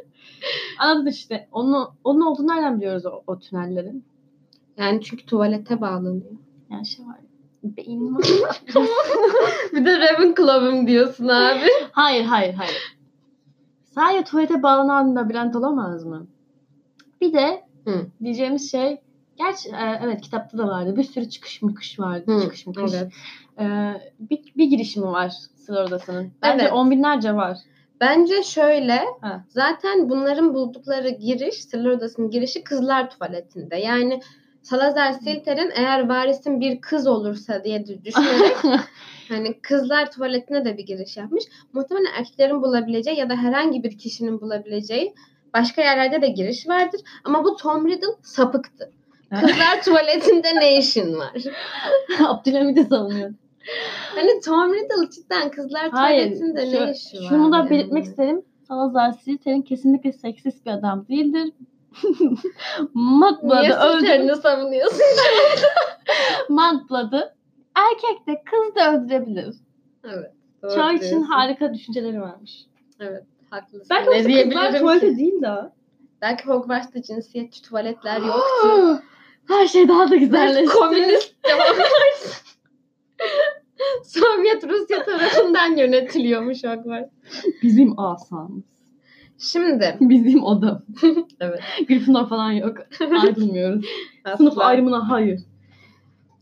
Anladın 0.80 1.10
işte. 1.10 1.48
Onu, 1.52 1.93
onun 2.04 2.22
olduğunu 2.22 2.48
nereden 2.48 2.78
biliyoruz 2.78 3.06
o, 3.06 3.24
o 3.28 3.39
tünellerin? 3.39 4.06
Yani 4.78 5.02
çünkü 5.02 5.26
tuvalete 5.26 5.82
bağlanıyor. 5.82 6.32
Yani 6.72 6.86
şey 6.86 7.06
var. 7.06 7.16
Beynim. 7.78 8.18
Bir 9.74 9.86
de 9.86 9.99
Ravenclaw'ım 9.99 10.88
diyorsun 10.88 11.28
abi. 11.28 11.68
hayır 11.91 12.24
hayır 12.26 12.53
hayır. 12.53 12.97
Sadece 13.86 14.24
tuvalete 14.24 14.63
bağlanan 14.63 15.16
labirent 15.16 15.55
olamaz 15.55 16.05
mı? 16.05 16.28
Bir 17.22 17.34
de 17.34 17.63
Hı. 17.86 18.05
diyeceğimiz 18.24 18.72
şey 18.72 19.01
Gerçi 19.38 19.70
e, 19.70 19.99
evet 20.03 20.22
kitapta 20.22 20.57
da 20.57 20.68
vardı. 20.68 20.97
Bir 20.97 21.03
sürü 21.03 21.30
çıkış 21.30 21.61
mıkış 21.61 21.99
vardı. 21.99 22.32
Hı, 22.32 22.41
Çıkış 22.41 22.68
mıkış. 22.68 22.93
Evet. 22.93 23.11
E, 23.59 23.66
bir, 24.20 24.39
bir 24.57 24.66
girişimi 24.66 25.05
var 25.07 25.30
Sıra 25.55 25.86
Odası'nın. 25.86 26.32
Bence 26.41 26.63
Evet. 26.63 26.74
on 26.74 26.91
binlerce 26.91 27.36
var. 27.36 27.57
Bence 28.01 28.43
şöyle. 28.43 29.01
Ha. 29.22 29.43
Zaten 29.49 30.09
bunların 30.09 30.53
buldukları 30.53 31.09
giriş, 31.09 31.55
Sırlar 31.55 31.89
Odası'nın 31.89 32.30
girişi 32.30 32.63
kızlar 32.63 33.09
tuvaletinde. 33.09 33.76
Yani 33.76 34.20
Salazar 34.66 35.11
Silter'in 35.11 35.72
eğer 35.76 36.09
varisin 36.09 36.61
bir 36.61 36.82
kız 36.82 37.07
olursa 37.07 37.63
diye 37.63 37.86
düşünerek 37.86 38.55
hani 39.30 39.61
kızlar 39.61 40.11
tuvaletine 40.11 40.66
de 40.66 40.78
bir 40.78 40.86
giriş 40.86 41.18
yapmış. 41.18 41.43
Muhtemelen 41.74 42.11
erkeklerin 42.20 42.61
bulabileceği 42.61 43.18
ya 43.20 43.30
da 43.30 43.36
herhangi 43.36 43.84
bir 43.84 43.97
kişinin 43.97 44.41
bulabileceği 44.41 45.13
başka 45.53 45.82
yerlerde 45.82 46.22
de 46.22 46.28
giriş 46.28 46.68
vardır. 46.68 47.01
Ama 47.24 47.43
bu 47.43 47.55
Tom 47.55 47.88
Riddle 47.88 48.07
sapıktı. 48.24 48.91
Kızlar 49.30 49.82
tuvaletinde 49.86 50.55
ne 50.55 50.78
işin 50.78 51.18
var? 51.18 51.43
Abdülhamid'i 52.28 52.84
savunuyor. 52.84 53.34
Hani 54.16 54.41
Tom 54.45 54.74
Riddle 54.74 55.09
cidden 55.09 55.51
kızlar 55.51 55.89
Hayır. 55.91 56.24
tuvaletinde 56.24 56.66
şu- 56.66 56.86
ne 56.86 56.91
işi 56.91 57.18
var? 57.18 57.30
şunu 57.30 57.51
da 57.51 57.57
yani? 57.57 57.70
belirtmek 57.70 58.05
isterim. 58.05 58.41
Salazar 58.68 59.11
Slytherin 59.11 59.61
kesinlikle 59.61 60.11
seksist 60.11 60.66
bir 60.66 60.72
adam 60.72 61.05
değildir. 61.09 61.53
Niye 62.96 63.74
öldürüp 63.74 64.00
Silter'ini 64.00 64.36
savunuyorsun? 64.36 65.02
Mudblood'u 66.50 67.36
erkek 67.76 68.28
de 68.28 68.43
kız 68.46 68.76
da 68.76 68.93
öldürebilir. 68.93 69.56
Evet. 70.04 70.32
doğru 70.64 70.76
Çağ 70.76 70.91
için 70.91 71.22
harika 71.22 71.74
düşünceleri 71.74 72.22
varmış. 72.22 72.66
Evet. 73.00 73.24
Haklısın. 73.50 73.88
Belki 73.89 74.12
ne 74.12 74.26
diyebilirim 74.26 74.80
tuvalete 74.80 75.10
ki? 75.10 75.18
değil 75.18 75.41
de. 75.41 75.72
Belki 76.22 76.46
Hogwarts'ta 76.46 77.02
cinsiyetçi 77.02 77.62
tuvaletler 77.62 78.22
yoktu. 78.22 79.02
Her 79.48 79.68
şey 79.68 79.88
daha 79.88 80.10
da 80.10 80.16
güzelleşti. 80.16 80.66
komünist 80.78 81.36
Hogwarts. 81.43 82.43
Sovyet 84.04 84.64
Rusya 84.64 85.04
tarafından 85.04 85.78
yönetiliyormuş 85.78 86.64
Hogwarts. 86.64 87.10
Bizim 87.64 88.00
asamız. 88.00 88.64
Şimdi. 89.38 89.97
Bizim 90.01 90.43
odam. 90.43 90.81
Evet. 91.39 91.59
Gryffindor 91.88 92.29
falan 92.29 92.51
yok. 92.51 92.77
Ayrılmıyoruz. 93.23 93.86
Sınıf 94.38 94.57
ayrımına 94.57 95.09
hayır. 95.09 95.41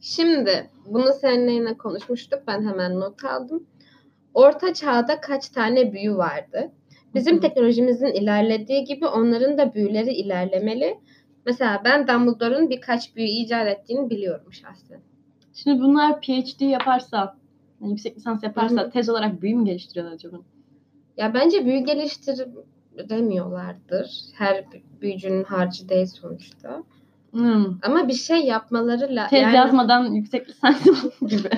Şimdi 0.01 0.69
bunu 0.85 1.13
seninle 1.21 1.51
yine 1.51 1.77
konuşmuştuk. 1.77 2.39
Ben 2.47 2.67
hemen 2.67 2.99
not 2.99 3.25
aldım. 3.25 3.63
Orta 4.33 4.73
çağda 4.73 5.21
kaç 5.21 5.49
tane 5.49 5.93
büyü 5.93 6.15
vardı? 6.15 6.71
Bizim 7.15 7.39
teknolojimizin 7.39 8.07
ilerlediği 8.07 8.83
gibi 8.83 9.05
onların 9.05 9.57
da 9.57 9.73
büyüleri 9.73 10.13
ilerlemeli. 10.13 10.97
Mesela 11.45 11.81
ben 11.85 12.07
Dumbledore'un 12.07 12.69
birkaç 12.69 13.15
büyü 13.15 13.27
icat 13.27 13.67
ettiğini 13.67 14.09
biliyorum 14.09 14.53
şahsen. 14.53 14.99
Şimdi 15.53 15.81
bunlar 15.81 16.21
PhD 16.21 16.61
yaparsa, 16.61 17.37
yani 17.81 17.91
yüksek 17.91 18.17
lisans 18.17 18.43
yaparsa 18.43 18.89
tez 18.89 19.09
olarak 19.09 19.41
büyü 19.41 19.55
mü 19.55 19.65
geliştiriyorlar 19.65 20.13
acaba? 20.13 20.37
Ya 21.17 21.33
bence 21.33 21.65
büyü 21.65 21.79
geliştiremiyorlardır. 22.97 24.21
Her 24.33 24.65
büyücünün 25.01 25.43
harcı 25.43 25.89
değil 25.89 26.05
sonuçta. 26.07 26.83
Hmm. 27.31 27.65
Ama 27.83 28.07
bir 28.07 28.13
şey 28.13 28.37
yapmaları 28.45 29.15
la- 29.15 29.27
Tez 29.27 29.41
yani- 29.41 29.55
yazmadan 29.55 30.05
yüksek 30.13 30.49
lisans 30.49 30.83
gibi. 31.21 31.49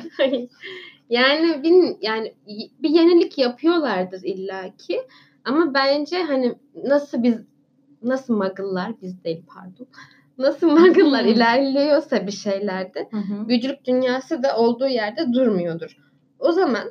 yani 1.10 1.64
bir, 1.64 1.96
yani 2.02 2.34
bir 2.84 2.90
yenilik 2.90 3.38
yapıyorlardır 3.38 4.22
illaki. 4.24 5.02
Ama 5.46 5.74
bence 5.74 6.24
hani 6.24 6.56
nasıl 6.84 7.24
biz 7.24 7.42
nasıl 8.04 8.34
muggle'lar 8.38 8.92
biz 9.02 9.24
değil 9.24 9.44
pardon. 9.56 9.88
Nasıl 10.38 10.68
muggle'lar 10.72 11.24
Hmm. 11.24 11.32
ilerliyorsa 11.32 12.28
bir 12.28 12.32
şeylerde 12.32 13.10
büyücülük 13.48 13.86
dünyası 13.86 14.44
da 14.44 14.58
olduğu 14.58 14.88
yerde 14.88 15.34
durmuyordur. 15.34 15.98
O 16.40 16.52
zaman 16.52 16.84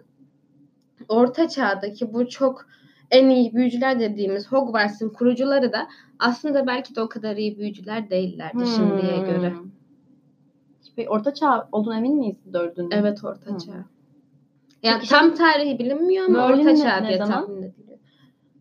orta 1.08 1.48
çağdaki 1.48 2.14
bu 2.14 2.28
çok 2.28 2.66
en 3.10 3.28
iyi 3.30 3.54
büyücüler 3.54 4.00
dediğimiz 4.00 4.52
Hogwarts'ın 4.52 5.08
kurucuları 5.08 5.72
da 5.72 5.88
aslında 6.18 6.66
belki 6.66 6.94
de 6.94 7.00
o 7.00 7.08
kadar 7.08 7.36
iyi 7.36 7.58
büyücüler 7.58 8.10
değillerdi 8.10 8.66
şimdiye 8.66 9.18
Hmm. 9.18 9.26
göre. 9.26 9.52
Peki 10.96 11.08
orta 11.08 11.34
çağ 11.34 11.68
olduğuna 11.72 11.96
emin 11.96 12.16
miyiz 12.16 12.36
dördünün? 12.52 12.90
Evet 12.90 13.24
orta 13.24 13.54
Hı. 13.54 13.58
çağ. 13.58 13.84
Yani 14.82 14.98
Peki 15.00 15.10
tam 15.10 15.34
tarihi 15.34 15.78
bilinmiyor 15.78 16.24
ama 16.28 16.48
Merlin 16.48 16.66
orta 16.66 16.76
çağ 16.76 16.96
ne 16.96 17.08
diye 17.08 17.18
tahmin 17.18 17.62
ediliyor. 17.62 17.98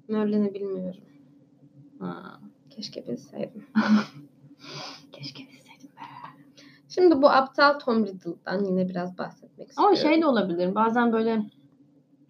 Merlin'i 0.08 0.54
bilmiyorum. 0.54 1.02
Ha. 2.00 2.40
Keşke 2.70 3.08
bilseydim. 3.08 3.66
Keşke 5.12 5.44
bilseydim 5.44 5.90
be. 5.98 6.02
Şimdi 6.90 7.22
bu 7.22 7.30
aptal 7.30 7.80
Tom 7.80 8.06
Riddle'dan 8.06 8.66
yine 8.66 8.90
biraz 8.90 9.18
bahsetmek 9.18 9.70
istiyorum. 9.70 9.96
Ama 10.02 10.10
şey 10.10 10.22
de 10.22 10.26
olabilir. 10.26 10.76
Bazen 10.76 11.14
böyle 11.14 11.42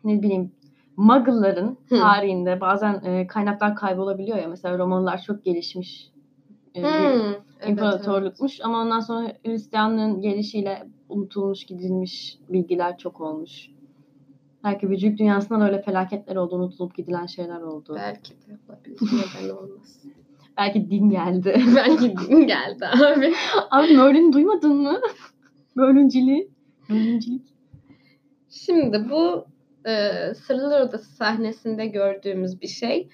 ne 0.04 0.22
bileyim 0.22 0.52
Muggle'ların 0.98 1.78
tarihinde 1.90 2.62
bazen 2.62 2.94
e, 3.06 3.28
kaynaklar 3.28 3.76
kaybolabiliyor 3.76 4.38
ya. 4.38 4.48
Mesela 4.48 4.78
Romalılar 4.78 5.22
çok 5.22 5.44
gelişmiş 5.44 6.10
e, 6.76 6.84
bir 6.84 6.88
Hmm, 6.88 7.34
evet, 7.60 7.70
imparatorlukmuş 7.70 8.60
ama 8.64 8.82
ondan 8.82 9.00
sonra 9.00 9.34
Hristiyanlığın 9.46 10.22
gelişiyle 10.22 10.88
unutulmuş, 11.10 11.66
gidilmiş 11.66 12.38
bilgiler 12.50 12.98
çok 12.98 13.22
olmuş. 13.22 13.70
Belki 14.64 14.90
büyücülük 14.90 15.20
dünyasında 15.20 15.60
da 15.60 15.66
öyle 15.66 15.82
felaketler 15.82 16.36
oldu, 16.36 16.56
unutulup 16.56 16.96
gidilen 16.96 17.26
şeyler 17.26 17.62
oldu. 17.62 17.98
evet. 18.00 18.20
Belki 18.24 18.32
de 18.32 18.58
olabilir. 18.70 18.98
Neden 19.02 19.56
olmaz. 19.56 20.00
Belki 20.58 20.90
din 20.90 21.10
geldi. 21.10 21.62
Belki 21.76 22.18
din 22.18 22.48
geldi 22.48 22.86
abi. 22.86 23.34
Abi 23.72 23.98
Merlin'i 23.98 24.34
duymadın 24.34 24.76
mı? 24.76 25.00
Merlinciliği. 25.76 26.50
Merlincilik. 26.90 27.54
Şimdi 28.50 29.10
bu 29.10 29.46
e, 29.86 30.12
Sırlar 30.34 30.82
Odası 30.82 31.16
sahnesinde 31.16 31.86
gördüğümüz 31.86 32.62
bir 32.62 32.68
şey. 32.68 33.10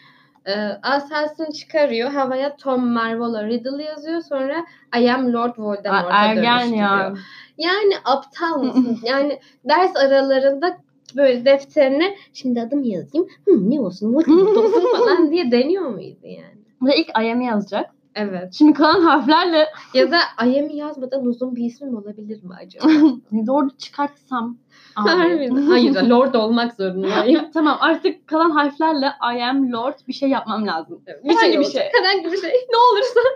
E, 0.45 0.53
asasını 0.83 1.51
çıkarıyor. 1.51 2.09
Havaya 2.11 2.55
Tom 2.55 2.87
Marvolo 2.87 3.43
Riddle 3.47 3.83
yazıyor. 3.83 4.21
Sonra 4.21 4.65
I 4.99 5.11
am 5.11 5.33
Lord 5.33 5.53
Voldemort'a 5.57 6.09
Ergen 6.11 6.59
dönüştürüyor. 6.59 6.77
ya. 6.89 7.13
Yani 7.57 7.93
aptal 8.05 8.63
mısın? 8.63 8.99
yani 9.03 9.39
ders 9.69 9.95
aralarında 9.95 10.77
böyle 11.15 11.45
defterine 11.45 12.15
şimdi 12.33 12.61
adım 12.61 12.83
yazayım. 12.83 13.27
Hı, 13.45 13.69
ne 13.69 13.79
olsun 13.81 14.13
Voldemort 14.13 14.57
olsun 14.57 14.97
falan 14.97 15.31
diye 15.31 15.51
deniyor 15.51 15.89
muydu 15.89 16.19
yani? 16.23 16.59
Bu 16.81 16.87
da 16.87 16.93
ilk 16.93 17.09
IM'i 17.19 17.45
yazacak. 17.45 17.89
Evet. 18.15 18.53
Şimdi 18.53 18.73
kalan 18.73 19.01
harflerle 19.01 19.65
Ya 19.93 20.11
da 20.11 20.17
I 20.45 20.59
am'i 20.59 20.75
yazmadan 20.75 21.25
uzun 21.25 21.55
bir 21.55 21.65
ismim 21.65 21.95
olabilir 21.95 22.43
mi 22.43 22.53
acaba? 22.63 22.87
doğru 23.47 23.69
çıkartsam. 23.77 24.57
Harbiden. 25.05 25.55
Hayır 25.55 25.93
Lord 26.09 26.33
olmak 26.33 26.73
zorundayım. 26.73 27.51
tamam 27.53 27.77
artık 27.81 28.27
kalan 28.27 28.49
harflerle 28.49 29.05
I 29.05 29.43
am 29.43 29.71
Lord 29.71 29.97
bir 30.07 30.13
şey 30.13 30.29
yapmam 30.29 30.67
lazım. 30.67 31.01
Bir 31.07 31.29
Herhangi 31.29 31.53
bir 31.53 31.65
olacak, 31.65 31.71
şey. 31.71 32.01
Herhangi 32.01 32.31
bir 32.31 32.37
şey. 32.37 32.49
Ne 32.49 32.77
olursa. 32.77 33.19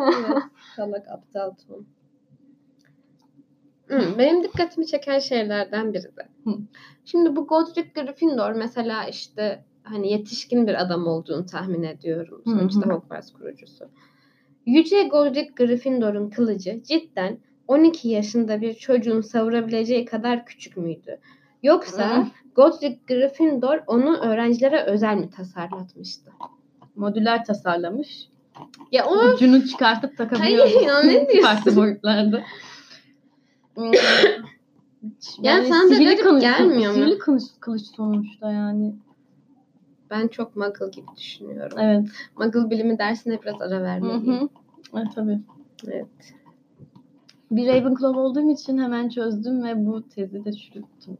Evet, 0.00 0.42
salak 0.76 1.08
aptal 1.08 1.50
Tom. 1.68 1.86
Hmm, 3.88 4.18
benim 4.18 4.42
dikkatimi 4.42 4.86
çeken 4.86 5.18
şeylerden 5.18 5.94
biri 5.94 6.02
de. 6.16 6.28
Şimdi 7.04 7.36
bu 7.36 7.46
Godric 7.46 7.90
Gryffindor 7.94 8.52
mesela 8.52 9.04
işte 9.04 9.64
hani 9.82 10.12
yetişkin 10.12 10.66
bir 10.66 10.82
adam 10.82 11.06
olduğunu 11.06 11.46
tahmin 11.46 11.82
ediyorum. 11.82 12.42
Sonuçta 12.44 12.80
Hogwarts 12.80 13.32
kurucusu. 13.32 13.84
Yüce 14.66 15.02
Godric 15.02 15.50
Gryffindor'un 15.56 16.30
kılıcı 16.30 16.82
cidden 16.82 17.38
12 17.68 18.08
yaşında 18.08 18.60
bir 18.60 18.74
çocuğun 18.74 19.20
savurabileceği 19.20 20.04
kadar 20.04 20.46
küçük 20.46 20.76
müydü? 20.76 21.18
Yoksa 21.62 22.16
Hı. 22.16 22.26
Godric 22.54 22.98
Gryffindor 23.08 23.78
onu 23.86 24.16
öğrencilere 24.16 24.82
özel 24.82 25.16
mi 25.16 25.30
tasarlatmıştı? 25.30 26.30
Modüler 26.96 27.44
tasarlamış. 27.44 28.28
Ya 28.92 29.06
o 29.06 29.34
Ucunu 29.34 29.66
çıkartıp 29.66 30.16
takabiliyoruz. 30.16 30.74
Hayır 30.74 30.86
ya, 30.86 31.02
ne 31.02 31.28
diyorsun? 31.28 31.42
Farklı 31.42 31.76
boyutlarda. 31.76 32.44
Ya 35.42 35.64
sana 35.64 35.90
da 35.90 36.02
garip 36.02 36.22
kılıç, 36.22 36.42
gelmiyor 36.42 36.92
mu? 36.92 36.98
Sivri 36.98 37.18
kılıç, 37.18 37.42
kılıç 37.60 37.82
sonuçta 37.96 38.52
yani. 38.52 38.94
ben 40.10 40.28
çok 40.28 40.56
Muggle 40.56 40.88
gibi 40.88 41.06
düşünüyorum. 41.16 41.78
Evet. 41.78 42.08
Muggle 42.38 42.70
bilimi 42.70 42.98
dersine 42.98 43.42
biraz 43.42 43.62
ara 43.62 43.78
Hı 43.78 43.82
vermeliyim. 43.82 44.40
hı. 44.40 44.48
Evet 44.96 45.08
tabii. 45.14 45.38
Evet. 45.86 46.06
Bir 47.56 47.66
Ravenclaw 47.68 48.20
olduğum 48.20 48.50
için 48.50 48.78
hemen 48.78 49.08
çözdüm 49.08 49.64
ve 49.64 49.86
bu 49.86 50.08
tezi 50.08 50.44
de 50.44 50.52
çürüttüm. 50.52 51.18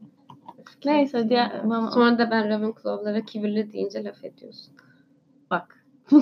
Neyse 0.85 1.29
diğer 1.29 1.59
ama 1.63 1.91
Sonra 1.91 2.19
da 2.19 2.31
ben 2.31 2.49
Ravenclaw'lara 2.49 3.21
kibirli 3.21 3.73
deyince 3.73 4.03
laf 4.03 4.23
ediyorsun. 4.23 4.73
bak. 5.51 5.85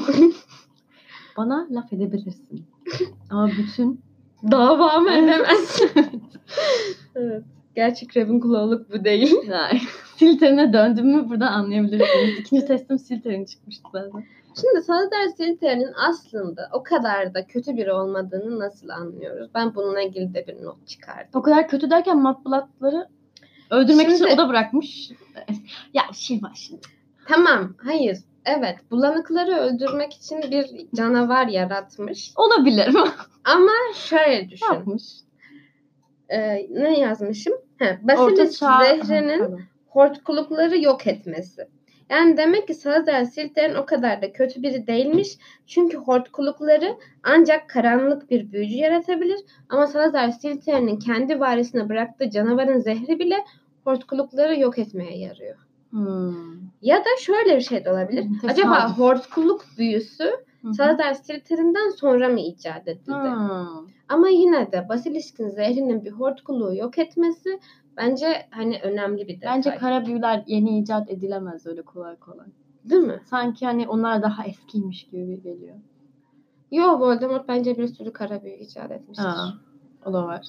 Bana 1.38 1.68
laf 1.72 1.93
edebilirsin. 1.93 2.66
Ama 3.30 3.47
bütün 3.47 4.01
Davamı 4.51 5.11
edemezsin. 5.11 5.89
evet. 7.16 7.43
Gerçek 7.76 8.18
Ravenclaw'luk 8.18 8.91
bu 8.93 9.03
değil. 9.03 9.36
yani, 9.47 9.80
Slytherin'e 10.18 10.74
döndüm 10.74 11.07
mü 11.07 11.30
burada 11.30 11.49
anlayabilirsiniz. 11.49 12.39
İkinci 12.39 12.66
testim 12.66 12.99
Slytherin 12.99 13.45
çıkmıştı 13.45 13.84
zaten. 13.91 14.24
Şimdi 14.61 14.86
Salazar 14.86 15.28
Slytherin'in 15.38 15.93
aslında 16.09 16.70
o 16.74 16.84
kadar 16.84 17.34
da 17.34 17.47
kötü 17.47 17.78
biri 17.78 17.93
olmadığını 17.93 18.59
nasıl 18.59 18.89
anlıyoruz? 18.89 19.49
Ben 19.55 19.76
bununla 19.76 20.01
ilgili 20.01 20.34
de 20.34 20.47
bir 20.47 20.64
not 20.66 20.88
çıkardım. 20.88 21.30
O 21.34 21.41
kadar 21.41 21.68
kötü 21.68 21.89
derken 21.89 22.18
Mudblood'ları 22.18 23.07
öldürmek 23.70 24.07
için 24.07 24.18
Şimdi- 24.18 24.34
o 24.34 24.38
da 24.38 24.49
bırakmış. 24.49 25.11
Ya 25.93 26.03
şey 26.14 26.41
var 26.43 26.53
şimdi. 26.55 26.82
Tamam, 27.28 27.74
hayır. 27.78 28.18
Evet, 28.45 28.76
bulanıkları 28.91 29.55
öldürmek 29.55 30.14
için 30.14 30.41
bir 30.51 30.66
canavar 30.95 31.47
yaratmış. 31.47 32.32
Olabilir. 32.36 32.95
Ama 33.45 33.72
şöyle 33.95 34.43
ne 34.43 34.49
düşün. 34.49 34.66
yapmış? 34.74 35.03
Ee, 36.30 36.68
ne 36.70 36.99
yazmışım? 36.99 37.53
He, 37.78 37.99
Basilisk 38.01 38.59
zehrinin. 38.59 39.64
Hortkulukları 39.94 40.82
yok 40.82 41.08
etmesi. 41.08 41.68
Yani 42.10 42.38
demek 42.38 42.68
ki 42.68 42.74
Salazar 42.74 43.26
Slytherin 43.26 43.76
o 43.76 43.86
kadar 43.86 44.22
da 44.22 44.32
kötü 44.32 44.64
biri 44.64 44.88
değilmiş. 44.88 45.38
Çünkü 45.68 45.98
hortkulukları 45.98 46.98
ancak 47.24 47.70
karanlık 47.70 48.30
bir 48.30 48.52
büyücü 48.52 48.76
yaratabilir. 48.76 49.39
Ama 49.70 49.88
Salazar 49.88 50.32
Slytherin'in 50.32 51.00
kendi 51.00 51.39
varisine 51.39 51.89
bıraktığı 51.89 52.30
canavarın 52.30 52.80
zehri 52.80 53.20
bile 53.20 53.36
hortkulukları 53.84 54.60
yok 54.60 54.80
etmeye 54.80 55.18
yarıyor. 55.18 55.56
Hmm. 55.89 56.54
Ya 56.82 56.98
da 56.98 57.10
şöyle 57.20 57.56
bir 57.56 57.62
şey 57.62 57.86
de 57.86 57.91
olabilir. 57.91 58.24
Tesadüf. 58.41 58.50
Acaba 58.50 58.98
hortkuluk 58.98 59.66
büyüsü 59.78 60.32
Hı 60.64 60.68
hı. 60.68 60.74
Salazar 60.74 61.14
Slytherin'den 61.14 61.89
sonra 61.89 62.30
mı 62.30 62.39
icat 62.39 62.88
edildi? 62.88 63.12
Hmm. 63.12 63.88
Ama 64.10 64.30
yine 64.30 64.72
de 64.72 64.89
Basilisk'in 64.89 65.50
zehrinin 65.50 66.06
bir 66.06 66.12
hortkuluğu 66.12 66.76
yok 66.76 66.98
etmesi 66.98 67.60
bence 67.98 68.48
hani 68.52 68.80
önemli 68.84 69.28
bir 69.28 69.36
detay. 69.36 69.56
Bence 69.56 69.76
kara 69.78 70.06
büyüler 70.06 70.44
yeni 70.48 70.80
icat 70.80 71.10
edilemez 71.10 71.66
öyle 71.66 71.82
kolay 71.82 72.16
kolay. 72.16 72.48
Değil 72.84 73.02
mi? 73.02 73.22
Sanki 73.26 73.66
hani 73.66 73.88
onlar 73.88 74.22
daha 74.22 74.46
eskiymiş 74.46 75.04
gibi 75.04 75.41
geliyor. 75.41 75.76
Yo 76.72 77.00
Voldemort 77.00 77.48
bence 77.48 77.78
bir 77.78 77.88
sürü 77.88 78.14
kara 78.14 78.44
büyü 78.44 78.56
icat 78.56 78.91
etmiştir. 78.91 79.24
Ha, 79.26 79.54
o 80.06 80.14
da 80.14 80.26
var. 80.28 80.46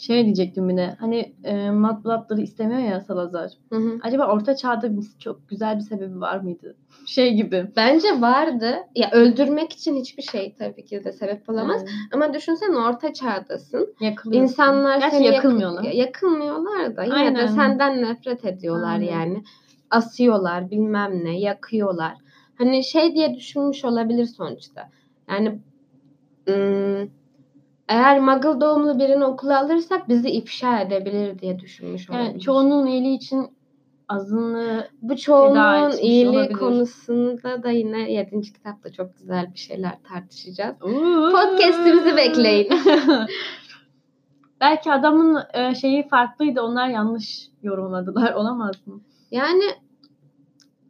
Şey 0.00 0.24
diyecektim 0.24 0.70
yine. 0.70 0.96
Hani 1.00 1.34
e, 1.44 1.70
matbulatları 1.70 2.40
istemiyor 2.40 2.80
ya 2.80 3.00
Salazar. 3.00 3.50
Hı 3.72 3.76
hı. 3.76 3.98
Acaba 4.02 4.26
orta 4.26 4.56
çağda 4.56 4.96
bir, 4.96 5.04
çok 5.18 5.48
güzel 5.48 5.76
bir 5.76 5.80
sebebi 5.82 6.20
var 6.20 6.40
mıydı? 6.40 6.76
Şey 7.06 7.34
gibi. 7.34 7.66
Bence 7.76 8.20
vardı. 8.20 8.76
Ya 8.94 9.10
öldürmek 9.12 9.72
için 9.72 9.96
hiçbir 9.96 10.22
şey 10.22 10.54
tabii 10.58 10.84
ki 10.84 11.04
de 11.04 11.12
sebep 11.12 11.48
olamaz. 11.48 11.80
Yani 11.86 11.90
Ama 12.14 12.34
düşünsene 12.34 12.76
orta 12.78 13.12
çağdasın. 13.12 13.94
yakılıyorsun. 14.00 14.42
İnsanlar 14.52 14.98
Gerçi 14.98 15.16
seni 15.16 15.26
yak- 15.26 15.34
yakılmıyorlar. 15.34 15.82
yakılmıyorlar 15.82 16.96
da 16.96 17.04
yine 17.04 17.14
Aynen. 17.14 17.36
de 17.36 17.48
senden 17.48 18.02
nefret 18.02 18.44
ediyorlar 18.44 18.92
Aynen. 18.92 19.12
yani. 19.12 19.42
Asıyorlar 19.90 20.70
bilmem 20.70 21.24
ne 21.24 21.40
yakıyorlar. 21.40 22.14
Hani 22.58 22.84
şey 22.84 23.14
diye 23.14 23.34
düşünmüş 23.34 23.84
olabilir 23.84 24.26
sonuçta. 24.26 24.90
Yani 25.30 25.58
ım, 26.48 27.10
eğer 27.90 28.20
Muggle 28.20 28.60
doğumlu 28.60 28.98
birini 28.98 29.24
okula 29.24 29.58
alırsak 29.58 30.08
bizi 30.08 30.30
ifşa 30.30 30.80
edebilir 30.80 31.38
diye 31.38 31.58
düşünmüş 31.58 32.10
olabilir. 32.10 32.26
Yani 32.26 32.40
çoğunun 32.40 32.86
iyiliği 32.86 33.16
için 33.16 33.50
azınlığı 34.08 34.88
Bu 35.02 35.16
çoğunluğun 35.16 35.96
iyiliği 35.96 36.38
olabilir. 36.38 36.58
konusunda 36.58 37.62
da 37.62 37.70
yine 37.70 38.12
7. 38.12 38.40
kitapta 38.40 38.92
çok 38.92 39.18
güzel 39.18 39.52
bir 39.54 39.58
şeyler 39.58 40.02
tartışacağız. 40.08 40.78
Podcast'imizi 41.32 42.16
bekleyin. 42.16 42.68
Belki 44.60 44.92
adamın 44.92 45.38
e, 45.54 45.74
şeyi 45.74 46.08
farklıydı. 46.08 46.62
Onlar 46.62 46.88
yanlış 46.88 47.48
yorumladılar. 47.62 48.32
Olamaz 48.32 48.86
mı? 48.86 49.00
Yani 49.30 49.64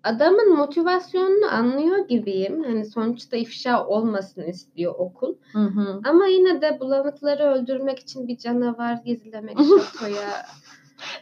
adamın 0.05 0.57
motivasyonunu 0.57 1.53
anlıyor 1.53 2.09
gibiyim. 2.09 2.65
Hani 2.65 2.85
sonuçta 2.85 3.37
ifşa 3.37 3.87
olmasın 3.87 4.43
istiyor 4.43 4.95
okul. 4.99 5.35
Hı 5.53 5.59
hı. 5.59 6.01
Ama 6.05 6.27
yine 6.27 6.63
de 6.63 6.81
bulanıkları 6.81 7.43
öldürmek 7.45 7.99
için 7.99 8.29
bir 8.29 8.37
canavar 8.39 8.95
gizlemek 9.05 9.57
şatoya. 9.93 10.47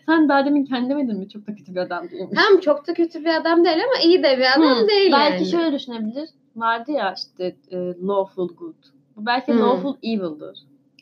Sen 0.06 0.28
daha 0.28 0.44
demin 0.44 0.64
kendi 0.64 0.90
demedin 0.90 1.18
mi? 1.18 1.28
Çok 1.28 1.46
da 1.46 1.54
kötü 1.54 1.74
bir 1.74 1.80
adam 1.80 2.10
değilmiş. 2.10 2.40
Tam 2.48 2.60
çok 2.60 2.86
da 2.86 2.94
kötü 2.94 3.20
bir 3.20 3.36
adam 3.36 3.64
değil 3.64 3.76
ama 3.76 4.02
iyi 4.04 4.22
de 4.22 4.38
bir 4.38 4.58
adam 4.58 4.82
Hı, 4.82 4.88
değil 4.88 5.12
belki 5.12 5.34
yani. 5.42 5.46
şöyle 5.46 5.72
düşünebilir. 5.78 6.28
Vardı 6.56 6.92
ya 6.92 7.14
işte 7.16 7.56
e, 7.70 7.76
lawful 8.06 8.48
good. 8.48 8.74
Bu 9.16 9.26
belki 9.26 9.52
Hı. 9.52 9.60
lawful 9.60 9.96
evil'dır. 10.02 10.58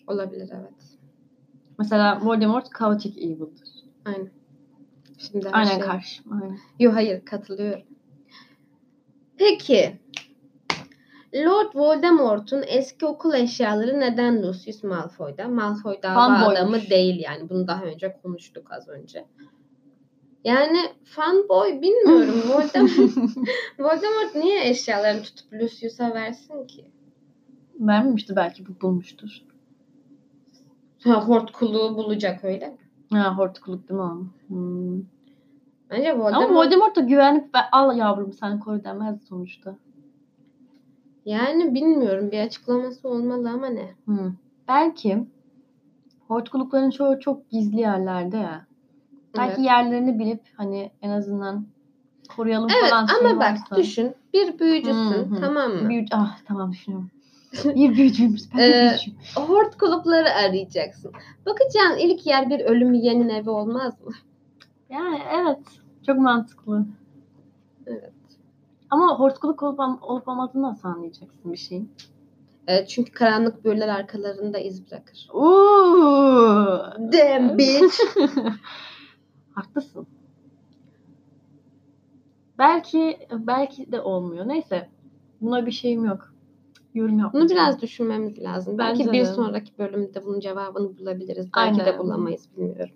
Olabilir 0.06 0.50
evet. 0.52 0.98
Mesela 1.78 2.20
Voldemort 2.24 2.66
chaotic 2.78 3.20
evil'dır. 3.20 3.68
Aynen. 4.04 4.30
Şimdi 5.18 5.46
her 5.48 5.52
Aynen 5.52 5.70
şey- 5.70 5.78
karşı. 5.80 6.22
Aynen. 6.30 6.58
Yok 6.78 6.94
hayır 6.94 7.24
katılıyorum. 7.24 7.82
Peki. 9.36 9.98
Lord 11.34 11.74
Voldemort'un 11.74 12.64
eski 12.66 13.06
okul 13.06 13.34
eşyaları 13.34 14.00
neden 14.00 14.42
Lucius 14.42 14.82
Malfoy'da? 14.84 15.48
Malfoy 15.48 16.02
dava 16.02 16.14
Fanboymuş. 16.14 16.58
adamı 16.58 16.80
değil 16.90 17.20
yani. 17.24 17.50
Bunu 17.50 17.66
daha 17.68 17.84
önce 17.84 18.16
konuştuk 18.22 18.72
az 18.72 18.88
önce. 18.88 19.24
Yani 20.44 20.78
fanboy 21.04 21.82
bilmiyorum. 21.82 22.42
Voldemort, 22.48 23.16
Voldemort 23.78 24.34
niye 24.34 24.68
eşyalarını 24.68 25.22
tutup 25.22 25.52
Lucius'a 25.52 26.14
versin 26.14 26.66
ki? 26.66 26.90
Vermemişti 27.80 28.36
belki 28.36 28.66
bu 28.66 28.80
bulmuştur. 28.80 29.30
Ha, 31.04 31.28
hortkuluğu 31.28 31.96
bulacak 31.96 32.44
öyle? 32.44 32.78
Ha 33.12 33.36
hortkuluk 33.38 33.88
değil 33.88 34.00
mi 34.00 34.06
o? 34.06 34.16
Hmm. 34.48 35.02
Bence 35.90 36.12
Voldemort, 36.18 36.34
Ama 36.50 36.54
Voldemort 36.60 36.96
da 36.96 37.00
güvenip 37.00 37.54
"Ben- 37.54 37.68
al 37.72 37.96
yavrum 37.96 38.32
sen 38.32 38.60
koru 38.60 38.84
demez 38.84 39.24
sonuçta. 39.28 39.76
yani 41.24 41.74
bilmiyorum 41.74 42.30
bir 42.32 42.40
açıklaması 42.40 43.08
olmalı 43.08 43.50
ama 43.50 43.66
ne? 43.66 43.94
Hmm. 44.04 44.32
Belki 44.68 45.26
hortkulukların 46.28 46.90
çoğu 46.90 47.20
çok 47.20 47.50
gizli 47.50 47.80
yerlerde 47.80 48.36
ya. 48.36 48.66
Belki 49.36 49.50
Evet. 49.60 49.66
yerlerini 49.66 50.18
bilip 50.18 50.40
hani 50.56 50.90
en 51.02 51.10
azından 51.10 51.66
koruyalım 52.36 52.70
Evet 52.80 52.90
falan 52.90 53.02
ama 53.02 53.28
şey 53.28 53.36
bak 53.38 53.42
varsa. 53.52 53.76
düşün 53.76 54.14
bir 54.34 54.58
büyücüsün 54.58 55.12
Hı 55.30 55.36
hı. 55.36 55.40
tamam 55.40 55.70
mı? 55.72 55.88
Büyücü, 55.88 56.08
ah 56.16 56.38
tamam 56.46 56.72
düşünüyorum. 56.72 57.10
Bir 57.64 57.96
büyücüymüş. 57.96 58.42
Ben 58.54 58.58
Ee, 58.58 58.88
büyücüyüm. 58.90 59.18
Hort 59.36 59.78
kulüpleri 59.78 60.30
arayacaksın. 60.30 61.12
Bakacağın 61.46 61.98
ilk 61.98 62.26
yer 62.26 62.50
bir 62.50 62.60
ölüm 62.60 62.94
yiyenin 62.94 63.28
evi 63.28 63.50
olmaz 63.50 64.00
mı? 64.04 64.12
Yani 64.90 65.18
evet. 65.34 65.58
Çok 66.06 66.18
mantıklı. 66.18 66.86
Evet. 67.86 68.12
Ama 68.90 69.18
hortkuluk 69.18 69.62
olup, 69.62 69.80
olup 70.02 70.28
olmadığını 70.28 70.62
nasıl 70.62 70.88
anlayacaksın 70.88 71.52
bir 71.52 71.58
şeyin? 71.58 71.90
Evet, 72.66 72.88
çünkü 72.88 73.12
karanlık 73.12 73.64
büyüler 73.64 73.88
arkalarında 73.88 74.58
iz 74.58 74.90
bırakır. 74.90 75.28
Ooh. 75.32 76.92
Damn 77.12 77.58
bitch. 77.58 77.94
Haklısın. 79.54 80.06
Belki 82.58 83.18
belki 83.32 83.92
de 83.92 84.00
olmuyor. 84.00 84.48
Neyse. 84.48 84.88
Buna 85.40 85.66
bir 85.66 85.72
şeyim 85.72 86.04
yok. 86.04 86.32
Yorum 86.96 87.12
Bunu 87.12 87.20
yapmayacağım. 87.22 87.50
biraz 87.60 87.82
düşünmemiz 87.82 88.38
lazım. 88.42 88.78
Belki 88.78 88.98
Bence 89.00 89.12
bir 89.12 89.20
de. 89.20 89.26
sonraki 89.26 89.78
bölümde 89.78 90.24
bunun 90.24 90.40
cevabını 90.40 90.98
bulabiliriz. 90.98 91.46
Belki 91.56 91.78
de 91.80 91.84
Aynen. 91.84 91.98
bulamayız 91.98 92.48
bilmiyorum. 92.56 92.94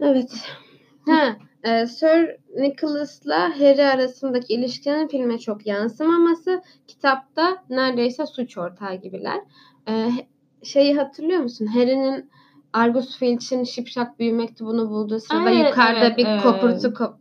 Evet. 0.00 0.30
Ha, 1.06 1.36
e, 1.64 1.86
Sir 1.86 2.36
Nicholas'la 2.56 3.60
Harry 3.60 3.82
arasındaki 3.84 4.54
ilişkinin 4.54 5.08
filme 5.08 5.38
çok 5.38 5.66
yansımaması. 5.66 6.62
Kitapta 6.88 7.62
neredeyse 7.70 8.26
suç 8.26 8.58
ortağı 8.58 8.94
gibiler. 8.94 9.40
E, 9.88 10.10
şeyi 10.62 10.96
hatırlıyor 10.96 11.40
musun? 11.40 11.66
Harry'nin 11.66 12.30
Argus 12.72 13.18
Filch'in 13.18 13.64
şipşak 13.64 14.18
büyü 14.18 14.32
mektubunu 14.32 14.90
bulduğu 14.90 15.20
sırada 15.20 15.50
Evet, 15.50 15.68
yukarıda 15.68 16.06
evet, 16.06 16.18
bir 16.18 16.26
evet. 16.26 16.42
kopurtu 16.42 16.94
kop 16.94 17.14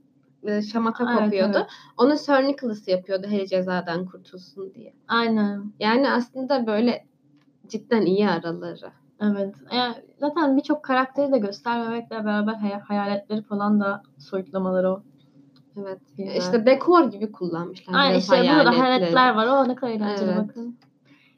e, 0.43 0.61
şamata 0.61 1.11
Evet, 1.11 1.23
kopuyordu. 1.23 1.57
evet. 1.57 1.67
Onu 1.97 2.17
Sir 2.17 2.33
Nicholas 2.47 2.87
yapıyordu 2.87 3.27
Harry 3.27 3.47
cezadan 3.47 4.05
kurtulsun 4.05 4.73
diye. 4.73 4.93
Aynen. 5.07 5.73
Yani 5.79 6.11
aslında 6.11 6.67
böyle 6.67 7.05
cidden 7.67 8.01
iyi 8.01 8.29
araları. 8.29 8.91
Evet. 9.21 9.55
Yani 9.73 9.95
zaten 10.19 10.57
birçok 10.57 10.83
karakteri 10.83 11.31
de 11.31 11.37
göstermemekle 11.37 12.25
beraber 12.25 12.53
hay- 12.53 12.79
hayaletleri 12.79 13.41
falan 13.41 13.79
da 13.79 14.03
soyutlamaları 14.17 14.89
o. 14.91 15.03
Evet. 15.77 15.99
Güzel. 16.17 16.35
İşte 16.35 16.65
dekor 16.65 17.11
gibi 17.11 17.31
kullanmışlar. 17.31 17.93
Aynen 17.93 18.19
işte 18.19 18.31
burada 18.31 18.45
hayaletleri. 18.47 18.77
hayaletler 18.81 19.33
var. 19.35 19.47
O 19.47 19.67
ne 19.67 19.75
kadar 19.75 19.91
eğlenceli 19.91 20.29
Evet. 20.31 20.47
bakın. 20.47 20.77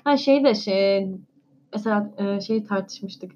Ha 0.03 0.17
şey 0.17 0.43
de 0.43 0.55
şey 0.55 1.07
mesela 1.73 2.11
e, 2.17 2.41
şeyi 2.41 2.63
tartışmıştık. 2.63 3.31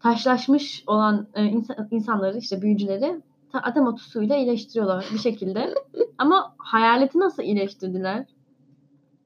Taşlaşmış 0.00 0.84
olan 0.86 1.28
e, 1.34 1.44
insan- 1.44 1.88
insanları 1.90 2.38
işte 2.38 2.62
büyücüleri 2.62 3.20
adam 3.52 3.86
otu 3.86 4.22
iyileştiriyorlar 4.22 5.06
bir 5.12 5.18
şekilde. 5.18 5.74
Ama 6.18 6.54
hayaleti 6.58 7.18
nasıl 7.18 7.42
iyileştirdiler? 7.42 8.26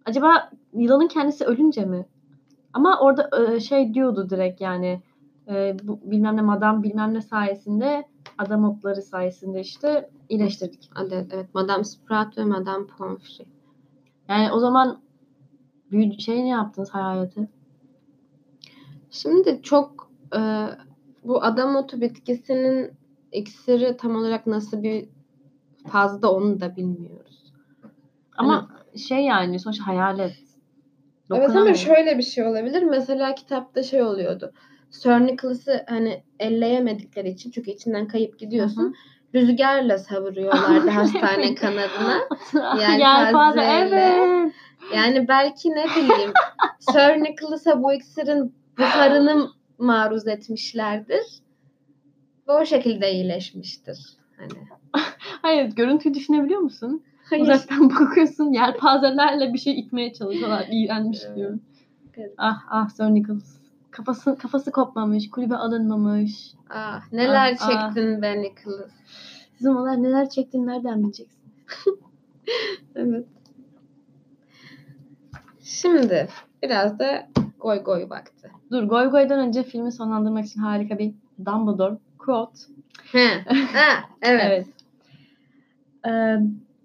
Acaba 0.04 0.50
yılanın 0.72 1.08
kendisi 1.08 1.44
ölünce 1.44 1.84
mi? 1.84 2.06
Ama 2.72 3.00
orada 3.00 3.30
e, 3.54 3.60
şey 3.60 3.94
diyordu 3.94 4.30
direkt 4.30 4.60
yani 4.60 5.02
e, 5.48 5.76
bu 5.82 6.00
bilmem 6.02 6.36
ne 6.36 6.42
madam 6.42 6.82
bilmem 6.82 7.14
ne 7.14 7.20
sayesinde 7.20 8.04
adam 8.38 8.64
otları 8.64 9.02
sayesinde 9.02 9.60
işte 9.60 10.10
iyileştirdik. 10.28 10.90
Evet, 11.00 11.26
evet. 11.32 11.54
Madame 11.54 11.84
Sprout 11.84 12.38
ve 12.38 12.44
Madame 12.44 12.86
Pomfrey. 12.86 13.46
Yani 14.28 14.52
o 14.52 14.58
zaman 14.58 15.00
büyü 15.90 16.20
şey 16.20 16.44
ne 16.44 16.48
yaptınız 16.48 16.90
hayaleti? 16.90 17.48
Şimdi 19.10 19.60
çok 19.62 20.10
e, 20.36 20.40
bu 21.24 21.42
adam 21.42 21.76
otu 21.76 22.00
bitkisinin 22.00 22.99
iksiri 23.32 23.96
tam 23.96 24.16
olarak 24.16 24.46
nasıl 24.46 24.82
bir 24.82 25.08
fazla 25.86 26.32
onu 26.32 26.60
da 26.60 26.76
bilmiyoruz. 26.76 27.52
Ama 28.36 28.68
şey 28.96 29.24
yani 29.24 29.60
sonuçta 29.60 29.86
hayalet. 29.86 30.36
Evet 31.34 31.50
ama 31.50 31.74
şöyle 31.74 32.18
bir 32.18 32.22
şey 32.22 32.46
olabilir. 32.46 32.82
Mesela 32.82 33.34
kitapta 33.34 33.82
şey 33.82 34.02
oluyordu. 34.02 34.52
Sir 34.90 35.10
Nicholas'ı 35.10 35.84
hani 35.88 36.22
elleyemedikleri 36.38 37.28
için 37.28 37.50
çünkü 37.50 37.70
içinden 37.70 38.08
kayıp 38.08 38.38
gidiyorsun. 38.38 38.82
Hı 38.82 38.86
hı. 38.86 38.92
Rüzgarla 39.34 39.98
savuruyorlardı 39.98 40.90
hastane 40.90 41.54
kanadına. 41.54 42.18
Yelpazeyle. 42.80 43.02
Yelpaze 43.02 43.60
evet. 43.60 44.52
Yani 44.94 45.28
belki 45.28 45.70
ne 45.70 45.84
bileyim 45.84 46.32
Sir 46.78 47.24
Nicholas'a 47.24 47.82
bu 47.82 47.92
iksirin 47.92 48.54
buharını 48.78 49.48
maruz 49.78 50.28
etmişlerdir. 50.28 51.22
Ve 52.50 52.54
o 52.54 52.64
şekilde 52.64 53.12
iyileşmiştir. 53.12 54.16
Hani. 54.36 54.68
Hayır 55.42 55.64
görüntüyü 55.64 56.14
düşünebiliyor 56.14 56.60
musun? 56.60 57.02
Hayır. 57.24 57.42
Uzaktan 57.42 57.90
bakıyorsun 57.90 58.52
yelpazelerle 58.52 59.52
bir 59.52 59.58
şey 59.58 59.80
itmeye 59.80 60.12
çalışıyorlar. 60.12 60.66
İğrenmiş 60.72 61.20
diyorum. 61.36 61.60
Evet. 62.16 62.34
Ah 62.38 62.62
ah 62.70 62.88
Sir 62.88 63.04
Nicholas. 63.04 63.56
Kafası, 63.90 64.36
kafası 64.38 64.72
kopmamış, 64.72 65.30
kulübe 65.30 65.56
alınmamış. 65.56 66.54
Ah, 66.70 67.12
neler 67.12 67.56
Ah, 67.60 67.68
ah. 67.68 67.86
çektin 67.94 68.22
be 68.22 68.42
Nicholas. 68.42 68.90
Sizin 69.56 69.70
onlar 69.70 70.02
neler 70.02 70.28
çektiğini 70.28 70.66
nereden 70.66 71.02
bileceksin? 71.02 71.40
Evet. 72.94 73.26
Şimdi 75.60 76.28
biraz 76.62 76.98
da 76.98 77.28
goy 77.60 77.82
goy 77.82 78.10
vakti. 78.10 78.50
Dur 78.70 78.82
Goy 78.82 79.10
Goy'dan 79.10 79.38
önce 79.38 79.62
filmi 79.62 79.92
sonlandırmak 79.92 80.46
için 80.46 80.60
harika 80.60 80.98
bir 80.98 81.14
Dumbledore 81.46 81.96
quote. 82.24 82.58
He. 83.12 83.28
ha, 83.72 84.04
evet. 84.22 84.66
Ee, 86.06 86.36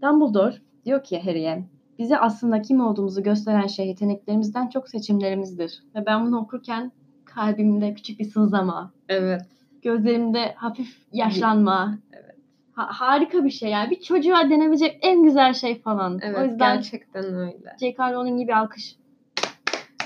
Dumbledore 0.01 0.55
diyor 0.85 1.03
ki 1.03 1.19
Harry'e 1.19 1.63
bize 1.99 2.17
aslında 2.17 2.61
kim 2.61 2.79
olduğumuzu 2.79 3.23
gösteren 3.23 3.67
şey 3.67 3.87
yeteneklerimizden 3.87 4.67
çok 4.67 4.89
seçimlerimizdir. 4.89 5.83
Ve 5.95 6.05
ben 6.05 6.25
bunu 6.25 6.39
okurken 6.39 6.91
kalbimde 7.25 7.93
küçük 7.93 8.19
bir 8.19 8.25
sızlama, 8.25 8.91
Evet. 9.09 9.41
gözlerimde 9.81 10.53
hafif 10.53 10.97
yaşlanma. 11.11 11.97
Evet. 12.13 12.35
Ha- 12.73 12.89
harika 12.91 13.43
bir 13.45 13.49
şey 13.49 13.69
yani. 13.69 13.89
Bir 13.89 14.01
çocuğa 14.01 14.49
denebilecek 14.49 14.99
en 15.01 15.23
güzel 15.23 15.53
şey 15.53 15.81
falan. 15.81 16.19
Evet 16.23 16.37
o 16.37 16.43
yüzden 16.43 16.75
gerçekten 16.75 17.25
öyle. 17.25 17.75
J.K. 17.79 18.13
Rowling 18.13 18.39
gibi 18.39 18.55
alkış. 18.55 18.95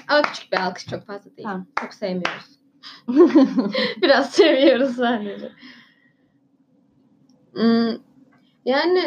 Ama 0.08 0.22
küçük 0.22 0.52
bir 0.52 0.58
alkış 0.58 0.88
çok 0.88 1.06
fazla 1.06 1.26
değil. 1.38 1.48
Tamam. 1.48 1.66
Çok 1.82 1.94
sevmiyoruz. 1.94 2.59
Biraz 4.02 4.32
seviyoruz 4.32 4.96
sadece. 4.96 5.50
Hmm, 7.54 7.98
yani 8.66 9.02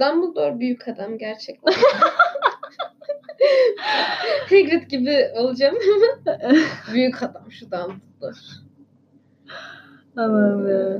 Dumbledore 0.00 0.60
büyük 0.60 0.88
adam 0.88 1.18
gerçekten. 1.18 1.74
Hagrid 4.50 4.90
gibi 4.90 5.28
olacağım 5.36 5.76
ama 5.94 6.38
büyük 6.92 7.22
adam 7.22 7.52
şu 7.52 7.70
Dumbledore. 7.70 8.38
Tamam 10.14 10.68
ya. 10.68 10.98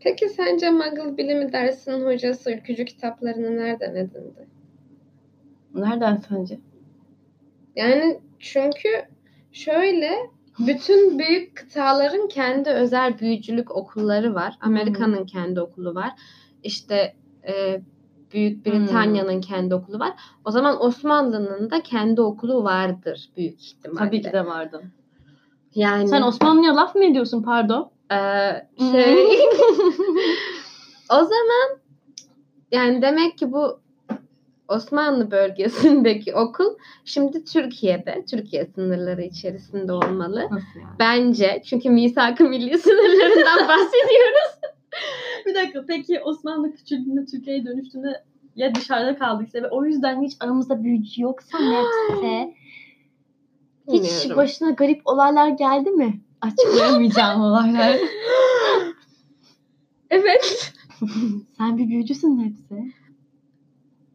Peki 0.00 0.28
sence 0.28 0.70
Muggle 0.70 1.16
bilimi 1.16 1.52
dersinin 1.52 2.06
hocası 2.06 2.52
ülkücü 2.52 2.84
kitaplarını 2.84 3.56
nereden 3.56 3.94
edindi? 3.94 4.46
Nereden 5.74 6.16
sence? 6.16 6.58
Yani 7.76 8.20
çünkü 8.38 8.88
şöyle 9.52 10.30
bütün 10.58 11.18
büyük 11.18 11.56
kıtaların 11.56 12.28
kendi 12.28 12.70
özel 12.70 13.18
büyücülük 13.18 13.76
okulları 13.76 14.34
var. 14.34 14.54
Amerika'nın 14.60 15.26
kendi 15.26 15.60
okulu 15.60 15.94
var. 15.94 16.10
İşte 16.62 17.14
e, 17.48 17.80
Büyük 18.32 18.66
Britanya'nın 18.66 19.40
kendi 19.40 19.74
okulu 19.74 19.98
var. 19.98 20.12
O 20.44 20.50
zaman 20.50 20.84
Osmanlı'nın 20.84 21.70
da 21.70 21.82
kendi 21.82 22.20
okulu 22.20 22.64
vardır 22.64 23.30
büyük 23.36 23.62
ihtimalle. 23.62 23.98
Tabii 23.98 24.22
ki 24.22 24.32
de 24.32 24.46
vardı. 24.46 24.82
Yani 25.74 26.08
Sen 26.08 26.22
Osmanlı'ya 26.22 26.76
laf 26.76 26.94
mı 26.94 27.04
ediyorsun 27.04 27.42
pardon? 27.42 27.90
e, 28.12 28.16
şey 28.92 29.38
o 31.10 31.14
zaman 31.14 31.78
yani 32.72 33.02
demek 33.02 33.38
ki 33.38 33.52
bu 33.52 33.80
Osmanlı 34.70 35.30
bölgesindeki 35.30 36.34
okul 36.34 36.74
şimdi 37.04 37.44
Türkiye'de, 37.44 38.24
Türkiye 38.30 38.66
sınırları 38.66 39.22
içerisinde 39.22 39.92
olmalı. 39.92 40.48
Nasıl 40.50 40.80
yani? 40.80 40.96
Bence. 40.98 41.62
Çünkü 41.66 41.90
misak-ı 41.90 42.44
milli 42.44 42.78
sınırlarından 42.78 43.58
bahsediyoruz. 43.68 44.60
Bir 45.46 45.54
dakika 45.54 45.84
peki 45.88 46.20
Osmanlı 46.20 46.74
küçüldüğünde 46.74 47.24
Türkiye'ye 47.24 47.64
dönüştüğünde 47.66 48.24
ya 48.56 48.74
dışarıda 48.74 49.18
kaldıysa 49.18 49.58
ve 49.62 49.68
o 49.68 49.84
yüzden 49.84 50.22
hiç 50.22 50.32
aramızda 50.40 50.82
büyücü 50.84 51.22
yoksa 51.22 51.58
neyse 51.58 52.54
hiç 53.88 53.94
Bilmiyorum. 54.02 54.36
başına 54.36 54.70
garip 54.70 55.00
olaylar 55.04 55.48
geldi 55.48 55.90
mi? 55.90 56.20
Açıklayamayacağım 56.40 57.40
olaylar. 57.40 57.96
Evet. 60.10 60.72
Sen 61.58 61.78
bir 61.78 61.88
büyücüsün 61.88 62.38
hepsi. 62.44 62.92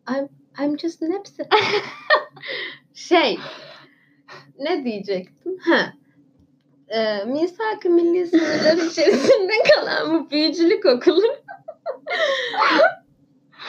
I'm, 0.10 0.28
I'm 0.60 0.78
just 0.78 1.01
Nepsi. 1.01 1.47
şey. 2.93 3.39
Ne 4.60 4.86
diyecektim? 4.86 5.58
Ha. 5.60 5.93
Ee, 6.88 7.24
misak-ı 7.26 7.89
milli 7.89 8.28
sınırlar 8.28 8.78
içerisinde 8.91 9.53
kalan 9.76 10.14
bu 10.14 10.32
büyücülük 10.32 10.86
okulu. 10.86 11.26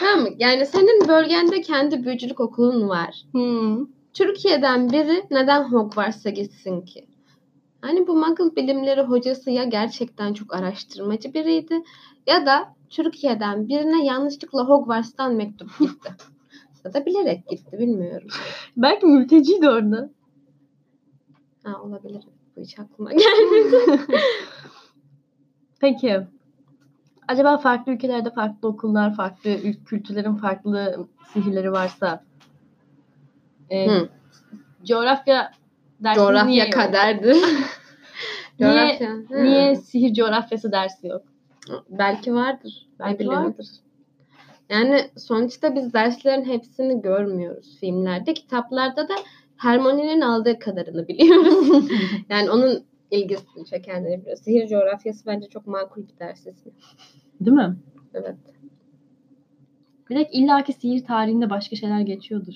tamam? 0.00 0.28
Yani 0.38 0.66
senin 0.66 1.08
bölgende 1.08 1.60
kendi 1.60 2.04
büyücülük 2.04 2.40
okulun 2.40 2.88
var. 2.88 3.22
Hmm. 3.32 3.86
Türkiye'den 4.14 4.92
biri 4.92 5.24
neden 5.30 5.64
Hogwarts'a 5.64 6.30
gitsin 6.30 6.80
ki? 6.80 7.06
Hani 7.80 8.06
bu 8.06 8.16
Muggle 8.16 8.56
bilimleri 8.56 9.00
hocası 9.00 9.50
ya 9.50 9.64
gerçekten 9.64 10.34
çok 10.34 10.54
araştırmacı 10.54 11.34
biriydi 11.34 11.82
ya 12.26 12.46
da 12.46 12.74
Türkiye'den 12.90 13.68
birine 13.68 14.04
yanlışlıkla 14.04 14.68
Hogwarts'tan 14.68 15.34
mektup 15.34 15.78
gitti. 15.78 16.12
Ya 16.86 16.94
da 16.94 17.06
bilerek 17.06 17.48
gitti 17.48 17.78
bilmiyorum. 17.78 18.28
Belki 18.76 19.06
mülteciydi 19.06 19.68
orada. 19.68 20.10
Ha 21.64 21.82
olabilir. 21.82 22.22
Bu 22.56 22.60
hiç 22.60 22.78
aklıma 22.78 23.12
gelmedi. 23.12 23.76
Peki. 25.80 26.20
Acaba 27.28 27.58
farklı 27.58 27.92
ülkelerde 27.92 28.30
farklı 28.30 28.68
okullar, 28.68 29.14
farklı 29.14 29.50
ül- 29.50 29.84
kültürlerin 29.84 30.34
farklı 30.34 31.06
sihirleri 31.32 31.72
varsa 31.72 32.24
e, 33.70 33.90
Hı. 33.90 34.08
coğrafya 34.84 35.50
dersi 36.00 36.16
Coğrafya 36.18 36.46
niye, 36.46 36.70
kaderdir. 36.70 37.36
Niye- 38.58 38.72
Coğrafya. 38.72 39.10
Hı. 39.10 39.44
niye 39.44 39.76
sihir 39.76 40.14
coğrafyası 40.14 40.72
dersi 40.72 41.06
yok? 41.06 41.22
Belki 41.88 42.34
vardır. 42.34 42.88
Belki 43.00 43.28
vardır. 43.28 43.66
Yani 44.70 45.10
sonuçta 45.16 45.74
biz 45.74 45.92
derslerin 45.92 46.44
hepsini 46.44 47.02
görmüyoruz 47.02 47.76
filmlerde. 47.80 48.34
Kitaplarda 48.34 49.08
da 49.08 49.14
Hermione'nin 49.56 50.20
aldığı 50.20 50.58
kadarını 50.58 51.08
biliyoruz. 51.08 51.88
yani 52.28 52.50
onun 52.50 52.84
ilgisini 53.10 53.64
çekenleri 53.64 54.20
biliyoruz. 54.20 54.42
Sihir 54.42 54.68
coğrafyası 54.68 55.26
bence 55.26 55.48
çok 55.48 55.66
makul 55.66 56.02
bir 56.02 56.18
ders 56.18 56.46
ismi. 56.46 56.72
Değil 57.40 57.56
mi? 57.56 57.76
Evet. 58.14 58.36
Bir 60.10 60.16
de 60.16 60.28
illaki 60.32 60.72
sihir 60.72 61.04
tarihinde 61.04 61.50
başka 61.50 61.76
şeyler 61.76 62.00
geçiyordur. 62.00 62.54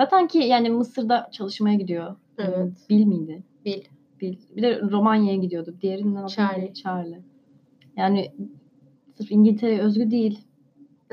Zaten 0.00 0.28
ki 0.28 0.38
yani 0.38 0.70
Mısır'da 0.70 1.28
çalışmaya 1.32 1.74
gidiyor. 1.74 2.16
Evet. 2.38 2.72
Bil 2.90 3.04
miydi? 3.04 3.42
Bil. 3.64 3.82
Bil. 4.20 4.36
Bir 4.56 4.62
de 4.62 4.80
Romanya'ya 4.80 5.38
gidiyordu. 5.38 5.74
Diğerinin 5.80 6.14
adı 6.14 6.28
Charlie. 6.28 6.74
Charlie. 6.74 7.20
Yani 7.96 8.32
sırf 9.16 9.32
İngiltere 9.32 9.80
özgü 9.80 10.10
değil. 10.10 10.38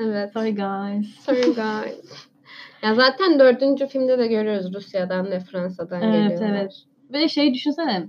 Evet. 0.00 0.32
Sorry 0.32 0.54
guys. 0.54 1.06
Sorry 1.20 1.42
guys. 1.54 2.28
ya 2.82 2.94
zaten 2.94 3.38
dördüncü 3.38 3.86
filmde 3.86 4.18
de 4.18 4.26
görüyoruz 4.26 4.74
Rusya'dan 4.74 5.30
ve 5.30 5.40
Fransa'dan 5.40 6.02
Evet, 6.02 6.14
geliyorlar. 6.30 6.48
evet. 6.60 6.72
Bir 7.12 7.20
de 7.20 7.28
şey 7.28 7.54
düşünsene. 7.54 8.06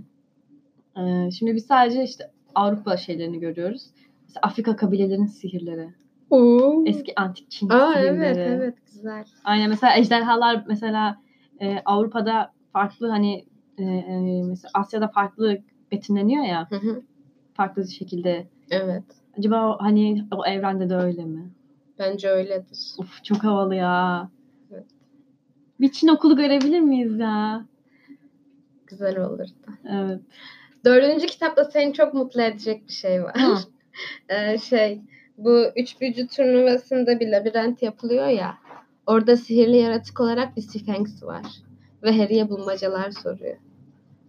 Ee, 0.97 1.31
şimdi 1.31 1.55
biz 1.55 1.65
sadece 1.65 2.03
işte 2.03 2.31
Avrupa 2.55 2.97
şeylerini 2.97 3.39
görüyoruz. 3.39 3.87
Mesela 4.27 4.39
Afrika 4.43 4.75
kabilelerinin 4.75 5.25
sihirleri. 5.25 5.89
Oo. 6.29 6.83
Eski 6.85 7.19
antik 7.19 7.51
Çin 7.51 7.69
Aa, 7.69 7.93
sihirleri. 7.93 8.15
evet 8.15 8.37
evet 8.37 8.75
güzel. 8.93 9.23
Aynen 9.43 9.69
mesela 9.69 9.97
ejderhalar 9.97 10.63
mesela 10.67 11.17
e, 11.59 11.77
Avrupa'da 11.85 12.51
farklı 12.73 13.09
hani 13.09 13.45
e, 13.77 13.83
e, 13.83 14.43
mesela 14.43 14.71
Asya'da 14.73 15.07
farklı 15.07 15.57
betimleniyor 15.91 16.43
ya 16.45 16.67
Hı 16.69 16.75
hı. 16.75 17.01
farklı 17.53 17.87
şekilde. 17.87 18.47
Evet. 18.71 19.03
Acaba 19.37 19.67
o, 19.69 19.77
hani 19.79 20.25
o 20.31 20.45
evrende 20.45 20.89
de 20.89 20.95
öyle 20.95 21.25
mi? 21.25 21.49
Bence 22.02 22.30
öyledir. 22.30 22.80
Uf 22.97 23.24
çok 23.24 23.43
havalı 23.43 23.76
ya. 23.76 24.30
Evet. 24.72 24.86
Bir 25.80 25.91
Çin 25.91 26.08
okulu 26.08 26.36
görebilir 26.36 26.80
miyiz 26.80 27.20
ya? 27.20 27.66
Güzel 28.88 29.20
olurdu. 29.20 29.45
Evet. 29.89 30.20
Dördüncü 30.86 31.26
kitapta 31.26 31.66
seni 31.66 31.93
çok 31.93 32.14
mutlu 32.14 32.41
edecek 32.41 32.88
bir 32.88 32.93
şey 32.93 33.24
var. 33.24 33.36
Ee, 34.30 34.58
şey 34.58 35.02
bu 35.38 35.66
üç 35.76 36.02
büyücü 36.02 36.28
turnuvasında 36.28 37.20
bir 37.20 37.32
labirent 37.32 37.82
yapılıyor 37.82 38.28
ya. 38.28 38.58
Orada 39.08 39.38
sihirli 39.38 39.78
yaratık 39.78 40.20
olarak 40.20 40.58
bir 40.58 40.62
Sphinx 40.62 41.24
var. 41.24 41.45
Ve 42.04 42.18
Harry'e 42.18 42.49
bulmacalar 42.49 43.12
soruyor. 43.12 43.58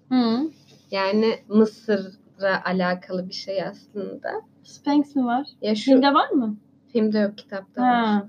Hı. 0.08 0.50
Yani 0.90 1.38
Mısır'a 1.48 2.64
alakalı 2.64 3.28
bir 3.28 3.34
şey 3.34 3.62
aslında. 3.62 4.42
Sphinx 4.64 5.16
mi 5.16 5.24
var? 5.24 5.46
Ya 5.60 5.74
şu 5.74 5.84
Filmde 5.84 6.14
var 6.14 6.30
mı? 6.30 6.56
Filmde 6.92 7.18
yok 7.18 7.38
kitapta 7.38 7.82
var. 7.82 8.04
Ha. 8.04 8.26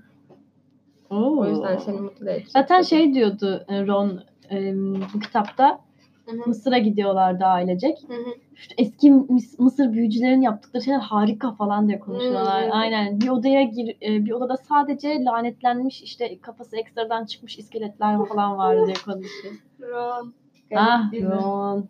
Oo. 1.09 1.37
O 1.39 1.49
yüzden 1.49 1.77
seni 1.77 1.99
mutlu 1.99 2.29
edecek. 2.29 2.51
Zaten 2.51 2.81
şey 2.81 3.13
diyordu 3.13 3.65
e, 3.67 3.87
Ron 3.87 4.23
e, 4.51 4.73
bu 5.13 5.19
kitapta 5.19 5.79
Hı 6.25 6.31
hı. 6.31 6.49
Mısır'a 6.49 6.77
gidiyorlardı 6.77 7.45
ailecek. 7.45 7.97
Hı 8.07 8.13
hı. 8.13 8.33
İşte 8.55 8.75
eski 8.77 9.09
Mıs- 9.11 9.61
Mısır 9.61 9.93
büyücülerin 9.93 10.41
yaptıkları 10.41 10.83
şeyler 10.83 10.99
harika 10.99 11.51
falan 11.51 11.87
diye 11.87 11.99
konuşuyorlar. 11.99 12.65
Hmm. 12.65 12.71
Aynen. 12.71 13.21
Bir 13.21 13.29
odaya 13.29 13.63
gir, 13.63 13.95
e, 14.01 14.25
bir 14.25 14.31
odada 14.31 14.57
sadece 14.57 15.23
lanetlenmiş 15.23 16.01
işte 16.03 16.39
kafası 16.41 16.77
ekstradan 16.77 17.25
çıkmış 17.25 17.59
iskeletler 17.59 18.25
falan 18.25 18.57
vardı 18.57 18.81
diye 18.85 18.95
konuşuyor. 19.05 19.53
Ron. 19.81 20.33
ah. 20.75 21.13
Ron. 21.13 21.87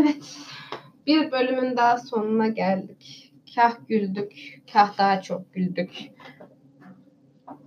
Evet. 0.00 0.36
Bir 1.10 1.32
bölümün 1.32 1.76
daha 1.76 1.98
sonuna 1.98 2.48
geldik. 2.48 3.32
Kah 3.54 3.76
güldük, 3.88 4.62
kah 4.72 4.98
daha 4.98 5.22
çok 5.22 5.54
güldük. 5.54 5.90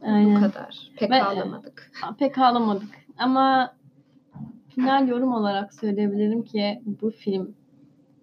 Aynen. 0.01 0.35
Bu 0.35 0.39
kadar. 0.39 0.91
Pek 0.97 1.11
Ve- 1.11 1.23
ağlamadık. 1.23 1.91
Pek 2.19 2.37
ağlamadık. 2.37 2.89
Ama 3.17 3.75
final 4.69 5.07
yorum 5.07 5.33
olarak 5.33 5.73
söyleyebilirim 5.73 6.43
ki 6.43 6.81
bu 6.85 7.11
film 7.11 7.55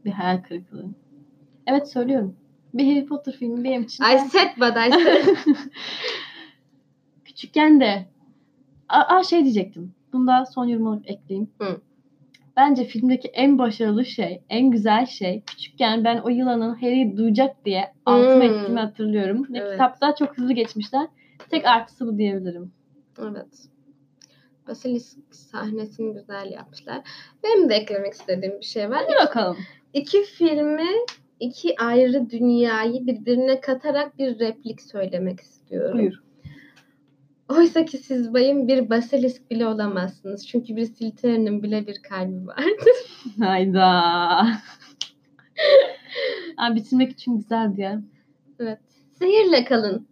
bir 0.05 0.11
hayal 0.11 0.43
kırıklığı. 0.43 0.87
Evet 1.67 1.93
söylüyorum. 1.93 2.37
Bir 2.75 2.87
Harry 2.87 3.07
Potter 3.07 3.33
filmi 3.33 3.65
benim 3.65 3.83
için. 3.83 4.05
I 4.05 4.19
said 4.19 4.57
but 4.57 4.77
I 4.77 4.91
said. 4.91 5.37
Küçükken 7.25 7.81
de 7.81 8.07
Aa, 8.89 9.17
aa, 9.17 9.23
şey 9.23 9.45
diyecektim. 9.45 9.95
Bunda 10.13 10.47
son 10.47 10.65
yorum 10.67 10.87
olarak 10.87 11.11
ekleyeyim. 11.11 11.51
Hı. 11.61 11.81
Bence 12.57 12.85
filmdeki 12.85 13.29
en 13.29 13.59
başarılı 13.59 14.05
şey, 14.05 14.43
en 14.49 14.71
güzel 14.71 15.07
şey 15.07 15.43
küçükken 15.47 16.05
ben 16.05 16.19
o 16.19 16.29
yılanın 16.29 16.75
Harry'i 16.75 17.17
duyacak 17.17 17.65
diye 17.65 17.93
altıma 18.07 18.35
Hmm. 18.35 18.43
ettiğimi 18.43 18.81
hatırlıyorum. 18.81 19.47
Ve 19.53 19.59
Evet. 19.59 19.73
kitapta 19.73 20.15
çok 20.15 20.39
hızlı 20.39 20.53
geçmişler. 20.53 21.07
Tek 21.51 21.67
artısı 21.67 22.07
bu 22.07 22.19
diyebilirim. 22.19 22.73
evet. 23.19 23.67
Basilisk 24.69 25.35
sahnesini 25.35 26.13
güzel 26.15 26.51
yapmışlar. 26.53 26.99
Benim 27.45 27.69
de 27.71 27.75
eklemek 27.75 28.13
istediğim 28.13 28.61
bir 28.61 28.65
şey 28.65 28.91
var. 28.91 29.05
Hadi 29.07 29.27
bakalım. 29.29 29.57
İki 29.95 30.23
filmi, 30.25 30.89
iki 31.41 31.81
ayrı 31.81 32.31
dünyayı 32.31 33.07
birbirine 33.07 33.61
katarak 33.61 34.19
bir 34.19 34.39
replik 34.39 34.83
söylemek 34.83 35.41
istiyorum. 35.41 35.99
Buyur. 35.99 36.23
Oysa 37.51 37.85
ki 37.85 37.99
siz 37.99 38.35
bayım 38.35 38.69
bir 38.69 38.91
basilisk 38.91 39.51
bile 39.51 39.67
olamazsınız. 39.67 40.47
Çünkü 40.47 40.77
bir 40.77 40.87
Slytherin'in 40.87 41.63
bile 41.63 41.87
bir 41.87 42.03
kalbi 42.03 42.47
vardır. 42.47 42.97
Hayda. 43.39 43.87
Aa, 46.57 46.75
bitirmek 46.75 47.13
için 47.13 47.37
güzeldi 47.37 47.81
ya. 47.81 48.03
evet. 48.59 48.79
Seyirle 49.19 49.65
kalın. 49.65 50.10